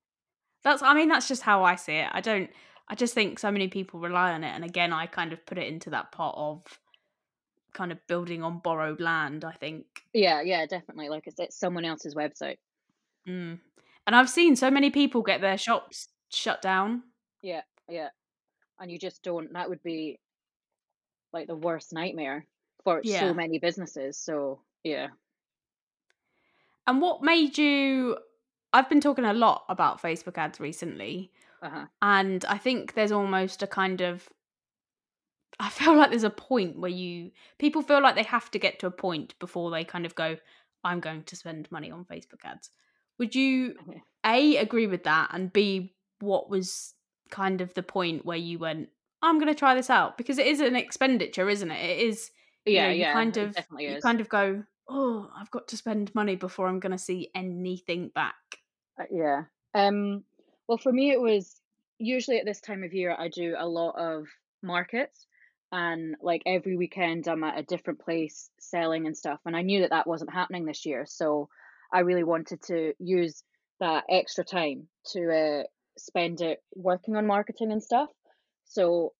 that's 0.64 0.82
I 0.82 0.94
mean, 0.94 1.08
that's 1.08 1.28
just 1.28 1.42
how 1.42 1.62
I 1.62 1.76
see 1.76 1.94
it. 1.94 2.08
I 2.10 2.20
don't 2.20 2.50
I 2.88 2.94
just 2.96 3.14
think 3.14 3.38
so 3.38 3.50
many 3.52 3.68
people 3.68 4.00
rely 4.00 4.32
on 4.32 4.42
it 4.42 4.48
and 4.54 4.64
again 4.64 4.92
I 4.92 5.06
kind 5.06 5.32
of 5.32 5.44
put 5.46 5.58
it 5.58 5.68
into 5.68 5.90
that 5.90 6.10
pot 6.10 6.34
of 6.36 6.62
kind 7.72 7.92
of 7.92 7.98
building 8.08 8.42
on 8.42 8.58
borrowed 8.58 9.00
land, 9.00 9.44
I 9.44 9.52
think. 9.52 9.84
yeah 10.12 10.40
yeah 10.40 10.66
definitely 10.66 11.08
like 11.10 11.26
it's, 11.26 11.38
it's 11.38 11.56
someone 11.60 11.84
else's 11.84 12.14
website 12.16 12.56
Mm. 13.28 13.58
And 14.06 14.14
I've 14.14 14.30
seen 14.30 14.56
so 14.56 14.70
many 14.70 14.90
people 14.90 15.22
get 15.22 15.40
their 15.40 15.58
shops 15.58 16.08
shut 16.30 16.62
down. 16.62 17.02
yeah 17.42 17.62
yeah 17.88 18.08
and 18.80 18.90
you 18.90 18.98
just 18.98 19.22
don't 19.22 19.52
that 19.52 19.68
would 19.68 19.82
be 19.82 20.18
like 21.32 21.46
the 21.46 21.56
worst 21.56 21.92
nightmare 21.92 22.46
for 22.84 23.02
so 23.04 23.34
many 23.34 23.58
businesses 23.58 24.18
so 24.18 24.60
yeah 24.84 25.08
And 26.86 27.00
what 27.00 27.22
made 27.22 27.58
you 27.58 28.18
I've 28.72 28.88
been 28.88 29.00
talking 29.00 29.24
a 29.24 29.32
lot 29.32 29.64
about 29.68 30.00
Facebook 30.02 30.38
ads 30.38 30.60
recently, 30.60 31.32
uh-huh 31.62 31.86
and 32.02 32.44
I 32.46 32.58
think 32.58 32.94
there's 32.94 33.12
almost 33.12 33.62
a 33.62 33.66
kind 33.66 34.00
of 34.00 34.28
I 35.58 35.68
feel 35.70 35.96
like 35.96 36.10
there's 36.10 36.24
a 36.24 36.30
point 36.30 36.78
where 36.78 36.90
you 36.90 37.32
people 37.58 37.82
feel 37.82 38.00
like 38.02 38.14
they 38.14 38.22
have 38.24 38.50
to 38.52 38.58
get 38.58 38.78
to 38.80 38.86
a 38.86 38.90
point 38.90 39.38
before 39.38 39.70
they 39.70 39.84
kind 39.84 40.06
of 40.06 40.14
go 40.14 40.36
I'm 40.84 41.00
going 41.00 41.24
to 41.24 41.36
spend 41.36 41.70
money 41.72 41.90
on 41.90 42.04
Facebook 42.04 42.44
ads. 42.44 42.70
Would 43.18 43.34
you 43.34 43.74
A 44.24 44.56
agree 44.56 44.86
with 44.86 45.04
that 45.04 45.30
and 45.32 45.52
B 45.52 45.94
what 46.20 46.48
was 46.50 46.94
kind 47.30 47.60
of 47.60 47.74
the 47.74 47.82
point 47.82 48.24
where 48.24 48.36
you 48.36 48.58
went 48.58 48.88
I'm 49.22 49.38
going 49.38 49.52
to 49.52 49.58
try 49.58 49.74
this 49.74 49.90
out 49.90 50.18
because 50.18 50.38
it 50.38 50.46
is 50.46 50.60
an 50.60 50.76
expenditure, 50.76 51.48
isn't 51.48 51.70
it? 51.70 51.90
It 51.90 51.98
is 52.06 52.30
you 52.64 52.74
know, 52.74 52.86
yeah 52.86 52.90
you 52.90 53.00
yeah 53.00 53.12
kind 53.12 53.36
of 53.36 53.54
definitely 53.54 53.86
you 53.86 53.94
is 53.96 54.02
kind 54.02 54.20
of 54.20 54.28
go, 54.28 54.62
"Oh, 54.88 55.30
I've 55.36 55.50
got 55.50 55.68
to 55.68 55.76
spend 55.76 56.14
money 56.14 56.36
before 56.36 56.68
I'm 56.68 56.80
going 56.80 56.92
to 56.92 56.98
see 56.98 57.30
anything 57.34 58.10
back." 58.14 58.34
Uh, 58.98 59.04
yeah 59.10 59.44
um 59.74 60.24
well 60.68 60.78
for 60.78 60.90
me 60.92 61.10
it 61.10 61.20
was 61.20 61.60
usually 61.98 62.38
at 62.38 62.46
this 62.46 62.60
time 62.60 62.82
of 62.82 62.94
year 62.94 63.14
i 63.18 63.28
do 63.28 63.54
a 63.58 63.68
lot 63.68 63.94
of 63.98 64.26
markets 64.62 65.26
and 65.70 66.16
like 66.22 66.42
every 66.46 66.76
weekend 66.76 67.28
i'm 67.28 67.44
at 67.44 67.58
a 67.58 67.62
different 67.62 67.98
place 67.98 68.48
selling 68.58 69.06
and 69.06 69.16
stuff 69.16 69.38
and 69.44 69.54
i 69.54 69.60
knew 69.60 69.80
that 69.80 69.90
that 69.90 70.06
wasn't 70.06 70.32
happening 70.32 70.64
this 70.64 70.86
year 70.86 71.04
so 71.06 71.48
i 71.92 72.00
really 72.00 72.24
wanted 72.24 72.60
to 72.62 72.92
use 72.98 73.42
that 73.80 74.04
extra 74.08 74.44
time 74.44 74.88
to 75.12 75.20
uh, 75.30 75.62
spend 75.98 76.40
it 76.40 76.62
working 76.74 77.14
on 77.16 77.26
marketing 77.26 77.72
and 77.72 77.82
stuff. 77.82 78.08
So 78.64 79.12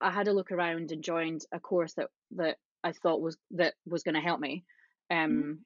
i 0.00 0.10
had 0.10 0.28
a 0.28 0.32
look 0.32 0.50
around 0.52 0.90
and 0.90 1.02
joined 1.04 1.42
a 1.52 1.60
course 1.60 1.92
that 1.94 2.08
that 2.32 2.56
i 2.82 2.90
thought 2.92 3.20
was 3.20 3.36
that 3.52 3.74
was 3.86 4.02
going 4.02 4.14
to 4.16 4.20
help 4.20 4.40
me 4.40 4.64
Mhm. 5.10 5.24
um 5.24 5.58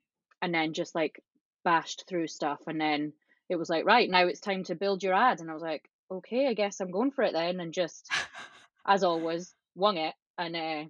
and 0.43 0.55
then 0.55 0.75
just 0.75 0.95
like 0.95 1.23
bashed 1.65 2.05
through 2.07 2.27
stuff 2.29 2.61
and 2.67 2.79
then 2.81 3.13
it 3.49 3.57
was 3.57 3.71
like 3.71 3.87
right 3.87 4.11
now 4.11 4.27
it's 4.27 4.41
time 4.41 4.65
to 4.65 4.75
build 4.75 5.03
your 5.03 5.15
ad. 5.15 5.41
And 5.41 5.51
i 5.51 5.55
was 5.55 5.63
like 5.63 5.89
okay 6.11 6.47
i 6.49 6.55
guess 6.55 6.81
i'm 6.81 6.91
going 6.91 7.11
for 7.13 7.23
it 7.25 7.33
then 7.33 7.61
and 7.61 7.73
just 7.73 8.09
as 8.87 9.03
always 9.05 9.55
wung 9.75 9.97
it 9.97 10.15
and 10.39 10.57
uh 10.57 10.85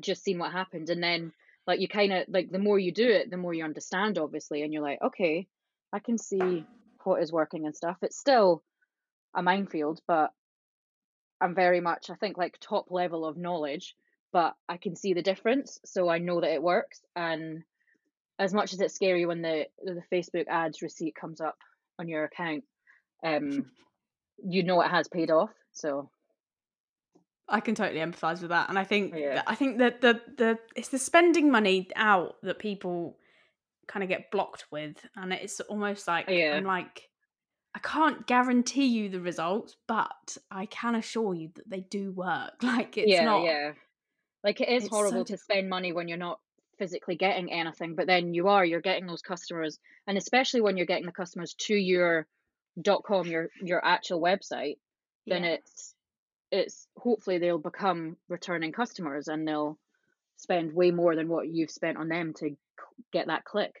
just 0.00 0.24
seen 0.24 0.38
what 0.38 0.52
happened. 0.52 0.90
And 0.90 1.02
then 1.02 1.32
like 1.66 1.80
you 1.80 1.88
kind 1.88 2.12
of 2.12 2.24
like 2.28 2.50
the 2.50 2.58
more 2.58 2.78
you 2.78 2.92
do 2.92 3.08
it 3.08 3.30
the 3.30 3.36
more 3.36 3.54
you 3.54 3.64
understand 3.64 4.18
obviously 4.18 4.62
and 4.62 4.72
you're 4.72 4.82
like 4.82 5.00
okay 5.02 5.46
i 5.92 5.98
can 5.98 6.18
see 6.18 6.64
what 7.04 7.22
is 7.22 7.30
working 7.30 7.66
and 7.66 7.76
stuff. 7.76 7.98
It's 8.00 8.18
still 8.18 8.62
a 9.34 9.42
minefield 9.42 10.00
but 10.06 10.30
i'm 11.40 11.54
very 11.54 11.80
much 11.80 12.08
i 12.08 12.14
think 12.14 12.38
like 12.38 12.56
top 12.60 12.86
level 12.90 13.26
of 13.26 13.36
knowledge 13.36 13.94
but 14.32 14.54
i 14.68 14.76
can 14.76 14.94
see 14.94 15.12
the 15.12 15.22
difference 15.22 15.78
so 15.84 16.08
i 16.08 16.18
know 16.18 16.40
that 16.40 16.52
it 16.52 16.62
works 16.62 17.00
and 17.16 17.62
as 18.38 18.54
much 18.54 18.72
as 18.72 18.80
it's 18.80 18.94
scary 18.94 19.26
when 19.26 19.42
the 19.42 19.66
the 19.82 20.02
facebook 20.12 20.46
ads 20.48 20.82
receipt 20.82 21.14
comes 21.14 21.40
up 21.40 21.56
on 21.98 22.08
your 22.08 22.24
account 22.24 22.62
um 23.24 23.66
you 24.44 24.62
know 24.62 24.80
it 24.80 24.90
has 24.90 25.08
paid 25.08 25.30
off 25.30 25.50
so 25.72 26.08
I 27.48 27.60
can 27.60 27.74
totally 27.74 28.00
empathize 28.00 28.40
with 28.40 28.50
that, 28.50 28.68
and 28.68 28.78
I 28.78 28.84
think 28.84 29.14
Yeah. 29.14 29.42
I 29.46 29.54
think 29.54 29.78
that 29.78 30.00
the 30.00 30.20
the 30.36 30.58
it's 30.76 30.88
the 30.88 30.98
spending 30.98 31.50
money 31.50 31.88
out 31.96 32.36
that 32.42 32.58
people 32.58 33.18
kind 33.86 34.02
of 34.02 34.08
get 34.08 34.30
blocked 34.30 34.64
with, 34.70 34.96
and 35.16 35.32
it's 35.32 35.60
almost 35.60 36.08
like 36.08 36.28
Yeah. 36.28 36.54
I'm 36.56 36.64
like 36.64 37.08
I 37.74 37.80
can't 37.80 38.26
guarantee 38.26 38.86
you 38.86 39.08
the 39.08 39.20
results, 39.20 39.76
but 39.88 40.38
I 40.50 40.66
can 40.66 40.94
assure 40.94 41.34
you 41.34 41.50
that 41.56 41.68
they 41.68 41.80
do 41.80 42.12
work. 42.12 42.54
Like 42.62 42.96
it's 42.96 43.10
yeah 43.10 43.24
not 43.24 43.44
yeah 43.44 43.72
like 44.44 44.60
it 44.60 44.68
is 44.68 44.84
It's 44.84 44.90
so 44.90 44.96
horrible 44.96 45.24
to 45.24 45.36
spend 45.36 45.68
money 45.68 45.92
when 45.92 46.06
you're 46.06 46.18
not 46.18 46.38
physically 46.78 47.14
getting 47.14 47.52
anything 47.52 47.94
but 47.94 48.06
then 48.06 48.34
you 48.34 48.48
are 48.48 48.64
you're 48.64 48.80
getting 48.80 49.06
those 49.06 49.22
customers 49.22 49.78
and 50.08 50.18
especially 50.18 50.60
when 50.60 50.76
you're 50.76 50.86
getting 50.86 51.06
the 51.06 51.12
customers 51.12 51.54
to 51.54 51.74
your 51.74 52.26
dot 52.82 53.04
com 53.04 53.28
your 53.28 53.48
your 53.62 53.84
actual 53.84 54.20
website 54.20 54.76
then 55.26 55.44
yeah. 55.44 55.50
it's 55.50 55.93
it's 56.54 56.86
hopefully 56.96 57.38
they'll 57.38 57.58
become 57.58 58.16
returning 58.28 58.72
customers 58.72 59.28
and 59.28 59.46
they'll 59.46 59.78
spend 60.36 60.72
way 60.72 60.90
more 60.90 61.16
than 61.16 61.28
what 61.28 61.48
you've 61.48 61.70
spent 61.70 61.98
on 61.98 62.08
them 62.08 62.32
to 62.34 62.50
get 63.12 63.26
that 63.26 63.44
click 63.44 63.74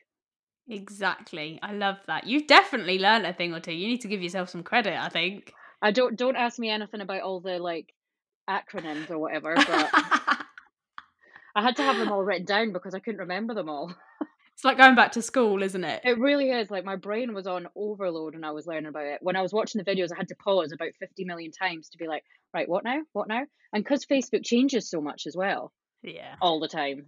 Exactly. 0.68 1.58
I 1.62 1.72
love 1.72 1.96
that. 2.06 2.26
You've 2.26 2.46
definitely 2.46 2.98
learned 2.98 3.26
a 3.26 3.34
thing 3.34 3.52
or 3.52 3.60
two. 3.60 3.72
You 3.72 3.88
need 3.88 4.00
to 4.02 4.08
give 4.08 4.22
yourself 4.22 4.48
some 4.48 4.62
credit, 4.62 4.94
I 4.94 5.08
think. 5.08 5.52
I 5.82 5.90
don't 5.90 6.16
don't 6.16 6.36
ask 6.36 6.58
me 6.58 6.70
anything 6.70 7.02
about 7.02 7.20
all 7.20 7.40
the 7.40 7.58
like 7.58 7.92
acronyms 8.48 9.10
or 9.10 9.18
whatever, 9.18 9.54
but 9.54 9.66
I 11.56 11.62
had 11.62 11.76
to 11.76 11.82
have 11.82 11.98
them 11.98 12.10
all 12.10 12.24
written 12.24 12.46
down 12.46 12.72
because 12.72 12.94
I 12.94 13.00
couldn't 13.00 13.20
remember 13.20 13.54
them 13.54 13.68
all. 13.68 13.94
it's 14.54 14.64
like 14.64 14.78
going 14.78 14.94
back 14.94 15.12
to 15.12 15.22
school, 15.22 15.62
isn't 15.62 15.84
it? 15.84 16.00
It 16.04 16.18
really 16.18 16.50
is 16.50 16.70
like 16.70 16.84
my 16.84 16.96
brain 16.96 17.34
was 17.34 17.46
on 17.46 17.66
overload 17.76 18.34
when 18.34 18.44
I 18.44 18.52
was 18.52 18.66
learning 18.66 18.86
about 18.86 19.04
it. 19.06 19.18
When 19.20 19.36
I 19.36 19.42
was 19.42 19.52
watching 19.52 19.82
the 19.82 19.90
videos, 19.90 20.12
I 20.12 20.16
had 20.16 20.28
to 20.28 20.36
pause 20.36 20.72
about 20.72 20.90
50 21.00 21.24
million 21.24 21.50
times 21.50 21.88
to 21.90 21.98
be 21.98 22.06
like, 22.06 22.22
right, 22.52 22.68
what 22.68 22.84
now? 22.84 23.00
What 23.12 23.28
now? 23.28 23.42
And 23.72 23.82
because 23.82 24.06
Facebook 24.06 24.44
changes 24.44 24.88
so 24.88 25.00
much 25.00 25.26
as 25.26 25.36
well, 25.36 25.72
Yeah. 26.02 26.36
all 26.40 26.60
the 26.60 26.68
time. 26.68 27.06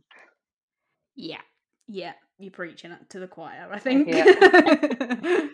Yeah. 1.14 1.40
Yeah. 1.88 2.12
You're 2.38 2.50
preaching 2.50 2.90
it 2.90 3.08
to 3.10 3.20
the 3.20 3.28
choir, 3.28 3.68
I 3.72 3.78
think. 3.80 4.08
Yeah. 4.08 5.46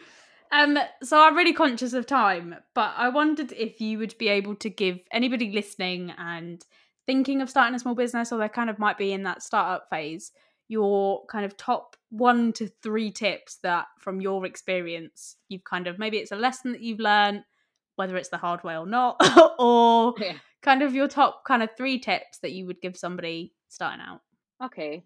um, 0.52 0.78
so 1.02 1.22
I'm 1.22 1.36
really 1.36 1.52
conscious 1.52 1.92
of 1.92 2.06
time, 2.06 2.54
but 2.74 2.94
I 2.96 3.10
wondered 3.10 3.52
if 3.52 3.80
you 3.80 3.98
would 3.98 4.16
be 4.18 4.28
able 4.28 4.56
to 4.56 4.70
give 4.70 4.98
anybody 5.12 5.52
listening 5.52 6.12
and 6.16 6.64
thinking 7.06 7.40
of 7.42 7.50
starting 7.50 7.74
a 7.74 7.78
small 7.78 7.94
business 7.94 8.32
or 8.32 8.38
they 8.38 8.48
kind 8.48 8.70
of 8.70 8.78
might 8.78 8.96
be 8.98 9.12
in 9.12 9.24
that 9.24 9.42
startup 9.42 9.88
phase 9.90 10.32
your 10.72 11.24
kind 11.26 11.44
of 11.44 11.56
top 11.56 11.96
one 12.10 12.52
to 12.54 12.66
three 12.82 13.10
tips 13.12 13.58
that 13.62 13.86
from 13.98 14.20
your 14.20 14.44
experience 14.46 15.36
you've 15.48 15.64
kind 15.64 15.86
of 15.86 15.98
maybe 15.98 16.18
it's 16.18 16.32
a 16.32 16.36
lesson 16.36 16.72
that 16.72 16.80
you've 16.80 16.98
learned 17.00 17.44
whether 17.96 18.16
it's 18.16 18.30
the 18.30 18.38
hard 18.38 18.64
way 18.64 18.76
or 18.76 18.86
not 18.86 19.16
or 19.58 20.14
Yeah. 20.18 20.38
kind 20.62 20.82
of 20.82 20.94
your 20.94 21.08
top 21.08 21.44
kind 21.46 21.62
of 21.62 21.70
three 21.76 21.98
tips 21.98 22.38
that 22.40 22.52
you 22.52 22.66
would 22.66 22.80
give 22.80 22.96
somebody 22.96 23.52
starting 23.68 24.00
out 24.00 24.22
Okay. 24.62 25.04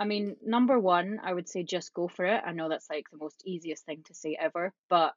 I 0.00 0.04
mean, 0.04 0.36
number 0.42 0.78
one, 0.78 1.20
I 1.22 1.32
would 1.32 1.48
say 1.48 1.62
just 1.64 1.92
go 1.94 2.08
for 2.08 2.24
it. 2.24 2.42
I 2.46 2.52
know 2.52 2.68
that's 2.68 2.88
like 2.90 3.10
the 3.10 3.18
most 3.18 3.42
easiest 3.44 3.84
thing 3.84 4.02
to 4.06 4.14
say 4.14 4.36
ever, 4.40 4.72
but 4.88 5.14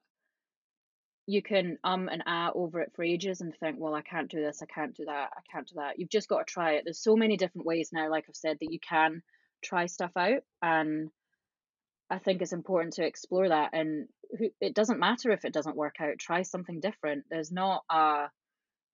you 1.26 1.42
can 1.42 1.78
um 1.84 2.08
and 2.08 2.22
ah 2.26 2.50
over 2.54 2.80
it 2.80 2.92
for 2.94 3.04
ages 3.04 3.40
and 3.40 3.54
think, 3.56 3.76
well, 3.78 3.94
I 3.94 4.02
can't 4.02 4.30
do 4.30 4.40
this, 4.40 4.62
I 4.62 4.66
can't 4.66 4.94
do 4.94 5.04
that, 5.06 5.30
I 5.36 5.40
can't 5.52 5.68
do 5.68 5.76
that. 5.76 5.98
You've 5.98 6.10
just 6.10 6.28
got 6.28 6.46
to 6.46 6.52
try 6.52 6.72
it. 6.72 6.82
There's 6.84 7.02
so 7.02 7.16
many 7.16 7.36
different 7.36 7.66
ways 7.66 7.90
now, 7.92 8.10
like 8.10 8.24
I've 8.28 8.36
said, 8.36 8.58
that 8.60 8.72
you 8.72 8.80
can 8.80 9.22
try 9.62 9.86
stuff 9.86 10.12
out. 10.16 10.42
And 10.60 11.10
I 12.10 12.18
think 12.18 12.42
it's 12.42 12.52
important 12.52 12.94
to 12.94 13.06
explore 13.06 13.48
that. 13.48 13.70
And 13.72 14.08
it 14.60 14.74
doesn't 14.74 14.98
matter 14.98 15.30
if 15.30 15.44
it 15.44 15.52
doesn't 15.52 15.76
work 15.76 15.96
out, 16.00 16.18
try 16.18 16.42
something 16.42 16.80
different. 16.80 17.24
There's 17.30 17.52
not 17.52 17.84
a 17.90 18.30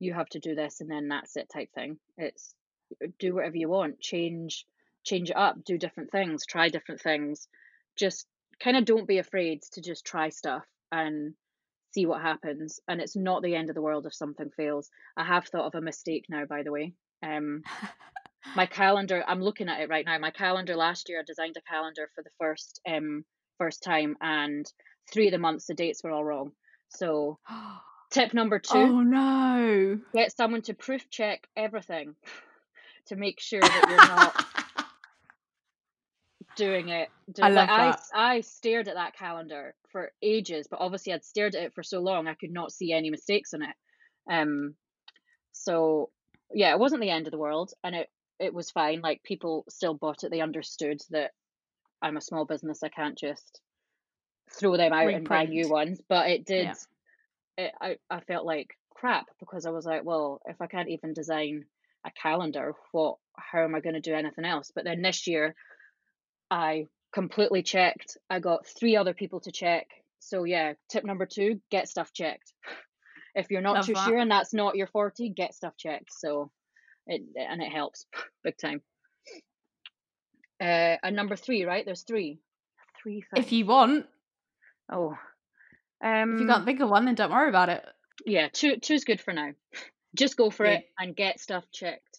you 0.01 0.15
have 0.15 0.29
to 0.29 0.39
do 0.39 0.55
this 0.55 0.81
and 0.81 0.91
then 0.91 1.09
that's 1.09 1.37
it 1.37 1.49
type 1.53 1.73
thing. 1.75 1.99
It's 2.17 2.55
do 3.19 3.35
whatever 3.35 3.57
you 3.57 3.69
want, 3.69 4.01
change 4.01 4.67
change 5.05 5.31
it 5.31 5.37
up, 5.37 5.65
do 5.65 5.79
different 5.79 6.11
things, 6.11 6.45
try 6.45 6.69
different 6.69 7.01
things. 7.01 7.49
Just 7.97 8.27
kind 8.61 8.77
of 8.77 8.85
don't 8.85 9.09
be 9.09 9.19
afraid 9.19 9.63
to 9.73 9.81
just 9.81 10.05
try 10.05 10.29
stuff 10.29 10.65
and 10.93 11.35
see 11.93 12.07
what 12.07 12.23
happens. 12.23 12.81
And 12.89 13.01
it's 13.01 13.17
not 13.17 13.43
the 13.43 13.55
end 13.55 13.69
of 13.69 13.75
the 13.75 13.83
world 13.83 14.07
if 14.07 14.15
something 14.15 14.51
fails. 14.57 14.91
I 15.17 15.25
have 15.25 15.47
thought 15.47 15.67
of 15.67 15.75
a 15.75 15.81
mistake 15.81 16.27
now, 16.29 16.45
by 16.45 16.63
the 16.63 16.73
way. 16.73 16.95
Um, 17.23 17.63
my 18.55 18.67
calendar, 18.81 19.25
I'm 19.27 19.43
looking 19.43 19.69
at 19.69 19.81
it 19.81 19.89
right 19.89 20.05
now. 20.05 20.19
My 20.19 20.31
calendar 20.31 20.77
last 20.77 21.09
year, 21.09 21.21
I 21.21 21.25
designed 21.27 21.57
a 21.57 21.71
calendar 21.73 22.11
for 22.15 22.23
the 22.23 22.31
first 22.39 22.81
um 22.89 23.25
first 23.59 23.83
time, 23.83 24.17
and 24.21 24.71
three 25.13 25.27
of 25.27 25.33
the 25.33 25.39
months 25.39 25.67
the 25.67 25.75
dates 25.75 26.03
were 26.05 26.13
all 26.13 26.25
wrong. 26.25 26.53
So 26.91 27.39
tip 28.11 28.35
number 28.35 28.59
two: 28.59 28.79
oh 28.79 29.03
no 29.03 30.01
get 30.15 30.37
someone 30.37 30.63
to 30.63 30.75
proof 30.75 31.09
check 31.11 31.47
everything 31.57 32.15
to 33.07 33.17
make 33.17 33.41
sure 33.41 33.61
that 33.61 33.87
you're 33.89 33.97
not 33.97 34.65
doing 36.59 36.91
it. 36.91 37.09
Do, 37.33 37.43
I 37.43 37.49
like 37.49 37.69
love 37.69 37.81
I, 37.81 37.91
that. 37.91 38.01
I 38.13 38.41
stared 38.43 38.89
at 38.89 38.97
that 38.97 39.17
calendar 39.17 39.75
for 39.91 40.13
ages, 40.21 40.67
but 40.71 40.81
obviously 40.81 41.15
I'd 41.15 41.25
stared 41.25 41.55
at 41.55 41.63
it 41.63 41.75
for 41.75 41.83
so 41.83 42.01
long 42.01 42.27
I 42.27 42.35
could 42.35 42.53
not 42.53 42.73
see 42.73 42.93
any 42.93 43.09
mistakes 43.09 43.55
in 43.55 43.63
it. 43.63 43.75
Um, 44.31 44.75
so 45.53 46.11
yeah, 46.53 46.73
it 46.73 46.79
wasn't 46.79 47.01
the 47.01 47.11
end 47.11 47.27
of 47.27 47.31
the 47.31 47.39
world, 47.39 47.73
and 47.83 47.95
it 47.95 48.11
it 48.39 48.53
was 48.53 48.71
fine. 48.71 49.01
Like 49.01 49.23
people 49.23 49.65
still 49.71 49.95
bought 49.95 50.25
it; 50.25 50.31
they 50.31 50.41
understood 50.41 51.01
that 51.11 51.31
I'm 52.03 52.17
a 52.17 52.23
small 52.23 52.45
business. 52.45 52.83
I 52.83 52.89
can't 52.89 53.17
just 53.17 53.61
throw 54.51 54.77
them 54.77 54.93
out 54.93 55.09
and 55.09 55.29
buy 55.29 55.45
new 55.45 55.69
ones. 55.69 56.01
But 56.09 56.29
it 56.31 56.45
did. 56.45 56.67
Yeah. 56.67 57.65
It, 57.65 57.73
I 57.81 57.97
I 58.11 58.21
felt 58.21 58.45
like 58.45 58.71
crap 58.95 59.27
because 59.41 59.65
I 59.65 59.71
was 59.71 59.87
like, 59.87 60.05
well, 60.05 60.41
if 60.47 60.61
I 60.61 60.67
can't 60.67 60.89
even 60.89 61.13
design 61.13 61.65
a 62.05 62.11
calendar, 62.11 62.75
what? 62.93 63.17
How 63.37 63.63
am 63.63 63.75
I 63.75 63.81
going 63.81 63.95
to 63.95 64.01
do 64.01 64.15
anything 64.15 64.45
else? 64.45 64.73
But 64.75 64.85
then 64.85 65.01
this 65.01 65.27
year, 65.29 65.55
I 66.51 66.87
completely 67.13 67.63
checked. 67.63 68.17
I 68.31 68.41
got 68.41 68.67
three 68.67 68.97
other 68.97 69.15
people 69.15 69.41
to 69.41 69.53
check. 69.53 69.87
So 70.21 70.45
yeah, 70.45 70.75
tip 70.91 71.05
number 71.05 71.27
two: 71.27 71.61
get 71.71 71.89
stuff 71.89 72.13
checked. 72.13 72.53
If 73.35 73.51
you're 73.51 73.61
not 73.61 73.77
Love 73.77 73.87
too 73.87 73.93
that. 73.93 74.05
sure 74.09 74.19
and 74.19 74.31
that's 74.31 74.53
not 74.53 74.75
your 74.75 74.89
forte, 74.89 75.29
get 75.29 75.55
stuff 75.55 75.77
checked. 75.77 76.09
So 76.13 76.51
it 77.07 77.23
and 77.37 77.63
it 77.63 77.71
helps 77.71 78.07
big 78.43 78.57
time. 78.59 78.81
Uh, 80.61 80.97
and 81.05 81.15
number 81.15 81.37
three, 81.37 81.65
right? 81.65 81.85
There's 81.85 82.03
three, 82.03 82.41
three 83.01 83.23
things. 83.33 83.47
if 83.47 83.53
you 83.53 83.65
want 83.67 84.07
oh, 84.91 85.17
um, 86.03 86.35
if 86.35 86.41
you 86.41 86.47
can't 86.49 86.65
think 86.65 86.81
of 86.81 86.89
one 86.91 87.05
then 87.05 87.15
don't 87.15 87.31
worry 87.31 87.49
about 87.49 87.69
it 87.69 87.85
yeah, 88.27 88.49
two 88.53 88.77
two's 88.79 89.05
good 89.05 89.21
for 89.21 89.33
now. 89.33 89.53
Just 90.17 90.37
go 90.37 90.51
for 90.51 90.67
Yeah. 90.67 90.79
it 90.79 90.85
and 90.99 91.15
get 91.15 91.39
stuff 91.39 91.65
checked. 91.73 92.19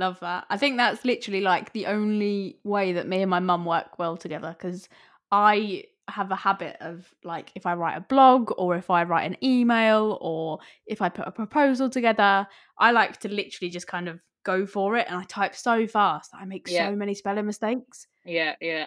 Love 0.00 0.18
that. 0.20 0.46
I 0.48 0.56
think 0.56 0.78
that's 0.78 1.04
literally 1.04 1.42
like 1.42 1.74
the 1.74 1.84
only 1.86 2.58
way 2.64 2.94
that 2.94 3.06
me 3.06 3.20
and 3.20 3.28
my 3.28 3.38
mum 3.40 3.66
work 3.66 3.98
well 3.98 4.16
together 4.16 4.56
because 4.58 4.88
I 5.30 5.84
have 6.08 6.30
a 6.30 6.36
habit 6.36 6.78
of 6.80 7.06
like 7.22 7.52
if 7.54 7.66
I 7.66 7.74
write 7.74 7.98
a 7.98 8.00
blog 8.00 8.50
or 8.56 8.76
if 8.76 8.88
I 8.88 9.04
write 9.04 9.30
an 9.30 9.36
email 9.44 10.16
or 10.22 10.58
if 10.86 11.02
I 11.02 11.10
put 11.10 11.28
a 11.28 11.30
proposal 11.30 11.90
together, 11.90 12.48
I 12.78 12.92
like 12.92 13.18
to 13.20 13.28
literally 13.28 13.68
just 13.68 13.86
kind 13.86 14.08
of 14.08 14.20
go 14.42 14.64
for 14.64 14.96
it 14.96 15.06
and 15.06 15.18
I 15.18 15.24
type 15.24 15.54
so 15.54 15.86
fast 15.86 16.32
that 16.32 16.38
I 16.40 16.46
make 16.46 16.66
Yeah. 16.66 16.88
so 16.88 16.96
many 16.96 17.14
spelling 17.14 17.44
mistakes. 17.44 18.06
Yeah, 18.24 18.54
yeah. 18.58 18.86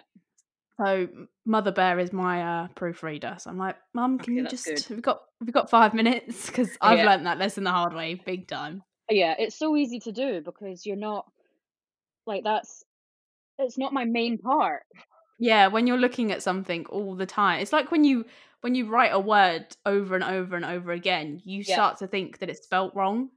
So 0.80 1.06
Mother 1.46 1.70
Bear 1.70 2.00
is 2.00 2.12
my 2.12 2.42
uh, 2.64 2.68
proofreader. 2.74 3.36
So 3.38 3.50
I'm 3.50 3.58
like, 3.58 3.76
Mum, 3.94 4.18
can 4.18 4.34
Okay, 4.34 4.42
you 4.42 4.48
just 4.48 4.64
good. 4.66 4.84
we've 4.90 5.00
got 5.02 5.20
we've 5.40 5.54
got 5.54 5.70
five 5.70 5.94
minutes 5.94 6.46
because 6.46 6.76
I've 6.80 6.98
Yeah. 6.98 7.06
learnt 7.06 7.22
that 7.22 7.38
lesson 7.38 7.62
the 7.62 7.70
hard 7.70 7.94
way, 7.94 8.14
big 8.16 8.48
time. 8.48 8.82
Yeah, 9.10 9.34
it's 9.38 9.56
so 9.56 9.76
easy 9.76 10.00
to 10.00 10.12
do 10.12 10.40
because 10.40 10.86
you're 10.86 10.96
not 10.96 11.30
like 12.26 12.44
that's 12.44 12.84
it's 13.58 13.78
not 13.78 13.92
my 13.92 14.04
main 14.04 14.38
part. 14.38 14.82
Yeah, 15.38 15.66
when 15.66 15.86
you're 15.86 15.98
looking 15.98 16.32
at 16.32 16.42
something 16.42 16.86
all 16.86 17.14
the 17.14 17.26
time, 17.26 17.60
it's 17.60 17.72
like 17.72 17.90
when 17.90 18.04
you 18.04 18.24
when 18.62 18.74
you 18.74 18.88
write 18.88 19.12
a 19.12 19.20
word 19.20 19.66
over 19.84 20.14
and 20.14 20.24
over 20.24 20.56
and 20.56 20.64
over 20.64 20.90
again, 20.92 21.42
you 21.44 21.62
Yeah. 21.66 21.74
start 21.74 21.98
to 21.98 22.06
think 22.06 22.38
that 22.38 22.48
it's 22.48 22.62
spelt 22.64 22.94
wrong. 22.94 23.28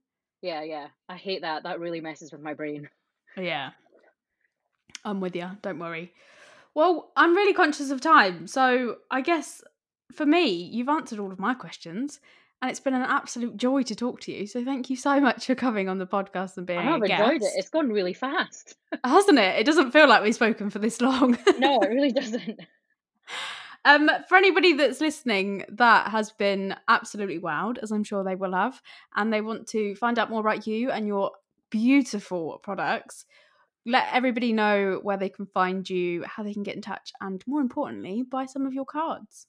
Yeah, 0.41 0.63
yeah. 0.63 0.87
I 1.09 1.17
hate 1.17 1.41
that. 1.41 1.63
That 1.63 1.79
really 1.79 1.99
messes 1.99 2.31
with 2.31 2.41
my 2.41 2.53
brain. 2.53 2.89
Yeah, 3.35 3.71
I'm 5.03 5.19
with 5.19 5.35
you. 5.35 5.49
Don't 5.61 5.79
worry. 5.79 6.13
Well, 6.73 7.11
I'm 7.17 7.35
really 7.35 7.53
conscious 7.53 7.89
of 7.91 8.01
time, 8.01 8.47
so 8.47 8.97
I 9.11 9.21
guess 9.21 9.61
for 10.13 10.25
me, 10.25 10.47
you've 10.49 10.89
answered 10.89 11.19
all 11.19 11.31
of 11.31 11.39
my 11.39 11.53
questions, 11.53 12.19
and 12.61 12.71
it's 12.71 12.79
been 12.79 12.95
an 12.95 13.03
absolute 13.03 13.55
joy 13.55 13.83
to 13.83 13.95
talk 13.95 14.19
to 14.21 14.31
you. 14.31 14.47
So 14.47 14.65
thank 14.65 14.89
you 14.89 14.95
so 14.95 15.19
much 15.19 15.45
for 15.45 15.53
coming 15.53 15.89
on 15.89 15.99
the 15.99 16.07
podcast 16.07 16.57
and 16.57 16.65
being 16.65 16.79
I 16.79 16.83
have 16.83 17.01
a 17.01 17.05
enjoyed 17.05 17.43
it. 17.43 17.51
It's 17.55 17.69
gone 17.69 17.89
really 17.89 18.13
fast. 18.13 18.75
hasn't 19.03 19.37
it? 19.37 19.59
It 19.59 19.65
doesn't 19.65 19.91
feel 19.91 20.07
like 20.07 20.23
we've 20.23 20.33
spoken 20.33 20.69
for 20.69 20.79
this 20.79 20.99
long. 20.99 21.37
No, 21.59 21.79
it 21.81 21.89
really 21.89 22.11
doesn't. 22.13 22.59
Um, 23.85 24.09
for 24.27 24.37
anybody 24.37 24.73
that's 24.73 24.99
listening 24.99 25.65
that 25.69 26.09
has 26.09 26.31
been 26.31 26.75
absolutely 26.87 27.39
wowed, 27.39 27.77
as 27.77 27.91
I'm 27.91 28.03
sure 28.03 28.23
they 28.23 28.35
will 28.35 28.53
have, 28.53 28.81
and 29.15 29.31
they 29.31 29.41
want 29.41 29.67
to 29.69 29.95
find 29.95 30.17
out 30.17 30.29
more 30.29 30.41
about 30.41 30.67
you 30.67 30.91
and 30.91 31.07
your 31.07 31.31
beautiful 31.69 32.59
products, 32.63 33.25
let 33.85 34.07
everybody 34.11 34.51
know 34.51 34.99
where 35.03 35.17
they 35.17 35.29
can 35.29 35.45
find 35.45 35.89
you, 35.89 36.23
how 36.25 36.43
they 36.43 36.53
can 36.53 36.63
get 36.63 36.75
in 36.75 36.81
touch, 36.81 37.13
and 37.21 37.43
more 37.47 37.61
importantly, 37.61 38.23
buy 38.23 38.45
some 38.45 38.65
of 38.65 38.73
your 38.73 38.85
cards. 38.85 39.47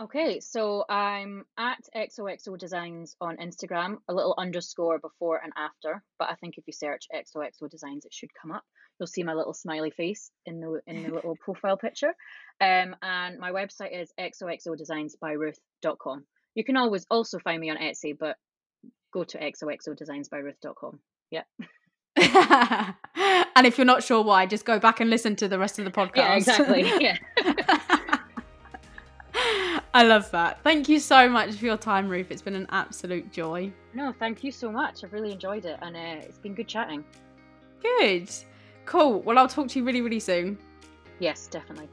Okay, 0.00 0.40
so 0.40 0.84
I'm 0.88 1.44
at 1.58 1.86
XOXO 1.94 2.58
Designs 2.58 3.14
on 3.20 3.36
Instagram, 3.36 3.98
a 4.08 4.14
little 4.14 4.34
underscore 4.38 4.98
before 4.98 5.38
and 5.44 5.52
after. 5.58 6.02
But 6.18 6.30
I 6.30 6.36
think 6.36 6.54
if 6.56 6.64
you 6.66 6.72
search 6.72 7.06
XOXO 7.14 7.68
Designs, 7.68 8.06
it 8.06 8.14
should 8.14 8.30
come 8.40 8.50
up. 8.50 8.64
You'll 8.98 9.08
see 9.08 9.24
my 9.24 9.34
little 9.34 9.52
smiley 9.52 9.90
face 9.90 10.30
in 10.46 10.60
the 10.60 10.80
in 10.86 11.02
the 11.02 11.10
little 11.10 11.36
profile 11.44 11.76
picture. 11.76 12.14
Um, 12.62 12.96
and 13.02 13.38
my 13.38 13.50
website 13.50 14.00
is 14.00 14.10
xoxodesignsbyruth.com. 14.18 16.24
You 16.54 16.64
can 16.64 16.78
always 16.78 17.04
also 17.10 17.38
find 17.38 17.60
me 17.60 17.68
on 17.68 17.76
Etsy, 17.76 18.16
but 18.18 18.38
go 19.12 19.24
to 19.24 19.38
xoxodesignsbyruth.com. 19.38 20.98
Yeah, 21.30 21.42
and 23.56 23.66
if 23.66 23.78
you're 23.78 23.84
not 23.84 24.02
sure 24.02 24.22
why, 24.22 24.46
just 24.46 24.64
go 24.64 24.78
back 24.78 25.00
and 25.00 25.10
listen 25.10 25.36
to 25.36 25.48
the 25.48 25.58
rest 25.58 25.78
of 25.78 25.84
the 25.84 25.90
podcast. 25.90 26.16
yeah, 26.16 26.36
exactly. 26.36 26.92
Yeah. 27.00 27.16
I 29.92 30.04
love 30.04 30.30
that. 30.30 30.62
Thank 30.62 30.88
you 30.88 31.00
so 31.00 31.28
much 31.28 31.56
for 31.56 31.64
your 31.64 31.76
time, 31.76 32.08
Ruth. 32.08 32.30
It's 32.30 32.42
been 32.42 32.54
an 32.54 32.68
absolute 32.70 33.32
joy. 33.32 33.72
No, 33.92 34.12
thank 34.18 34.44
you 34.44 34.52
so 34.52 34.70
much. 34.70 35.02
I've 35.02 35.12
really 35.12 35.32
enjoyed 35.32 35.64
it, 35.64 35.78
and 35.82 35.96
uh, 35.96 36.24
it's 36.24 36.38
been 36.38 36.54
good 36.54 36.68
chatting. 36.68 37.04
Good. 37.82 38.30
Cool. 38.86 39.20
Well, 39.22 39.38
I'll 39.38 39.48
talk 39.48 39.68
to 39.68 39.78
you 39.78 39.84
really, 39.84 40.00
really 40.00 40.20
soon. 40.20 40.58
Yes, 41.18 41.48
definitely. 41.48 41.88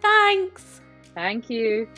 Thanks. 0.00 0.80
Thank 1.14 1.50
you. 1.50 1.88